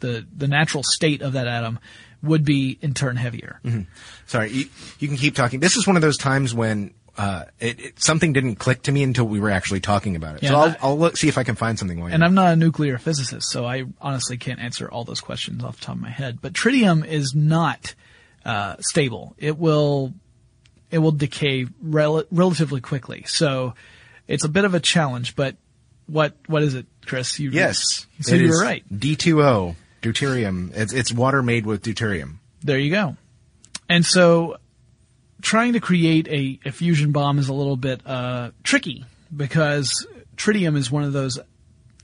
the, 0.00 0.26
the 0.36 0.48
natural 0.48 0.82
state 0.82 1.22
of 1.22 1.32
that 1.34 1.46
atom 1.46 1.78
would 2.22 2.44
be 2.44 2.78
in 2.80 2.94
turn 2.94 3.16
heavier. 3.16 3.60
Sorry, 4.26 4.50
you, 4.50 4.64
you 4.98 5.08
can 5.08 5.16
keep 5.16 5.34
talking. 5.34 5.60
This 5.60 5.76
is 5.76 5.86
one 5.86 5.96
of 5.96 6.02
those 6.02 6.16
times 6.16 6.54
when 6.54 6.94
uh, 7.18 7.44
it, 7.60 7.80
it, 7.80 8.02
something 8.02 8.32
didn't 8.32 8.56
click 8.56 8.82
to 8.82 8.92
me 8.92 9.02
until 9.02 9.26
we 9.26 9.38
were 9.40 9.50
actually 9.50 9.80
talking 9.80 10.16
about 10.16 10.36
it. 10.36 10.42
Yeah, 10.42 10.48
so 10.50 10.56
I'll, 10.56 10.68
I- 10.70 10.76
I'll 10.82 10.98
look, 10.98 11.16
see 11.16 11.28
if 11.28 11.38
I 11.38 11.44
can 11.44 11.54
find 11.54 11.78
something. 11.78 12.00
While 12.00 12.12
And 12.12 12.24
I'm 12.24 12.34
not 12.34 12.52
a 12.52 12.56
nuclear 12.56 12.98
physicist, 12.98 13.50
so 13.50 13.64
I 13.66 13.84
honestly 14.00 14.36
can't 14.36 14.58
answer 14.58 14.90
all 14.90 15.04
those 15.04 15.20
questions 15.20 15.62
off 15.62 15.78
the 15.78 15.84
top 15.86 15.96
of 15.96 16.00
my 16.02 16.10
head. 16.10 16.38
But 16.40 16.54
tritium 16.54 17.06
is 17.06 17.34
not 17.34 17.94
uh, 18.44 18.76
stable. 18.80 19.34
It 19.38 19.58
will 19.58 20.12
it 20.90 20.98
will 20.98 21.12
decay 21.12 21.66
rel- 21.82 22.24
relatively 22.30 22.80
quickly. 22.80 23.24
So 23.26 23.74
it's 24.28 24.44
a 24.44 24.48
bit 24.48 24.64
of 24.64 24.74
a 24.74 24.80
challenge. 24.80 25.36
But 25.36 25.56
what 26.06 26.34
what 26.46 26.62
is 26.62 26.74
it, 26.74 26.86
Chris? 27.06 27.38
You, 27.38 27.50
yes, 27.50 28.06
So 28.20 28.34
you 28.34 28.48
were 28.48 28.60
right. 28.62 28.82
D2O, 28.92 29.76
deuterium. 30.04 30.72
It's, 30.74 30.92
it's 30.92 31.12
water 31.12 31.42
made 31.42 31.66
with 31.66 31.82
deuterium. 31.82 32.36
There 32.62 32.78
you 32.78 32.90
go. 32.90 33.16
And 33.88 34.04
so 34.04 34.58
trying 35.42 35.74
to 35.74 35.80
create 35.80 36.28
a, 36.28 36.58
a 36.68 36.72
fusion 36.72 37.12
bomb 37.12 37.38
is 37.38 37.48
a 37.48 37.54
little 37.54 37.76
bit 37.76 38.00
uh, 38.06 38.50
tricky 38.62 39.04
because 39.34 40.06
tritium 40.36 40.76
is 40.76 40.90
one 40.90 41.04
of 41.04 41.12
those 41.12 41.38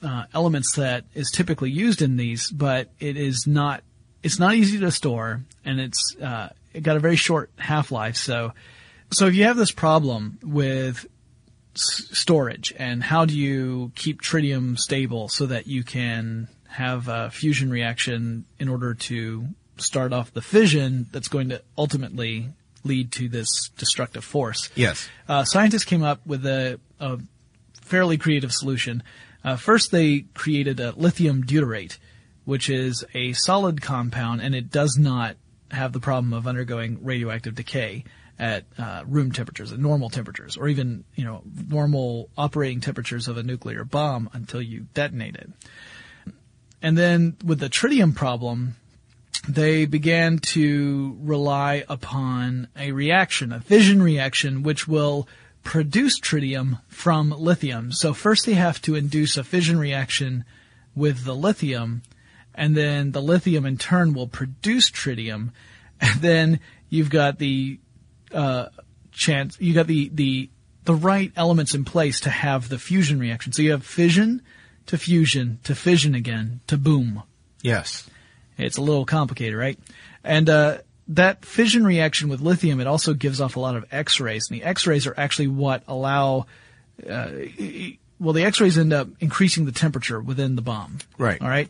uh, 0.03 0.25
elements 0.33 0.77
that 0.77 1.05
is 1.15 1.31
typically 1.31 1.71
used 1.71 2.03
in 2.03 2.17
these, 2.17 2.51
but 2.51 2.91
it 2.99 3.17
is 3.17 3.47
not 3.47 3.83
it's 4.23 4.39
not 4.39 4.55
easy 4.55 4.79
to 4.79 4.91
store 4.91 5.43
and 5.65 5.81
it's 5.81 6.17
uh, 6.23 6.51
it 6.75 6.83
got 6.83 6.97
a 6.97 7.01
very 7.01 7.17
short 7.17 7.51
half 7.59 7.91
life. 7.91 8.17
So 8.17 8.53
so 9.13 9.27
if 9.27 9.35
you 9.35 9.45
have 9.45 9.57
this 9.57 9.73
problem 9.73 10.39
with 10.43 11.07
s- 11.75 12.09
storage 12.13 12.73
and 12.77 13.03
how 13.03 13.25
do 13.25 13.37
you 13.37 13.93
keep 13.95 14.21
tritium 14.21 14.79
stable 14.79 15.29
so 15.29 15.47
that 15.47 15.67
you 15.67 15.83
can 15.83 16.49
have 16.71 17.09
a 17.09 17.31
fusion 17.31 17.71
reaction 17.71 18.45
in 18.59 18.69
order 18.69 18.95
to 18.95 19.47
start 19.77 20.13
off 20.13 20.33
the 20.33 20.43
fission 20.43 21.07
that's 21.11 21.29
going 21.29 21.49
to 21.49 21.63
ultimately 21.77 22.49
lead 22.85 23.13
to 23.13 23.29
this 23.29 23.49
destructive 23.77 24.25
force. 24.25 24.71
Yes. 24.75 25.09
Uh, 25.29 25.45
scientists 25.45 25.85
came 25.85 26.03
up 26.03 26.27
with 26.27 26.47
a, 26.47 26.79
a 26.99 27.19
fairly 27.83 28.17
creative 28.17 28.53
solution. 28.53 29.03
Uh, 29.43 29.57
first, 29.57 29.91
they 29.91 30.21
created 30.35 30.81
a 30.81 30.93
lithium 30.93 31.45
deuteride, 31.45 31.99
which 32.45 32.71
is 32.71 33.05
a 33.15 33.33
solid 33.33 33.83
compound, 33.83 34.41
and 34.41 34.55
it 34.55 34.71
does 34.71 34.97
not 34.99 35.37
have 35.71 35.93
the 35.93 36.01
problem 36.01 36.33
of 36.33 36.47
undergoing 36.47 36.99
radioactive 37.03 37.55
decay 37.55 38.05
at 38.39 38.65
uh, 38.79 39.03
room 39.07 39.33
temperatures, 39.33 39.71
at 39.73 39.79
normal 39.79 40.09
temperatures, 40.09 40.57
or 40.57 40.69
even 40.69 41.05
you 41.15 41.25
know 41.25 41.43
normal 41.69 42.31
operating 42.39 42.81
temperatures 42.81 43.29
of 43.29 43.37
a 43.37 43.43
nuclear 43.43 43.85
bomb 43.85 44.31
until 44.33 44.63
you 44.63 44.87
detonate 44.95 45.37
it. 45.37 45.51
And 46.83 46.97
then 46.97 47.37
with 47.45 47.61
the 47.61 47.69
tritium 47.69 48.15
problem, 48.15 48.77
they 49.49 49.87
began 49.87 50.39
to 50.39 51.17
rely 51.21 51.85
upon 51.89 52.69
a 52.77 52.93
reaction, 52.93 53.53
a 53.53 53.61
fission 53.61 54.03
reaction, 54.03 54.63
which 54.63 54.87
will 54.87 55.29
produce 55.63 56.19
tritium 56.19 56.81
from 56.89 57.31
lithium. 57.31 57.93
So 57.93 58.15
first 58.15 58.47
they 58.47 58.55
have 58.55 58.81
to 58.83 58.95
induce 58.95 59.37
a 59.37 59.45
fission 59.45 59.79
reaction 59.79 60.45
with 60.95 61.25
the 61.25 61.35
lithium, 61.35 62.03
and 62.55 62.77
then 62.77 63.13
the 63.13 63.23
lithium 63.23 63.65
in 63.65 63.77
turn 63.77 64.13
will 64.13 64.27
produce 64.27 64.91
tritium, 64.91 65.51
and 66.01 66.21
then 66.21 66.61
you've 66.89 67.11
got 67.11 67.39
the 67.39 67.79
uh, 68.33 68.67
chance, 69.13 69.61
you 69.61 69.75
got 69.75 69.87
the 69.87 70.11
the 70.13 70.51
the 70.85 70.95
right 70.95 71.31
elements 71.37 71.75
in 71.75 71.85
place 71.85 72.21
to 72.21 72.31
have 72.31 72.69
the 72.69 72.79
fusion 72.79 73.21
reaction. 73.21 73.53
So 73.53 73.63
you 73.63 73.73
have 73.73 73.85
fission 73.85 74.43
to 74.91 74.99
fusion 74.99 75.61
to 75.63 75.73
fission 75.77 76.17
again 76.17 76.61
to 76.67 76.77
boom. 76.77 77.23
Yes. 77.63 78.11
It's 78.59 78.77
a 78.77 78.83
little 78.83 79.07
complicated, 79.07 79.57
right? 79.57 79.79
And 80.25 80.51
uh, 80.51 80.79
that 81.09 81.45
fission 81.45 81.85
reaction 81.85 82.29
with 82.29 82.41
lithium, 82.41 82.81
it 82.81 82.89
also 82.89 83.15
gives 83.15 83.41
off 83.41 83.55
a 83.55 83.61
lot 83.61 83.77
of 83.77 83.85
X-rays, 83.93 84.51
and 84.51 84.61
the 84.61 84.65
X-rays 84.65 85.07
are 85.07 85.15
actually 85.17 85.47
what 85.47 85.85
allow. 85.87 86.47
Uh, 87.09 87.31
well, 88.19 88.33
the 88.33 88.43
X-rays 88.43 88.77
end 88.77 88.93
up 88.93 89.07
increasing 89.21 89.65
the 89.65 89.73
temperature 89.73 90.21
within 90.21 90.57
the 90.57 90.63
bomb. 90.63 90.99
Right. 91.17 91.41
All 91.41 91.49
right. 91.49 91.69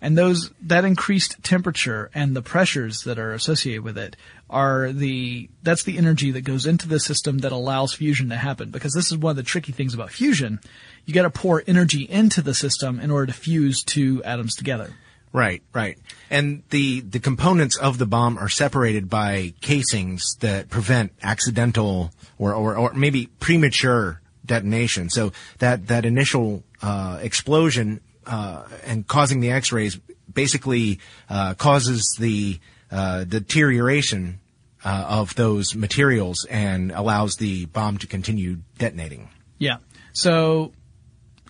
And 0.00 0.16
those 0.16 0.50
that 0.62 0.86
increased 0.86 1.44
temperature 1.44 2.10
and 2.14 2.34
the 2.34 2.42
pressures 2.42 3.02
that 3.02 3.18
are 3.18 3.34
associated 3.34 3.84
with 3.84 3.98
it 3.98 4.16
are 4.52 4.92
the 4.92 5.48
that's 5.62 5.82
the 5.82 5.98
energy 5.98 6.30
that 6.30 6.42
goes 6.42 6.66
into 6.66 6.86
the 6.86 7.00
system 7.00 7.38
that 7.38 7.50
allows 7.50 7.94
fusion 7.94 8.28
to 8.28 8.36
happen. 8.36 8.70
Because 8.70 8.92
this 8.92 9.10
is 9.10 9.18
one 9.18 9.30
of 9.30 9.36
the 9.36 9.42
tricky 9.42 9.72
things 9.72 9.94
about 9.94 10.10
fusion. 10.10 10.60
You 11.06 11.14
got 11.14 11.22
to 11.22 11.30
pour 11.30 11.64
energy 11.66 12.02
into 12.02 12.42
the 12.42 12.54
system 12.54 13.00
in 13.00 13.10
order 13.10 13.26
to 13.26 13.32
fuse 13.32 13.82
two 13.82 14.22
atoms 14.22 14.54
together. 14.54 14.94
Right, 15.32 15.62
right. 15.72 15.98
And 16.30 16.62
the, 16.68 17.00
the 17.00 17.18
components 17.18 17.78
of 17.78 17.96
the 17.96 18.04
bomb 18.04 18.36
are 18.36 18.50
separated 18.50 19.08
by 19.08 19.54
casings 19.62 20.36
that 20.40 20.68
prevent 20.68 21.12
accidental 21.22 22.12
or, 22.38 22.52
or, 22.52 22.76
or 22.76 22.92
maybe 22.92 23.26
premature 23.40 24.20
detonation. 24.44 25.08
So 25.08 25.32
that, 25.58 25.86
that 25.86 26.04
initial, 26.04 26.64
uh, 26.82 27.18
explosion, 27.22 28.02
uh, 28.26 28.64
and 28.84 29.06
causing 29.06 29.40
the 29.40 29.52
x-rays 29.52 29.98
basically, 30.32 30.98
uh, 31.30 31.54
causes 31.54 32.14
the, 32.20 32.60
uh, 32.90 33.24
deterioration, 33.24 34.38
uh, 34.84 35.04
of 35.08 35.34
those 35.34 35.74
materials 35.74 36.46
and 36.50 36.90
allows 36.92 37.36
the 37.36 37.66
bomb 37.66 37.98
to 37.98 38.06
continue 38.06 38.58
detonating. 38.78 39.28
Yeah. 39.58 39.76
So 40.12 40.72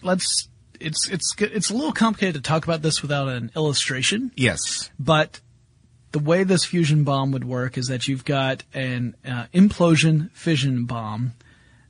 let's. 0.02 0.48
It's 0.80 1.08
it's 1.08 1.32
it's 1.38 1.70
a 1.70 1.74
little 1.74 1.92
complicated 1.92 2.34
to 2.34 2.40
talk 2.40 2.64
about 2.64 2.82
this 2.82 3.02
without 3.02 3.28
an 3.28 3.52
illustration, 3.54 4.32
Yes. 4.34 4.90
but 4.98 5.40
the 6.10 6.18
way 6.18 6.42
this 6.42 6.64
fusion 6.64 7.04
bomb 7.04 7.30
would 7.30 7.44
work 7.44 7.78
is 7.78 7.86
that 7.86 8.08
you've 8.08 8.24
got 8.24 8.64
an 8.74 9.14
uh, 9.24 9.46
implosion 9.54 10.30
fission 10.32 10.84
bomb 10.84 11.34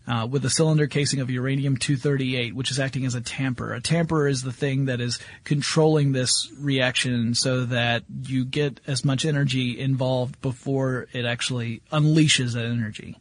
uh, 0.07 0.27
with 0.29 0.45
a 0.45 0.51
cylinder 0.51 0.87
casing 0.87 1.21
of 1.21 1.31
uranium 1.31 1.77
238, 1.77 2.55
which 2.55 2.71
is 2.71 2.81
acting 2.81 3.07
as 3.07 3.15
a 3.15 3.21
tamper. 3.21 3.73
A 3.73 3.81
tamper 3.81 4.27
is 4.27 4.43
the 4.43 4.53
thing 4.53 4.87
that 4.87 5.01
is 5.01 5.19
controlling 5.45 6.13
this 6.13 6.51
reaction 6.59 7.35
so 7.35 7.65
that 7.67 8.05
you 8.25 8.45
get 8.45 8.81
as 8.87 9.05
much 9.05 9.25
energy 9.25 9.79
involved 9.79 10.41
before 10.41 11.07
it 11.13 11.25
actually 11.25 11.83
unleashes 11.93 12.55
that 12.55 12.65
energy. 12.65 13.17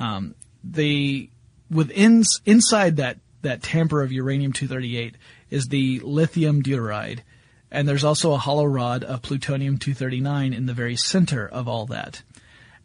Um, 0.00 0.34
the 0.64 1.28
within 1.70 2.24
inside 2.46 2.96
that 2.96 3.18
that 3.42 3.62
tamper 3.62 4.02
of 4.02 4.10
uranium 4.10 4.52
238 4.52 5.16
is 5.50 5.68
the 5.68 6.00
lithium 6.00 6.62
deuteride, 6.62 7.20
and 7.70 7.88
there's 7.88 8.04
also 8.04 8.32
a 8.32 8.38
hollow 8.38 8.64
rod 8.64 9.04
of 9.04 9.22
plutonium 9.22 9.78
239 9.78 10.52
in 10.52 10.66
the 10.66 10.72
very 10.72 10.96
center 10.96 11.46
of 11.46 11.68
all 11.68 11.86
that. 11.86 12.22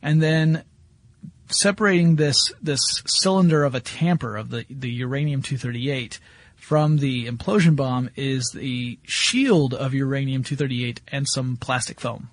And 0.01 0.21
then 0.21 0.63
separating 1.49 2.15
this 2.15 2.53
this 2.61 2.81
cylinder 3.05 3.63
of 3.63 3.75
a 3.75 3.79
tamper 3.79 4.37
of 4.37 4.49
the 4.49 4.65
the 4.69 4.89
uranium 4.89 5.41
238 5.41 6.19
from 6.55 6.97
the 6.97 7.27
implosion 7.27 7.75
bomb 7.75 8.09
is 8.15 8.51
the 8.53 8.97
shield 9.03 9.73
of 9.73 9.93
uranium 9.93 10.43
238 10.43 11.01
and 11.09 11.27
some 11.27 11.57
plastic 11.57 11.99
foam. 11.99 12.29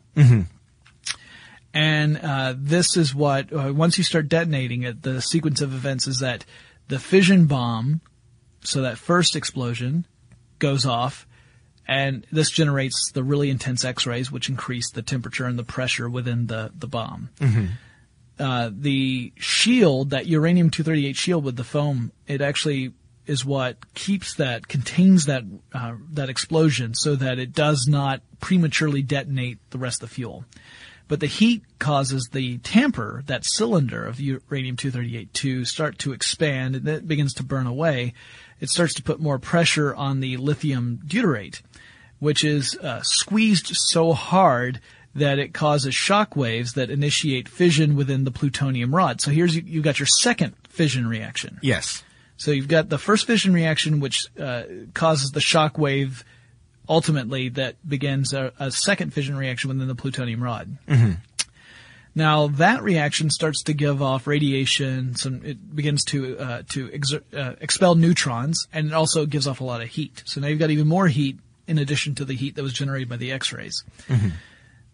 And 1.72 2.18
uh, 2.18 2.54
this 2.56 2.96
is 2.96 3.14
what 3.14 3.52
uh, 3.52 3.72
once 3.74 3.96
you 3.98 4.04
start 4.04 4.28
detonating 4.28 4.82
it, 4.82 5.02
the 5.02 5.20
sequence 5.20 5.61
of 5.61 5.72
events 5.72 6.06
is 6.06 6.18
that 6.18 6.44
the 6.88 6.98
fission 6.98 7.46
bomb, 7.46 8.00
so 8.62 8.82
that 8.82 8.98
first 8.98 9.36
explosion, 9.36 10.06
goes 10.58 10.84
off, 10.84 11.26
and 11.86 12.26
this 12.30 12.50
generates 12.50 13.11
the 13.12 13.22
really 13.22 13.50
intense 13.50 13.84
X-rays, 13.84 14.30
which 14.30 14.48
increase 14.48 14.90
the 14.90 15.02
temperature 15.02 15.44
and 15.46 15.58
the 15.58 15.64
pressure 15.64 16.08
within 16.08 16.46
the 16.46 16.70
the 16.76 16.86
bomb. 16.88 17.30
Uh, 18.41 18.70
the 18.72 19.32
shield, 19.36 20.11
that 20.11 20.26
uranium-238 20.26 21.14
shield 21.14 21.45
with 21.45 21.57
the 21.57 21.64
foam, 21.64 22.11
it 22.26 22.41
actually 22.41 22.93
is 23.26 23.45
what 23.45 23.95
keeps 23.95 24.34
that, 24.34 24.66
contains 24.66 25.26
that, 25.26 25.45
uh, 25.72 25.95
that 26.11 26.28
explosion 26.28 26.95
so 26.95 27.14
that 27.14 27.38
it 27.38 27.53
does 27.53 27.86
not 27.86 28.22
prematurely 28.41 29.03
detonate 29.03 29.59
the 29.70 29.78
rest 29.78 30.03
of 30.03 30.09
the 30.09 30.14
fuel. 30.14 30.45
But 31.07 31.20
the 31.20 31.26
heat 31.26 31.62
causes 31.78 32.28
the 32.32 32.59
tamper, 32.59 33.22
that 33.26 33.45
cylinder 33.45 34.05
of 34.05 34.20
uranium-238 34.20 35.32
to 35.32 35.64
start 35.64 35.99
to 35.99 36.12
expand 36.12 36.76
and 36.76 36.88
it 36.88 37.07
begins 37.07 37.34
to 37.34 37.43
burn 37.43 37.66
away. 37.66 38.14
It 38.61 38.68
starts 38.68 38.95
to 38.95 39.03
put 39.03 39.20
more 39.20 39.38
pressure 39.38 39.95
on 39.95 40.20
the 40.20 40.36
lithium 40.36 41.01
deuteride, 41.05 41.62
which 42.20 42.45
is 42.45 42.76
uh, 42.76 43.03
squeezed 43.03 43.72
so 43.74 44.12
hard 44.12 44.80
that 45.14 45.38
it 45.38 45.52
causes 45.52 45.94
shock 45.94 46.36
waves 46.36 46.74
that 46.74 46.90
initiate 46.90 47.48
fission 47.48 47.96
within 47.96 48.24
the 48.24 48.30
plutonium 48.30 48.94
rod. 48.94 49.20
So 49.20 49.30
here's 49.30 49.56
you've 49.56 49.84
got 49.84 49.98
your 49.98 50.06
second 50.06 50.54
fission 50.68 51.06
reaction. 51.06 51.58
Yes. 51.62 52.02
So 52.36 52.52
you've 52.52 52.68
got 52.68 52.88
the 52.88 52.98
first 52.98 53.26
fission 53.26 53.52
reaction, 53.52 54.00
which 54.00 54.26
uh, 54.38 54.62
causes 54.94 55.32
the 55.32 55.40
shock 55.40 55.76
wave, 55.76 56.24
ultimately 56.88 57.48
that 57.50 57.76
begins 57.86 58.32
a, 58.32 58.52
a 58.58 58.70
second 58.70 59.12
fission 59.12 59.36
reaction 59.36 59.68
within 59.68 59.88
the 59.88 59.94
plutonium 59.94 60.42
rod. 60.42 60.78
Now 62.14 62.48
that 62.48 62.82
reaction 62.82 63.30
starts 63.30 63.62
to 63.64 63.72
give 63.72 64.02
off 64.02 64.26
radiation. 64.26 65.14
Some 65.16 65.42
it 65.44 65.74
begins 65.74 66.04
to 66.06 66.38
uh, 66.38 66.62
to 66.70 66.88
exer- 66.88 67.22
uh, 67.36 67.54
expel 67.61 67.94
neutrons, 67.94 68.66
and 68.72 68.88
it 68.88 68.92
also 68.92 69.26
gives 69.26 69.46
off 69.46 69.61
a 69.61 69.64
lot 69.64 69.80
of 69.80 69.88
heat. 69.88 70.22
So 70.26 70.40
now 70.40 70.48
you've 70.48 70.58
got 70.58 70.70
even 70.70 70.88
more 70.88 71.06
heat 71.08 71.38
in 71.68 71.78
addition 71.78 72.16
to 72.16 72.24
the 72.24 72.34
heat 72.34 72.56
that 72.56 72.62
was 72.62 72.72
generated 72.72 73.08
by 73.08 73.16
the 73.16 73.30
X-rays. 73.30 73.84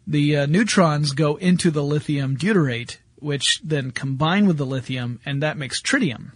The 0.07 0.37
uh, 0.37 0.47
neutrons 0.47 1.13
go 1.13 1.37
into 1.37 1.71
the 1.71 1.83
lithium 1.83 2.37
deuteride, 2.37 2.97
which 3.19 3.61
then 3.65 3.91
combine 3.91 4.47
with 4.47 4.57
the 4.57 4.67
lithium, 4.67 5.21
and 5.27 5.43
that 5.43 5.57
makes 5.57 5.81
tritium. 5.83 6.33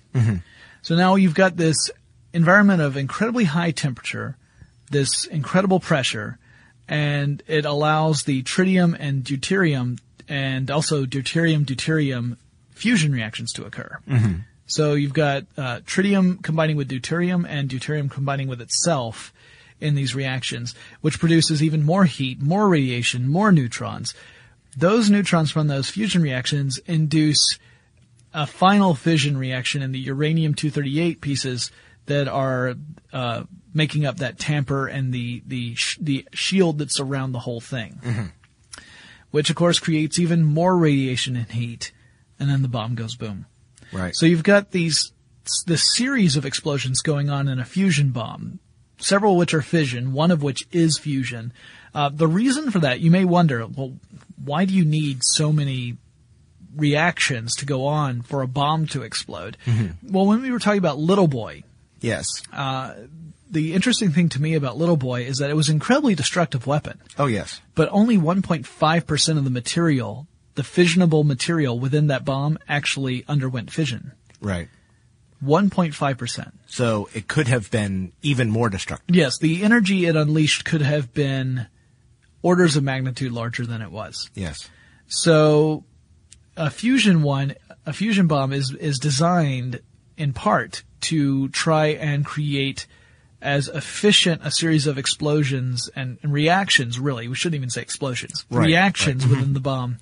So 0.83 0.97
now 0.97 1.14
you've 1.16 1.35
got 1.35 1.57
this 1.57 1.91
environment 2.33 2.81
of 2.83 2.97
incredibly 2.97 3.45
high 3.45 3.71
temperature, 3.71 4.37
this 4.91 5.25
incredible 5.27 5.79
pressure, 5.79 6.39
and 6.89 7.43
it 7.47 7.64
allows 7.64 8.25
the 8.25 8.43
tritium 8.43 8.97
and 8.99 9.23
deuterium 9.23 9.99
and 10.29 10.71
also 10.71 11.05
deuterium-deuterium 11.05 12.37
fusion 12.73 13.12
reactions 13.12 13.53
to 13.53 13.64
occur. 13.64 13.99
So 14.66 14.95
you've 14.95 15.12
got 15.12 15.45
uh, 15.57 15.81
tritium 15.81 16.43
combining 16.43 16.77
with 16.77 16.89
deuterium 16.89 17.45
and 17.49 17.68
deuterium 17.68 18.11
combining 18.11 18.49
with 18.49 18.61
itself 18.61 19.33
in 19.81 19.95
these 19.95 20.14
reactions, 20.14 20.74
which 21.01 21.18
produces 21.18 21.62
even 21.62 21.83
more 21.83 22.05
heat, 22.05 22.41
more 22.41 22.68
radiation, 22.68 23.28
more 23.28 23.53
neutrons. 23.53 24.14
Those 24.76 25.11
neutrons 25.11 25.51
from 25.51 25.66
those 25.66 25.91
fusion 25.91 26.22
reactions 26.22 26.78
induce 26.87 27.59
a 28.33 28.47
final 28.47 28.95
fission 28.95 29.37
reaction 29.37 29.83
in 29.83 29.93
the 29.93 29.99
uranium-238 29.99 31.20
pieces 31.20 31.70
that 32.07 32.28
are 32.28 32.74
uh, 33.12 33.45
making 33.74 34.05
up 34.07 34.18
that 34.18 34.39
tamper 34.39 34.87
and 34.87 35.12
the 35.12 35.43
the 35.47 35.74
sh- 35.74 35.99
the 36.01 36.26
shield 36.33 36.78
that's 36.78 37.01
around 37.01 37.33
the 37.33 37.41
whole 37.41 37.61
thing, 37.61 38.33
which 39.31 39.51
of 39.51 39.57
course 39.57 39.78
creates 39.78 40.18
even 40.18 40.43
more 40.43 40.76
radiation 40.76 41.37
and 41.37 41.51
heat, 41.51 41.93
and 42.39 42.49
then 42.49 42.62
the 42.62 42.68
bomb 42.68 42.95
goes 42.95 43.16
boom. 43.16 43.47
Right. 43.93 44.14
So 44.14 44.26
you've 44.26 44.43
got 44.43 44.70
these 44.70 45.12
this 45.66 45.95
series 45.97 46.37
of 46.37 46.45
explosions 46.47 47.01
going 47.01 47.31
on 47.31 47.49
in 47.49 47.59
a 47.59 47.64
fusion 47.64 48.11
bomb, 48.11 48.61
several 49.01 49.33
of 49.33 49.39
which 49.39 49.55
are 49.55 49.63
fission, 49.63 50.13
one 50.13 50.31
of 50.31 50.43
which 50.43 50.67
is 50.73 50.99
fusion. 50.99 51.53
Uh, 51.95 52.09
the 52.09 52.29
reason 52.29 52.71
for 52.71 52.79
that, 52.79 53.01
you 53.01 53.11
may 53.11 53.25
wonder, 53.25 53.67
well, 53.67 53.95
why 54.43 54.65
do 54.65 54.75
you 54.75 54.85
need 54.85 55.19
so 55.23 55.53
many 55.53 55.97
reactions 56.77 57.57
to 57.57 57.67
go 57.67 57.87
on 57.87 58.23
for 58.23 58.43
a 58.43 58.47
bomb 58.47 58.87
to 58.87 59.03
explode? 59.03 59.57
Well, 60.03 60.27
when 60.27 60.41
we 60.43 60.51
were 60.53 60.61
talking 60.61 60.79
about 60.79 60.99
Little 60.99 61.27
Boy, 61.27 61.65
yes. 62.01 62.27
the 63.51 63.75
interesting 63.75 64.13
thing 64.13 64.29
to 64.31 64.41
me 64.41 64.55
about 64.55 64.77
Little 64.77 64.97
Boy 64.97 65.23
is 65.25 65.39
that 65.39 65.51
it 65.51 65.55
was 65.55 65.69
an 65.69 65.75
incredibly 65.75 66.15
destructive 66.15 66.67
weapon, 66.67 67.01
oh 67.19 67.27
yes. 67.27 67.61
but 67.75 67.89
only 67.91 68.17
1.5% 68.17 69.39
of 69.39 69.45
the 69.45 69.51
material, 69.51 70.29
the 70.55 70.63
fissionable 70.63 71.25
material 71.25 71.79
within 71.79 72.07
that 72.07 72.25
bomb 72.25 72.59
actually 72.69 73.25
underwent 73.27 73.73
fission. 73.73 74.13
Right. 74.41 74.69
1.5%. 75.45 76.53
So 76.66 77.09
it 77.14 77.28
could 77.28 77.49
have 77.49 77.70
been 77.70 78.12
even 78.22 78.51
more 78.51 78.68
destructive. 78.68 79.14
Yes, 79.14 79.38
the 79.38 79.62
energy 79.62 80.07
it 80.07 80.16
unleashed 80.16 80.64
could 80.64 80.82
have 80.82 81.12
been 81.14 81.66
orders 82.43 82.76
of 82.76 82.84
magnitude 82.84 83.32
larger 83.32 83.66
than 83.66 83.82
it 83.82 83.91
was. 83.91 84.30
Yes. 84.34 84.68
So 85.07 85.84
a 86.57 86.70
fusion 86.70 87.22
one, 87.22 87.55
a 87.86 87.93
fusion 87.93 88.26
bomb 88.26 88.53
is 88.53 88.72
is 88.72 88.99
designed 88.99 89.80
in 90.16 90.32
part 90.32 90.82
to 91.03 91.49
try 91.49 91.86
and 91.88 92.24
create 92.24 92.86
as 93.43 93.68
efficient 93.68 94.43
a 94.45 94.51
series 94.51 94.86
of 94.86 94.99
explosions 94.99 95.88
and, 95.97 96.18
and 96.22 96.32
reactions. 96.32 96.99
Really, 96.99 97.28
we 97.28 97.34
shouldn't 97.34 97.57
even 97.57 97.70
say 97.70 97.82
explosions. 97.82 98.45
Right, 98.51 98.66
reactions 98.66 99.22
mm-hmm. 99.22 99.30
within 99.30 99.53
the 99.55 99.61
bomb. 99.61 99.99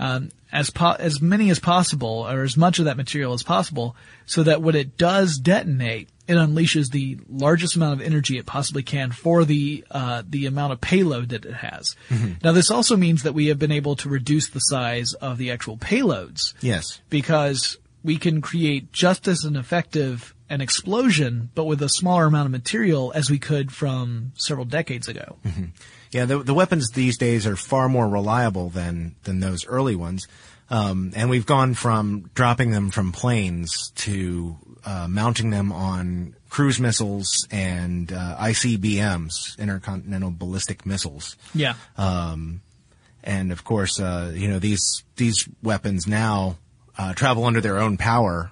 Um, 0.00 0.30
as 0.50 0.70
po- 0.70 0.96
as 0.98 1.20
many 1.20 1.50
as 1.50 1.58
possible, 1.60 2.26
or 2.28 2.42
as 2.42 2.56
much 2.56 2.78
of 2.78 2.86
that 2.86 2.96
material 2.96 3.34
as 3.34 3.42
possible, 3.42 3.94
so 4.26 4.42
that 4.42 4.62
when 4.62 4.74
it 4.74 4.96
does 4.96 5.38
detonate, 5.38 6.08
it 6.26 6.34
unleashes 6.34 6.90
the 6.90 7.18
largest 7.28 7.76
amount 7.76 8.00
of 8.00 8.06
energy 8.06 8.38
it 8.38 8.46
possibly 8.46 8.82
can 8.82 9.12
for 9.12 9.44
the 9.44 9.84
uh, 9.90 10.22
the 10.28 10.46
amount 10.46 10.72
of 10.72 10.80
payload 10.80 11.28
that 11.28 11.44
it 11.44 11.52
has. 11.54 11.94
Now, 12.42 12.52
this 12.52 12.70
also 12.70 12.96
means 12.96 13.22
that 13.24 13.34
we 13.34 13.48
have 13.48 13.58
been 13.58 13.70
able 13.70 13.94
to 13.96 14.08
reduce 14.08 14.48
the 14.48 14.58
size 14.60 15.12
of 15.14 15.36
the 15.38 15.50
actual 15.50 15.76
payloads 15.76 16.54
Yes. 16.62 17.00
because 17.10 17.76
we 18.02 18.16
can 18.16 18.40
create 18.40 18.90
just 18.92 19.28
as 19.28 19.44
an 19.44 19.54
effective 19.54 20.34
an 20.48 20.60
explosion, 20.60 21.50
but 21.54 21.64
with 21.66 21.80
a 21.82 21.88
smaller 21.90 22.24
amount 22.24 22.46
of 22.46 22.52
material 22.52 23.12
as 23.14 23.30
we 23.30 23.38
could 23.38 23.70
from 23.70 24.32
several 24.34 24.64
decades 24.64 25.06
ago. 25.08 25.36
Yeah, 26.12 26.24
the, 26.24 26.38
the 26.42 26.54
weapons 26.54 26.90
these 26.90 27.16
days 27.18 27.46
are 27.46 27.56
far 27.56 27.88
more 27.88 28.08
reliable 28.08 28.68
than 28.68 29.14
than 29.24 29.40
those 29.40 29.66
early 29.66 29.94
ones, 29.94 30.26
um, 30.68 31.12
and 31.14 31.30
we've 31.30 31.46
gone 31.46 31.74
from 31.74 32.30
dropping 32.34 32.70
them 32.72 32.90
from 32.90 33.12
planes 33.12 33.92
to 33.96 34.56
uh, 34.84 35.06
mounting 35.08 35.50
them 35.50 35.72
on 35.72 36.34
cruise 36.48 36.80
missiles 36.80 37.46
and 37.50 38.12
uh, 38.12 38.36
ICBMs, 38.40 39.58
intercontinental 39.58 40.32
ballistic 40.32 40.84
missiles. 40.84 41.36
Yeah. 41.54 41.74
and 43.22 43.52
of 43.52 43.64
course, 43.64 44.00
uh, 44.00 44.32
you 44.34 44.48
know 44.48 44.58
these 44.58 45.04
these 45.16 45.48
weapons 45.62 46.06
now 46.06 46.56
uh, 46.98 47.14
travel 47.14 47.44
under 47.44 47.60
their 47.60 47.78
own 47.78 47.96
power 47.96 48.50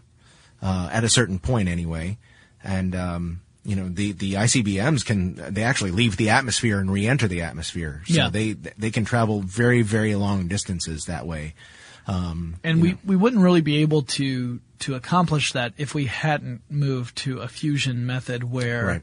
uh, 0.63 0.89
at 0.93 1.05
a 1.05 1.09
certain 1.09 1.39
point, 1.39 1.69
anyway. 1.69 2.19
And 2.63 2.95
um, 2.95 3.41
you 3.69 3.77
know 3.77 3.89
the 3.89 4.13
the 4.13 4.33
ICBMs 4.35 5.05
can 5.05 5.35
they 5.53 5.63
actually 5.63 5.91
leave 5.91 6.17
the 6.17 6.31
atmosphere 6.31 6.79
and 6.81 6.91
re-enter 6.91 7.29
the 7.29 7.43
atmosphere, 7.43 8.03
so 8.07 8.15
Yeah. 8.15 8.31
they 8.31 8.53
they 8.55 8.91
can 8.91 9.05
travel 9.05 9.41
very 9.43 9.83
very 9.83 10.15
long 10.15 10.49
distances 10.49 11.05
that 11.05 11.27
way. 11.27 11.55
Um, 12.07 12.57
and 12.65 12.81
we, 12.81 12.97
we 13.05 13.17
wouldn't 13.17 13.43
really 13.43 13.61
be 13.61 13.83
able 13.83 14.03
to 14.17 14.61
to 14.81 14.95
accomplish 14.95 15.53
that 15.53 15.75
if 15.77 15.95
we 15.95 16.07
hadn't 16.07 16.63
moved 16.71 17.17
to 17.19 17.41
a 17.41 17.49
fusion 17.49 18.07
method 18.07 18.43
where 18.45 18.87
Right. 18.87 19.03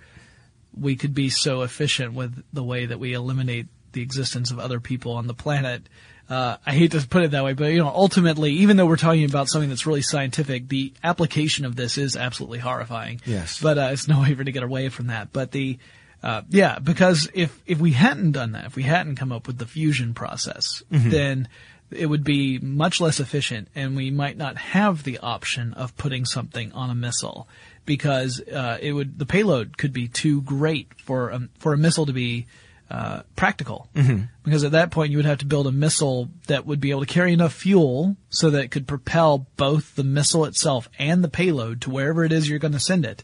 we 0.76 0.96
could 0.96 1.14
be 1.14 1.30
so 1.30 1.62
efficient 1.62 2.14
with 2.14 2.44
the 2.52 2.64
way 2.64 2.88
that 2.88 3.00
we 3.00 3.14
eliminate 3.14 3.68
the 3.92 4.02
existence 4.02 4.50
of 4.52 4.58
other 4.60 4.80
people 4.80 5.12
on 5.14 5.28
the 5.28 5.34
planet. 5.36 5.84
Uh, 6.30 6.58
I 6.66 6.74
hate 6.74 6.92
to 6.92 7.08
put 7.08 7.24
it 7.24 7.32
that 7.32 7.44
way, 7.44 7.54
but 7.54 7.66
you 7.66 7.78
know, 7.80 7.92
ultimately, 7.94 8.52
even 8.54 8.78
though 8.78 8.86
we're 8.88 8.96
talking 8.96 9.26
about 9.26 9.48
something 9.48 9.70
that's 9.70 9.86
really 9.86 10.02
scientific, 10.02 10.68
the 10.70 10.92
application 11.04 11.66
of 11.66 11.76
this 11.76 11.98
is 11.98 12.18
absolutely 12.18 12.60
horrifying. 12.60 13.22
Yes. 13.26 13.62
But 13.62 13.78
uh, 13.78 13.90
it's 13.92 14.08
no 14.08 14.22
way 14.22 14.34
to 14.34 14.52
get 14.52 14.64
away 14.64 14.90
from 14.90 15.08
that. 15.08 15.32
But 15.32 15.52
the 15.52 15.78
uh, 16.24 16.42
yeah, 16.50 16.80
because 16.80 17.30
if 17.34 17.62
if 17.68 17.80
we 17.80 17.92
hadn't 17.92 18.32
done 18.32 18.54
that, 18.54 18.66
if 18.66 18.76
we 18.76 18.84
hadn't 18.84 19.18
come 19.18 19.32
up 19.32 19.46
with 19.46 19.60
the 19.60 19.68
fusion 19.68 20.16
process, 20.16 20.82
then 20.90 21.48
it 21.92 22.08
would 22.08 22.24
be 22.24 22.58
much 22.60 23.00
less 23.00 23.20
efficient, 23.20 23.68
and 23.76 23.96
we 23.96 24.10
might 24.10 24.38
not 24.38 24.58
have 24.58 25.04
the 25.04 25.20
option 25.20 25.74
of 25.74 25.96
putting 25.98 26.26
something 26.26 26.72
on 26.72 26.90
a 26.90 26.96
missile 26.96 27.48
because 27.86 28.42
uh, 28.42 28.78
it 28.82 28.94
would 28.94 29.20
the 29.20 29.26
payload 29.26 29.78
could 29.78 29.94
be 29.94 30.08
too 30.08 30.42
great 30.42 30.92
for 31.00 31.30
a, 31.30 31.48
for 31.60 31.74
a 31.74 31.78
missile 31.78 32.06
to 32.08 32.14
be 32.14 32.48
uh, 32.90 33.22
practical. 33.36 33.90
Mm-hmm. 33.96 34.24
Because 34.44 34.64
at 34.64 34.74
that 34.74 34.92
point, 34.92 35.12
you 35.12 35.18
would 35.18 35.26
have 35.26 35.40
to 35.40 35.46
build 35.46 35.68
a 35.68 35.72
missile 35.72 36.30
that 36.48 36.66
would 36.66 36.80
be 36.80 36.92
able 36.92 37.02
to 37.02 37.08
carry 37.08 37.34
enough 37.34 37.54
fuel 37.54 38.16
so 38.30 38.52
that 38.52 38.64
it 38.64 38.72
could 38.72 38.88
propel 38.88 39.48
both 39.58 39.96
the 39.96 40.04
missile 40.04 40.46
itself 40.46 40.90
and 41.00 41.24
the 41.24 41.30
payload 41.30 41.82
to 41.82 41.90
wherever 41.90 42.24
it 42.24 42.32
is 42.32 42.48
you're 42.50 42.60
going 42.60 42.74
to 42.74 42.80
send 42.80 43.06
it. 43.06 43.24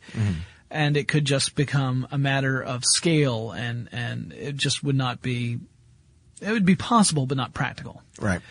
And 0.70 0.96
it 0.96 1.08
could 1.08 1.26
just 1.26 1.56
become 1.56 2.08
a 2.12 2.18
matter 2.18 2.62
of 2.62 2.86
scale, 2.86 3.52
and 3.52 3.90
and 3.92 4.32
it 4.32 4.56
just 4.56 4.84
would 4.84 4.96
not 4.96 5.22
be. 5.22 5.60
It 6.42 6.50
would 6.50 6.66
be 6.66 6.78
possible, 6.78 7.26
but 7.26 7.36
not 7.38 7.54
practical. 7.54 8.02
Right. 8.20 8.42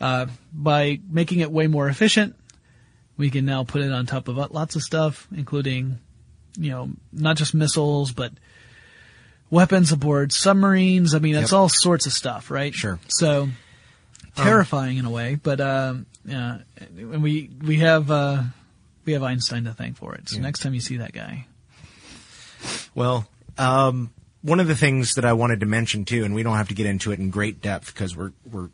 Uh, 0.00 0.26
by 0.52 1.00
making 1.08 1.40
it 1.40 1.50
way 1.50 1.66
more 1.66 1.88
efficient, 1.88 2.34
we 3.16 3.30
can 3.30 3.44
now 3.44 3.64
put 3.64 3.82
it 3.82 3.92
on 3.92 4.06
top 4.06 4.28
of 4.28 4.36
lots 4.36 4.76
of 4.76 4.82
stuff, 4.82 5.28
including, 5.34 5.98
you 6.56 6.70
know, 6.70 6.90
not 7.12 7.36
just 7.36 7.54
missiles, 7.54 8.12
but 8.12 8.32
weapons 9.50 9.92
aboard 9.92 10.32
submarines. 10.32 11.14
I 11.14 11.18
mean, 11.18 11.34
it's 11.34 11.52
Yep. 11.52 11.58
all 11.58 11.68
sorts 11.68 12.06
of 12.06 12.12
stuff, 12.12 12.50
right? 12.50 12.74
Sure. 12.74 12.98
So 13.08 13.48
terrifying 14.36 14.98
in 14.98 15.04
a 15.04 15.10
way, 15.10 15.34
but 15.34 15.60
um, 15.60 16.06
yeah, 16.24 16.58
and 16.96 17.22
we 17.22 17.50
we 17.62 17.78
have 17.78 18.10
uh, 18.10 18.42
we 19.04 19.12
have 19.14 19.22
Einstein 19.22 19.64
to 19.64 19.72
thank 19.72 19.96
for 19.96 20.14
it. 20.14 20.28
So 20.28 20.38
next 20.40 20.60
time 20.60 20.74
you 20.74 20.80
see 20.80 20.98
that 20.98 21.12
guy, 21.12 21.46
Well, 22.94 23.26
um, 23.56 24.10
one 24.42 24.60
of 24.60 24.68
the 24.68 24.76
things 24.76 25.14
that 25.16 25.24
I 25.24 25.32
wanted 25.32 25.60
to 25.60 25.66
mention 25.66 26.04
too, 26.04 26.24
and 26.24 26.34
we 26.34 26.42
don't 26.42 26.56
have 26.56 26.68
to 26.68 26.74
get 26.74 26.86
into 26.86 27.10
it 27.12 27.18
in 27.18 27.30
great 27.30 27.60
depth 27.60 27.92
because 27.92 28.16
we're 28.16 28.32
we're 28.50 28.68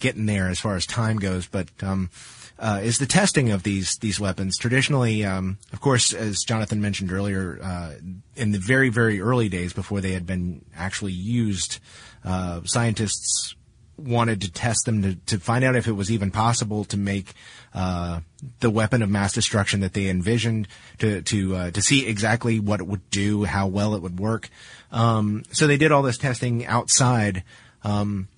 getting 0.00 0.26
there 0.26 0.48
as 0.48 0.58
far 0.58 0.76
as 0.76 0.86
time 0.86 1.18
goes, 1.18 1.46
but 1.46 1.68
um, 1.82 2.10
uh, 2.58 2.80
is 2.82 2.98
the 2.98 3.06
testing 3.06 3.50
of 3.50 3.62
these 3.62 3.96
these 3.98 4.18
weapons. 4.18 4.56
Traditionally, 4.58 5.24
um, 5.24 5.58
of 5.72 5.80
course, 5.80 6.12
as 6.12 6.42
Jonathan 6.42 6.80
mentioned 6.80 7.12
earlier, 7.12 7.58
uh, 7.62 7.92
in 8.34 8.52
the 8.52 8.58
very 8.58 8.88
very 8.88 9.20
early 9.20 9.48
days 9.48 9.72
before 9.72 10.00
they 10.00 10.12
had 10.12 10.26
been 10.26 10.64
actually 10.76 11.12
used, 11.12 11.78
uh, 12.24 12.60
scientists 12.64 13.54
wanted 13.98 14.42
to 14.42 14.52
test 14.52 14.84
them 14.84 15.02
to, 15.02 15.14
to 15.26 15.38
find 15.38 15.64
out 15.64 15.74
if 15.74 15.86
it 15.86 15.92
was 15.92 16.10
even 16.10 16.30
possible 16.30 16.84
to 16.84 16.96
make 16.96 17.32
uh, 17.72 18.20
the 18.60 18.70
weapon 18.70 19.02
of 19.02 19.08
mass 19.08 19.32
destruction 19.32 19.80
that 19.80 19.94
they 19.94 20.08
envisioned 20.08 20.68
to 20.98 21.22
to 21.22 21.56
uh, 21.56 21.70
to 21.70 21.82
see 21.82 22.06
exactly 22.06 22.60
what 22.60 22.80
it 22.80 22.86
would 22.86 23.08
do, 23.10 23.44
how 23.44 23.66
well 23.66 23.94
it 23.94 24.02
would 24.02 24.18
work. 24.18 24.48
Um, 24.92 25.44
so 25.52 25.66
they 25.66 25.76
did 25.76 25.92
all 25.92 26.02
this 26.02 26.18
testing 26.18 26.66
outside 26.66 27.42
um, 27.84 28.28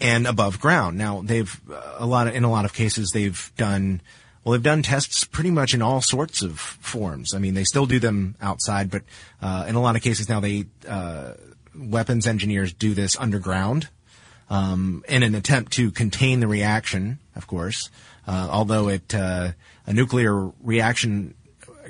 and 0.00 0.26
above 0.26 0.60
ground. 0.60 0.98
Now 0.98 1.22
they've 1.22 1.60
uh, 1.70 1.96
a 1.98 2.06
lot 2.06 2.26
of, 2.26 2.34
in 2.34 2.44
a 2.44 2.50
lot 2.50 2.64
of 2.64 2.72
cases 2.72 3.10
they've 3.10 3.52
done 3.56 4.00
well. 4.42 4.52
They've 4.52 4.62
done 4.62 4.82
tests 4.82 5.24
pretty 5.24 5.50
much 5.50 5.74
in 5.74 5.82
all 5.82 6.00
sorts 6.00 6.42
of 6.42 6.58
forms. 6.58 7.34
I 7.34 7.38
mean, 7.38 7.54
they 7.54 7.64
still 7.64 7.86
do 7.86 7.98
them 7.98 8.36
outside, 8.40 8.90
but 8.90 9.02
uh, 9.40 9.64
in 9.68 9.74
a 9.74 9.80
lot 9.80 9.96
of 9.96 10.02
cases 10.02 10.28
now 10.28 10.40
they 10.40 10.66
uh, 10.88 11.32
weapons 11.76 12.26
engineers 12.26 12.72
do 12.72 12.94
this 12.94 13.18
underground 13.18 13.88
um, 14.50 15.04
in 15.08 15.22
an 15.22 15.34
attempt 15.34 15.72
to 15.72 15.90
contain 15.90 16.40
the 16.40 16.46
reaction, 16.46 17.18
of 17.34 17.46
course. 17.46 17.90
Uh, 18.26 18.48
although 18.50 18.88
it 18.88 19.14
uh, 19.14 19.52
a 19.86 19.92
nuclear 19.92 20.50
reaction 20.62 21.34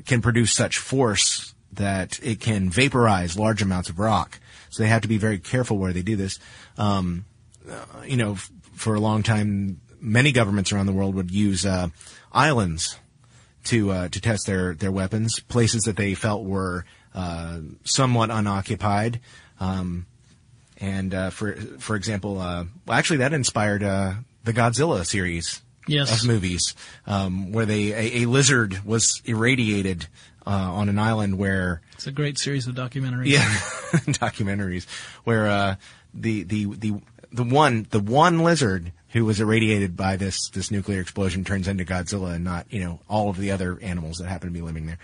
can 0.04 0.20
produce 0.20 0.52
such 0.52 0.78
force 0.78 1.54
that 1.72 2.18
it 2.22 2.40
can 2.40 2.70
vaporize 2.70 3.38
large 3.38 3.62
amounts 3.62 3.88
of 3.88 3.98
rock, 3.98 4.38
so 4.70 4.82
they 4.82 4.88
have 4.88 5.02
to 5.02 5.08
be 5.08 5.18
very 5.18 5.38
careful 5.38 5.78
where 5.78 5.92
they 5.92 6.02
do 6.02 6.16
this. 6.16 6.38
Um, 6.76 7.24
uh, 7.70 8.02
you 8.06 8.16
know, 8.16 8.32
f- 8.32 8.50
for 8.74 8.94
a 8.94 9.00
long 9.00 9.22
time, 9.22 9.80
many 10.00 10.32
governments 10.32 10.72
around 10.72 10.86
the 10.86 10.92
world 10.92 11.14
would 11.14 11.30
use 11.30 11.64
uh, 11.64 11.88
islands 12.32 12.98
to 13.64 13.90
uh, 13.90 14.08
to 14.08 14.20
test 14.20 14.46
their 14.46 14.74
their 14.74 14.92
weapons, 14.92 15.40
places 15.48 15.84
that 15.84 15.96
they 15.96 16.14
felt 16.14 16.44
were 16.44 16.84
uh, 17.14 17.58
somewhat 17.84 18.30
unoccupied. 18.30 19.20
Um, 19.60 20.06
and 20.78 21.14
uh, 21.14 21.30
for 21.30 21.54
for 21.78 21.96
example, 21.96 22.40
uh, 22.40 22.64
well, 22.86 22.98
actually, 22.98 23.18
that 23.18 23.32
inspired 23.32 23.82
uh, 23.82 24.14
the 24.44 24.52
Godzilla 24.52 25.06
series 25.06 25.62
Yes. 25.86 26.22
of 26.22 26.26
movies, 26.28 26.74
um, 27.06 27.52
where 27.52 27.66
they 27.66 27.92
a, 27.92 28.22
a 28.22 28.26
lizard 28.26 28.84
was 28.86 29.20
irradiated 29.26 30.06
uh, 30.46 30.50
on 30.50 30.88
an 30.88 30.98
island 30.98 31.36
where 31.38 31.82
it's 31.92 32.06
a 32.06 32.12
great 32.12 32.38
series 32.38 32.66
of 32.66 32.74
documentaries. 32.74 33.26
yeah 33.26 33.44
documentaries 34.12 34.86
where 35.24 35.46
uh, 35.46 35.76
the 36.14 36.42
the 36.42 36.64
the 36.74 36.92
the 37.34 37.44
one 37.44 37.86
the 37.90 38.00
one 38.00 38.38
lizard 38.40 38.92
who 39.08 39.24
was 39.24 39.40
irradiated 39.40 39.96
by 39.96 40.16
this 40.16 40.48
this 40.50 40.70
nuclear 40.70 41.00
explosion 41.00 41.44
turns 41.44 41.68
into 41.68 41.84
Godzilla 41.84 42.34
and 42.34 42.44
not 42.44 42.72
you 42.72 42.80
know 42.80 43.00
all 43.08 43.28
of 43.28 43.36
the 43.36 43.50
other 43.50 43.78
animals 43.82 44.18
that 44.18 44.28
happen 44.28 44.48
to 44.48 44.52
be 44.52 44.62
living 44.62 44.86
there. 44.86 44.98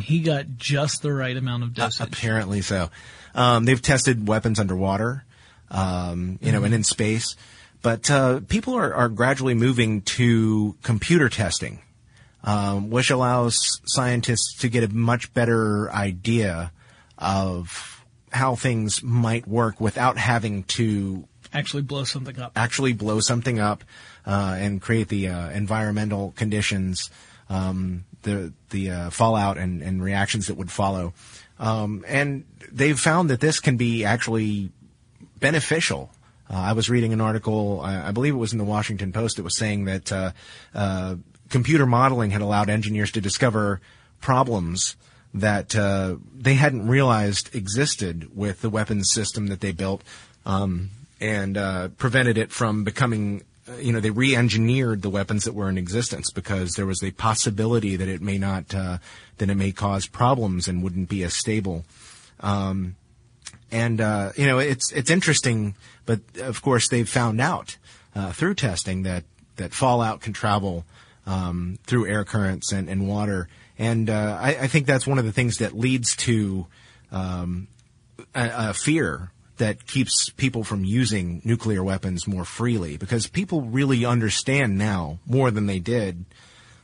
he 0.00 0.20
got 0.20 0.56
just 0.56 1.02
the 1.02 1.12
right 1.12 1.36
amount 1.36 1.62
of 1.62 1.74
dosage. 1.74 2.06
Apparently 2.06 2.60
so. 2.60 2.90
Um, 3.34 3.64
they've 3.64 3.80
tested 3.80 4.28
weapons 4.28 4.60
underwater, 4.60 5.24
um, 5.70 6.38
you 6.42 6.52
know, 6.52 6.64
and 6.64 6.74
in 6.74 6.84
space. 6.84 7.36
But 7.80 8.10
uh, 8.10 8.40
people 8.48 8.74
are, 8.74 8.94
are 8.94 9.08
gradually 9.08 9.54
moving 9.54 10.02
to 10.02 10.76
computer 10.82 11.28
testing, 11.28 11.80
um, 12.44 12.90
which 12.90 13.10
allows 13.10 13.80
scientists 13.86 14.58
to 14.60 14.68
get 14.68 14.84
a 14.84 14.88
much 14.88 15.32
better 15.34 15.90
idea 15.90 16.70
of 17.18 18.04
how 18.30 18.54
things 18.54 19.02
might 19.02 19.48
work 19.48 19.80
without 19.80 20.16
having 20.16 20.64
to 20.64 21.26
Actually, 21.54 21.82
blow 21.82 22.04
something 22.04 22.38
up. 22.40 22.52
actually 22.56 22.92
blow 22.92 23.20
something 23.20 23.58
up 23.58 23.84
uh, 24.26 24.56
and 24.58 24.80
create 24.80 25.08
the 25.08 25.28
uh, 25.28 25.50
environmental 25.50 26.32
conditions, 26.36 27.10
um, 27.50 28.04
the 28.22 28.52
the 28.70 28.90
uh, 28.90 29.10
fallout 29.10 29.58
and, 29.58 29.82
and 29.82 30.02
reactions 30.02 30.46
that 30.46 30.56
would 30.56 30.70
follow. 30.70 31.12
Um, 31.58 32.04
and 32.08 32.44
they've 32.72 32.98
found 32.98 33.30
that 33.30 33.40
this 33.40 33.60
can 33.60 33.76
be 33.76 34.04
actually 34.04 34.70
beneficial. 35.38 36.10
Uh, 36.50 36.56
I 36.56 36.72
was 36.72 36.90
reading 36.90 37.12
an 37.12 37.20
article, 37.20 37.80
I, 37.82 38.08
I 38.08 38.10
believe 38.12 38.34
it 38.34 38.38
was 38.38 38.52
in 38.52 38.58
the 38.58 38.64
Washington 38.64 39.12
Post, 39.12 39.36
that 39.36 39.42
was 39.42 39.56
saying 39.56 39.84
that 39.84 40.12
uh, 40.12 40.32
uh, 40.74 41.16
computer 41.50 41.86
modeling 41.86 42.30
had 42.30 42.40
allowed 42.40 42.68
engineers 42.68 43.12
to 43.12 43.20
discover 43.20 43.80
problems 44.20 44.96
that 45.34 45.74
uh, 45.74 46.16
they 46.34 46.54
hadn't 46.54 46.86
realized 46.86 47.54
existed 47.54 48.36
with 48.36 48.60
the 48.60 48.70
weapons 48.70 49.10
system 49.10 49.46
that 49.46 49.60
they 49.60 49.72
built, 49.72 50.02
um, 50.44 50.90
and 51.22 51.56
uh, 51.56 51.88
prevented 51.96 52.36
it 52.36 52.52
from 52.52 52.84
becoming. 52.84 53.42
uh, 53.68 53.76
You 53.76 53.92
know, 53.92 54.00
they 54.00 54.10
re-engineered 54.10 55.02
the 55.02 55.10
weapons 55.10 55.44
that 55.44 55.54
were 55.54 55.68
in 55.68 55.78
existence 55.78 56.30
because 56.30 56.72
there 56.72 56.86
was 56.86 57.02
a 57.02 57.12
possibility 57.12 57.96
that 57.96 58.08
it 58.08 58.20
may 58.20 58.38
not, 58.38 58.74
uh, 58.74 58.98
that 59.38 59.48
it 59.48 59.54
may 59.54 59.72
cause 59.72 60.06
problems 60.06 60.68
and 60.68 60.82
wouldn't 60.82 61.08
be 61.08 61.22
as 61.22 61.34
stable 61.34 61.84
and 63.72 64.00
uh, 64.00 64.32
you 64.36 64.46
know 64.46 64.58
it's 64.58 64.92
it's 64.92 65.10
interesting, 65.10 65.74
but 66.04 66.20
of 66.38 66.62
course 66.62 66.88
they've 66.88 67.08
found 67.08 67.40
out 67.40 67.78
uh, 68.14 68.32
through 68.32 68.54
testing 68.54 69.02
that 69.02 69.24
that 69.56 69.72
fallout 69.72 70.20
can 70.20 70.32
travel 70.32 70.84
um, 71.26 71.78
through 71.84 72.06
air 72.06 72.24
currents 72.24 72.72
and, 72.72 72.88
and 72.88 73.08
water, 73.08 73.48
and 73.78 74.10
uh, 74.10 74.38
I, 74.40 74.48
I 74.62 74.66
think 74.66 74.86
that's 74.86 75.06
one 75.06 75.18
of 75.18 75.24
the 75.24 75.32
things 75.32 75.58
that 75.58 75.76
leads 75.76 76.14
to 76.16 76.66
um, 77.10 77.68
a, 78.34 78.70
a 78.70 78.74
fear 78.74 79.30
that 79.62 79.86
keeps 79.86 80.28
people 80.30 80.64
from 80.64 80.84
using 80.84 81.40
nuclear 81.44 81.84
weapons 81.84 82.26
more 82.26 82.44
freely 82.44 82.96
because 82.96 83.28
people 83.28 83.62
really 83.62 84.04
understand 84.04 84.76
now 84.76 85.20
more 85.24 85.52
than 85.52 85.66
they 85.66 85.78
did 85.78 86.24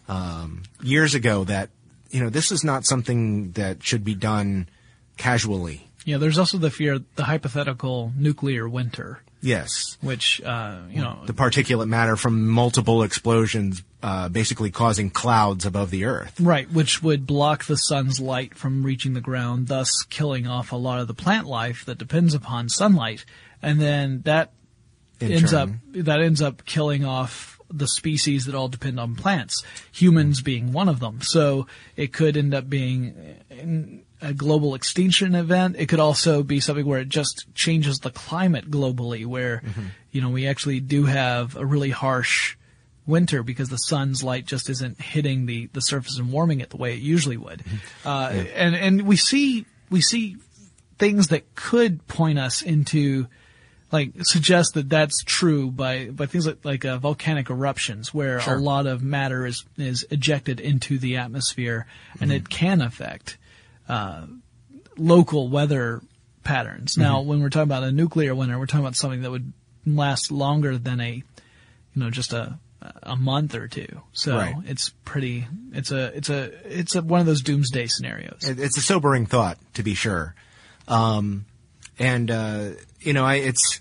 um, 0.09 0.63
years 0.81 1.13
ago 1.13 1.43
that 1.43 1.71
you 2.11 2.23
know 2.23 2.31
this 2.31 2.53
is 2.53 2.63
not 2.63 2.85
something 2.85 3.51
that 3.53 3.83
should 3.83 4.05
be 4.05 4.15
done 4.15 4.69
casually. 5.17 5.89
Yeah, 6.05 6.19
there's 6.19 6.39
also 6.39 6.57
the 6.57 6.71
fear, 6.71 7.01
the 7.17 7.25
hypothetical 7.25 8.13
nuclear 8.17 8.69
winter, 8.69 9.23
Yes. 9.41 9.97
which, 10.01 10.41
uh, 10.43 10.79
you 10.91 11.01
know, 11.01 11.21
The 11.27 11.33
particulate 11.33 11.89
matter 11.89 12.17
from 12.17 12.49
multiple 12.49 13.03
explosions 13.03 13.83
uh, 14.03 14.29
basically 14.29 14.71
causing 14.71 15.11
clouds 15.11 15.65
above 15.67 15.91
the 15.91 16.05
Earth. 16.05 16.41
right, 16.41 16.71
which 16.73 17.03
would 17.03 17.27
block 17.27 17.65
the 17.67 17.77
sun's 17.77 18.21
light 18.21 18.57
from 18.57 18.83
reaching 18.85 19.15
the 19.15 19.21
ground, 19.21 19.69
thus 19.69 19.91
killing 20.09 20.47
off 20.47 20.73
a 20.73 20.77
lot 20.77 21.01
of 21.01 21.09
the 21.09 21.15
plant 21.15 21.47
life 21.47 21.85
that 21.87 21.99
depends 21.99 22.35
upon 22.35 22.69
sunlight. 22.69 23.25
And 23.63 23.81
then 23.81 24.23
that 24.25 24.53
In 25.21 25.33
ends 25.33 25.51
turn. 25.51 25.81
up, 25.95 26.05
that 26.05 26.21
ends 26.21 26.41
up 26.43 26.65
killing 26.65 27.05
off 27.05 27.59
the 27.71 27.89
species 27.89 28.47
that 28.47 28.55
all 28.55 28.69
depend 28.69 28.99
on 29.01 29.15
plants, 29.15 29.63
humans 29.93 30.43
being 30.43 30.73
one 30.73 30.89
of 30.89 31.01
them. 31.01 31.21
So 31.21 31.67
it 31.97 32.13
could 32.13 32.37
end 32.37 32.55
up 32.55 32.69
being 32.71 33.15
in 33.51 34.03
a 34.21 34.33
global 34.35 34.75
extinction 34.75 35.35
event. 35.35 35.77
It 35.79 35.87
could 35.89 36.01
also 36.01 36.43
be 36.43 36.61
something 36.61 36.85
where 36.87 37.01
it 37.01 37.09
just 37.09 37.47
changes 37.55 37.99
the 37.99 38.11
climate 38.11 38.71
globally, 38.71 39.25
where, 39.27 39.63
you 40.11 40.21
know, 40.21 40.31
we 40.31 40.47
actually 40.47 40.81
do 40.81 41.05
have 41.05 41.57
a 41.57 41.65
really 41.65 41.91
harsh 41.91 42.57
winter 43.07 43.43
because 43.43 43.69
the 43.71 43.77
sun's 43.77 44.23
light 44.23 44.45
just 44.45 44.69
isn't 44.69 45.01
hitting 45.01 45.47
the, 45.47 45.67
the 45.73 45.81
surface 45.81 46.19
and 46.19 46.31
warming 46.33 46.61
it 46.61 46.71
the 46.71 46.77
way 46.77 46.93
it 46.95 47.01
usually 47.01 47.37
would. 47.37 47.63
Uh, 48.05 48.45
and, 48.55 48.75
and 48.75 49.03
we 49.03 49.17
see, 49.17 49.65
we 49.91 50.01
see 50.01 50.37
things 50.99 51.29
that 51.29 51.55
could 51.55 52.07
point 52.09 52.39
us 52.39 52.61
into 52.61 53.27
like 53.91 54.13
suggest 54.23 54.75
that 54.75 54.89
that's 54.91 55.23
true 55.25 55.71
by 55.71 56.07
by 56.11 56.27
things 56.27 56.47
like 56.47 56.63
like 56.63 56.85
uh, 56.85 56.99
volcanic 56.99 57.49
eruptions 57.49 58.13
where 58.13 58.39
Sure. 58.41 58.57
a 58.57 58.61
lot 58.61 58.87
of 58.87 59.03
matter 59.03 59.47
is 59.47 59.65
is 59.79 60.05
ejected 60.11 60.61
into 60.61 60.99
the 60.99 61.17
atmosphere 61.17 61.87
and 62.21 62.31
it 62.31 62.51
can 62.51 62.83
affect 62.83 63.39
uh, 63.89 64.27
local 64.97 65.49
weather 65.49 66.03
patterns. 66.45 66.97
Now, 66.97 67.21
when 67.23 67.41
we're 67.41 67.51
talking 67.51 67.65
about 67.65 67.85
a 67.85 67.93
nuclear 67.93 68.35
winter, 68.35 68.59
we're 68.59 68.67
talking 68.67 68.85
about 68.85 68.97
something 68.97 69.23
that 69.23 69.31
would 69.31 69.53
last 69.87 70.31
longer 70.31 70.77
than 70.79 71.01
a 71.01 71.13
you 71.15 71.23
know 71.95 72.11
just 72.11 72.33
a 72.33 72.59
a 73.03 73.17
month 73.17 73.55
or 73.57 73.67
two. 73.69 74.03
So 74.13 74.37
Right. 74.37 74.55
it's 74.67 74.91
pretty. 75.05 75.47
It's 75.73 75.91
a 75.91 76.17
it's 76.17 76.31
a 76.31 76.79
it's 76.79 76.95
a, 76.95 77.03
one 77.03 77.21
of 77.21 77.27
those 77.27 77.43
doomsday 77.43 77.87
scenarios. 77.89 78.45
It- 78.49 78.61
It's 78.61 78.79
a 78.79 78.81
sobering 78.83 79.27
thought, 79.27 79.59
to 79.75 79.83
be 79.83 79.95
sure. 79.95 80.35
Um, 80.87 81.45
and 81.99 82.31
uh, 82.31 82.71
you 83.01 83.13
know, 83.13 83.25
I, 83.25 83.37
it's 83.37 83.81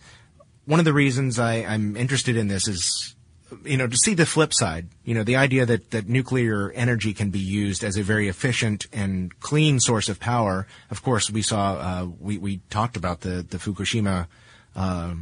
one 0.65 0.79
of 0.79 0.85
the 0.85 0.93
reasons 0.93 1.37
I, 1.39 1.57
I'm 1.57 1.95
interested 1.95 2.35
in 2.37 2.47
this 2.47 2.67
is 2.67 3.15
you 3.63 3.77
know, 3.77 3.87
to 3.87 3.97
see 3.97 4.13
the 4.13 4.25
flip 4.25 4.53
side, 4.53 4.87
you 5.03 5.13
know, 5.13 5.23
the 5.23 5.35
idea 5.35 5.65
that, 5.65 5.91
that 5.91 6.07
nuclear 6.07 6.71
energy 6.71 7.13
can 7.13 7.29
be 7.29 7.39
used 7.39 7.83
as 7.83 7.97
a 7.97 8.03
very 8.03 8.27
efficient 8.27 8.87
and 8.91 9.37
clean 9.39 9.79
source 9.79 10.09
of 10.09 10.19
power. 10.19 10.67
Of 10.91 11.03
course, 11.03 11.31
we 11.31 11.41
saw, 11.41 11.73
uh, 11.73 12.07
we, 12.19 12.37
we 12.37 12.57
talked 12.69 12.97
about 12.97 13.21
the, 13.21 13.45
the 13.49 13.57
Fukushima, 13.57 14.27
uh, 14.75 15.15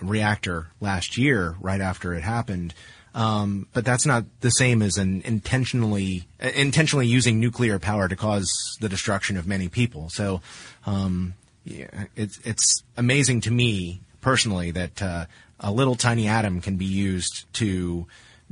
reactor 0.00 0.68
last 0.80 1.16
year, 1.16 1.56
right 1.60 1.80
after 1.80 2.14
it 2.14 2.22
happened. 2.22 2.74
Um, 3.14 3.66
but 3.74 3.84
that's 3.84 4.06
not 4.06 4.24
the 4.40 4.50
same 4.50 4.80
as 4.80 4.96
an 4.96 5.20
intentionally, 5.24 6.26
uh, 6.42 6.48
intentionally 6.54 7.06
using 7.06 7.38
nuclear 7.38 7.78
power 7.78 8.08
to 8.08 8.16
cause 8.16 8.50
the 8.80 8.88
destruction 8.88 9.36
of 9.36 9.46
many 9.46 9.68
people. 9.68 10.08
So, 10.08 10.40
um, 10.86 11.34
yeah, 11.64 12.06
it's, 12.16 12.40
it's 12.44 12.82
amazing 12.96 13.42
to 13.42 13.50
me 13.50 14.00
personally 14.22 14.70
that, 14.70 15.02
uh, 15.02 15.26
a 15.62 15.72
little 15.72 15.94
tiny 15.94 16.28
atom 16.28 16.60
can 16.60 16.76
be 16.76 16.84
used 16.84 17.46
to 17.54 18.06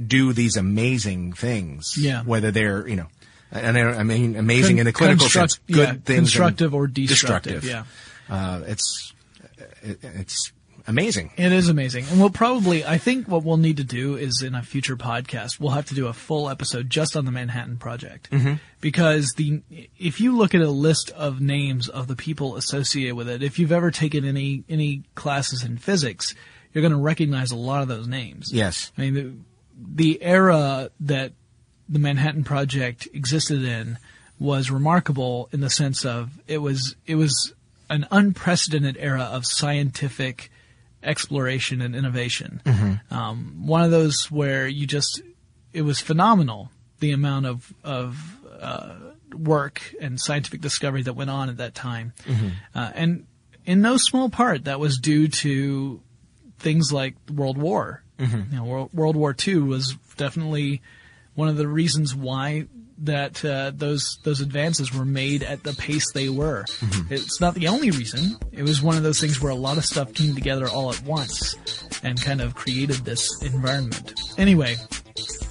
do 0.04 0.32
these 0.32 0.56
amazing 0.56 1.32
things. 1.32 1.94
Yeah. 1.98 2.22
Whether 2.22 2.50
they're, 2.50 2.86
you 2.88 2.96
know, 2.96 3.06
and 3.52 3.76
I, 3.76 4.02
mean 4.02 4.36
amazing 4.36 4.76
Con- 4.76 4.80
in 4.80 4.86
a 4.86 4.92
clinical 4.92 5.28
sense, 5.28 5.58
good 5.66 5.76
yeah, 5.76 5.92
things, 6.04 6.18
constructive 6.18 6.74
or 6.74 6.86
destructive, 6.86 7.64
yeah. 7.64 7.84
Uh, 8.28 8.62
it's 8.66 9.12
it, 9.82 9.98
it's 10.02 10.52
amazing. 10.86 11.32
It 11.36 11.52
is 11.52 11.68
amazing. 11.68 12.06
And 12.10 12.20
we'll 12.20 12.30
probably, 12.30 12.84
I 12.84 12.98
think 12.98 13.28
what 13.28 13.44
we'll 13.44 13.56
need 13.56 13.78
to 13.78 13.84
do 13.84 14.16
is 14.16 14.42
in 14.42 14.54
a 14.54 14.62
future 14.62 14.96
podcast, 14.96 15.58
we'll 15.58 15.72
have 15.72 15.86
to 15.86 15.94
do 15.94 16.06
a 16.06 16.12
full 16.12 16.48
episode 16.48 16.90
just 16.90 17.16
on 17.16 17.24
the 17.24 17.32
Manhattan 17.32 17.76
Project. 17.76 18.30
Mm-hmm. 18.30 18.54
Because 18.80 19.34
the, 19.36 19.62
if 19.98 20.20
you 20.20 20.36
look 20.36 20.54
at 20.54 20.60
a 20.60 20.70
list 20.70 21.10
of 21.10 21.40
names 21.40 21.88
of 21.88 22.06
the 22.06 22.16
people 22.16 22.56
associated 22.56 23.14
with 23.14 23.28
it, 23.28 23.42
if 23.42 23.58
you've 23.58 23.72
ever 23.72 23.90
taken 23.90 24.24
any, 24.24 24.64
any 24.68 25.02
classes 25.14 25.64
in 25.64 25.78
physics, 25.78 26.34
you're 26.72 26.82
going 26.82 26.92
to 26.92 26.98
recognize 26.98 27.50
a 27.50 27.56
lot 27.56 27.82
of 27.82 27.88
those 27.88 28.06
names. 28.06 28.50
Yes. 28.52 28.92
I 28.96 29.00
mean, 29.02 29.14
the, 29.14 29.32
the 29.94 30.22
era 30.22 30.90
that 31.00 31.32
the 31.88 31.98
Manhattan 31.98 32.44
Project 32.44 33.08
existed 33.12 33.62
in 33.64 33.98
was 34.38 34.70
remarkable 34.70 35.48
in 35.52 35.60
the 35.60 35.70
sense 35.70 36.04
of 36.06 36.30
it 36.46 36.58
was 36.58 36.96
it 37.06 37.16
was 37.16 37.52
an 37.90 38.06
unprecedented 38.10 38.96
era 38.98 39.22
of 39.22 39.44
scientific 39.44 40.50
exploration 41.02 41.80
and 41.82 41.94
innovation. 41.96 42.62
Um, 43.10 43.66
one 43.66 43.82
of 43.82 43.90
those 43.90 44.30
where 44.30 44.66
you 44.66 44.86
just 44.86 45.20
it 45.72 45.82
was 45.82 46.00
phenomenal 46.00 46.70
the 47.00 47.12
amount 47.12 47.46
of 47.46 47.74
of 47.82 48.38
uh, 48.60 48.94
work 49.34 49.94
and 50.00 50.20
scientific 50.20 50.60
discovery 50.60 51.02
that 51.02 51.14
went 51.14 51.30
on 51.30 51.48
at 51.48 51.58
that 51.58 51.74
time, 51.74 52.12
uh, 52.74 52.92
and 52.94 53.26
in 53.66 53.80
no 53.82 53.96
small 53.96 54.30
part 54.30 54.64
that 54.64 54.80
was 54.80 54.98
due 54.98 55.28
to 55.28 56.00
things 56.60 56.92
like 56.92 57.14
World 57.34 57.58
War. 57.58 58.02
You 58.50 58.56
know, 58.58 58.64
World, 58.64 58.90
World 58.92 59.16
War 59.16 59.34
II 59.46 59.56
was 59.60 59.96
definitely 60.16 60.82
one 61.34 61.48
of 61.48 61.56
the 61.56 61.66
reasons 61.66 62.14
why 62.14 62.66
that 63.02 63.42
uh, 63.44 63.72
those 63.74 64.18
those 64.24 64.42
advances 64.42 64.92
were 64.94 65.06
made 65.06 65.42
at 65.42 65.62
the 65.62 65.72
pace 65.72 66.12
they 66.12 66.28
were. 66.28 66.66
It's 67.08 67.40
not 67.40 67.54
the 67.54 67.68
only 67.68 67.90
reason. 67.90 68.36
It 68.52 68.62
was 68.62 68.82
one 68.82 68.98
of 68.98 69.02
those 69.02 69.18
things 69.20 69.40
where 69.40 69.50
a 69.50 69.54
lot 69.56 69.78
of 69.78 69.86
stuff 69.86 70.12
came 70.12 70.34
together 70.34 70.68
all 70.68 70.92
at 70.92 71.02
once 71.02 71.54
and 72.02 72.20
kind 72.20 72.42
of 72.42 72.54
created 72.54 72.96
this 72.96 73.42
environment. 73.42 74.12
Anyway, 74.36 74.76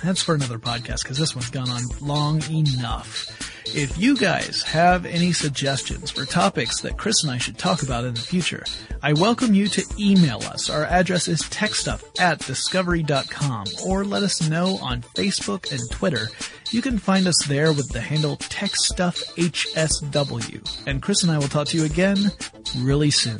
that's 0.04 0.22
for 0.22 0.36
another 0.36 0.60
podcast 0.60 1.02
because 1.02 1.18
this 1.18 1.36
one's 1.36 1.50
gone 1.50 1.70
on 1.72 1.82
long 2.02 2.44
enough. 2.52 3.49
If 3.76 3.98
you 3.98 4.18
guys 4.18 4.64
have 4.64 5.06
any 5.06 5.32
suggestions 5.32 6.10
for 6.10 6.26
topics 6.26 6.82
that 6.82 6.98
Chris 6.98 7.24
and 7.24 7.32
I 7.32 7.38
should 7.38 7.58
talk 7.58 7.84
about 7.84 8.04
in 8.04 8.16
the 8.16 8.20
future, 8.20 8.64
I 9.04 9.14
welcome 9.14 9.54
you 9.54 9.68
to 9.68 9.86
email 10.00 10.40
us. 10.40 10.70
Our 10.70 10.86
address 10.86 11.28
is 11.28 11.44
techstuff 11.44 12.04
at 12.20 12.40
discovery.com 12.40 13.66
or 13.86 14.04
let 14.04 14.24
us 14.24 14.50
know 14.50 14.80
on 14.82 15.02
Facebook 15.02 15.72
and 15.72 15.82
Twitter. 15.92 16.30
You 16.72 16.82
can 16.82 16.98
find 16.98 17.28
us 17.28 17.38
there 17.48 17.72
with 17.72 17.90
the 17.90 18.02
handle 18.02 18.38
TechStuffHSW. 18.38 20.88
And 20.88 21.02
Chris 21.02 21.24
and 21.24 21.32
I 21.32 21.38
will 21.38 21.48
talk 21.48 21.68
to 21.68 21.78
you 21.78 21.86
again 21.86 22.32
really 22.78 23.12
soon. 23.12 23.40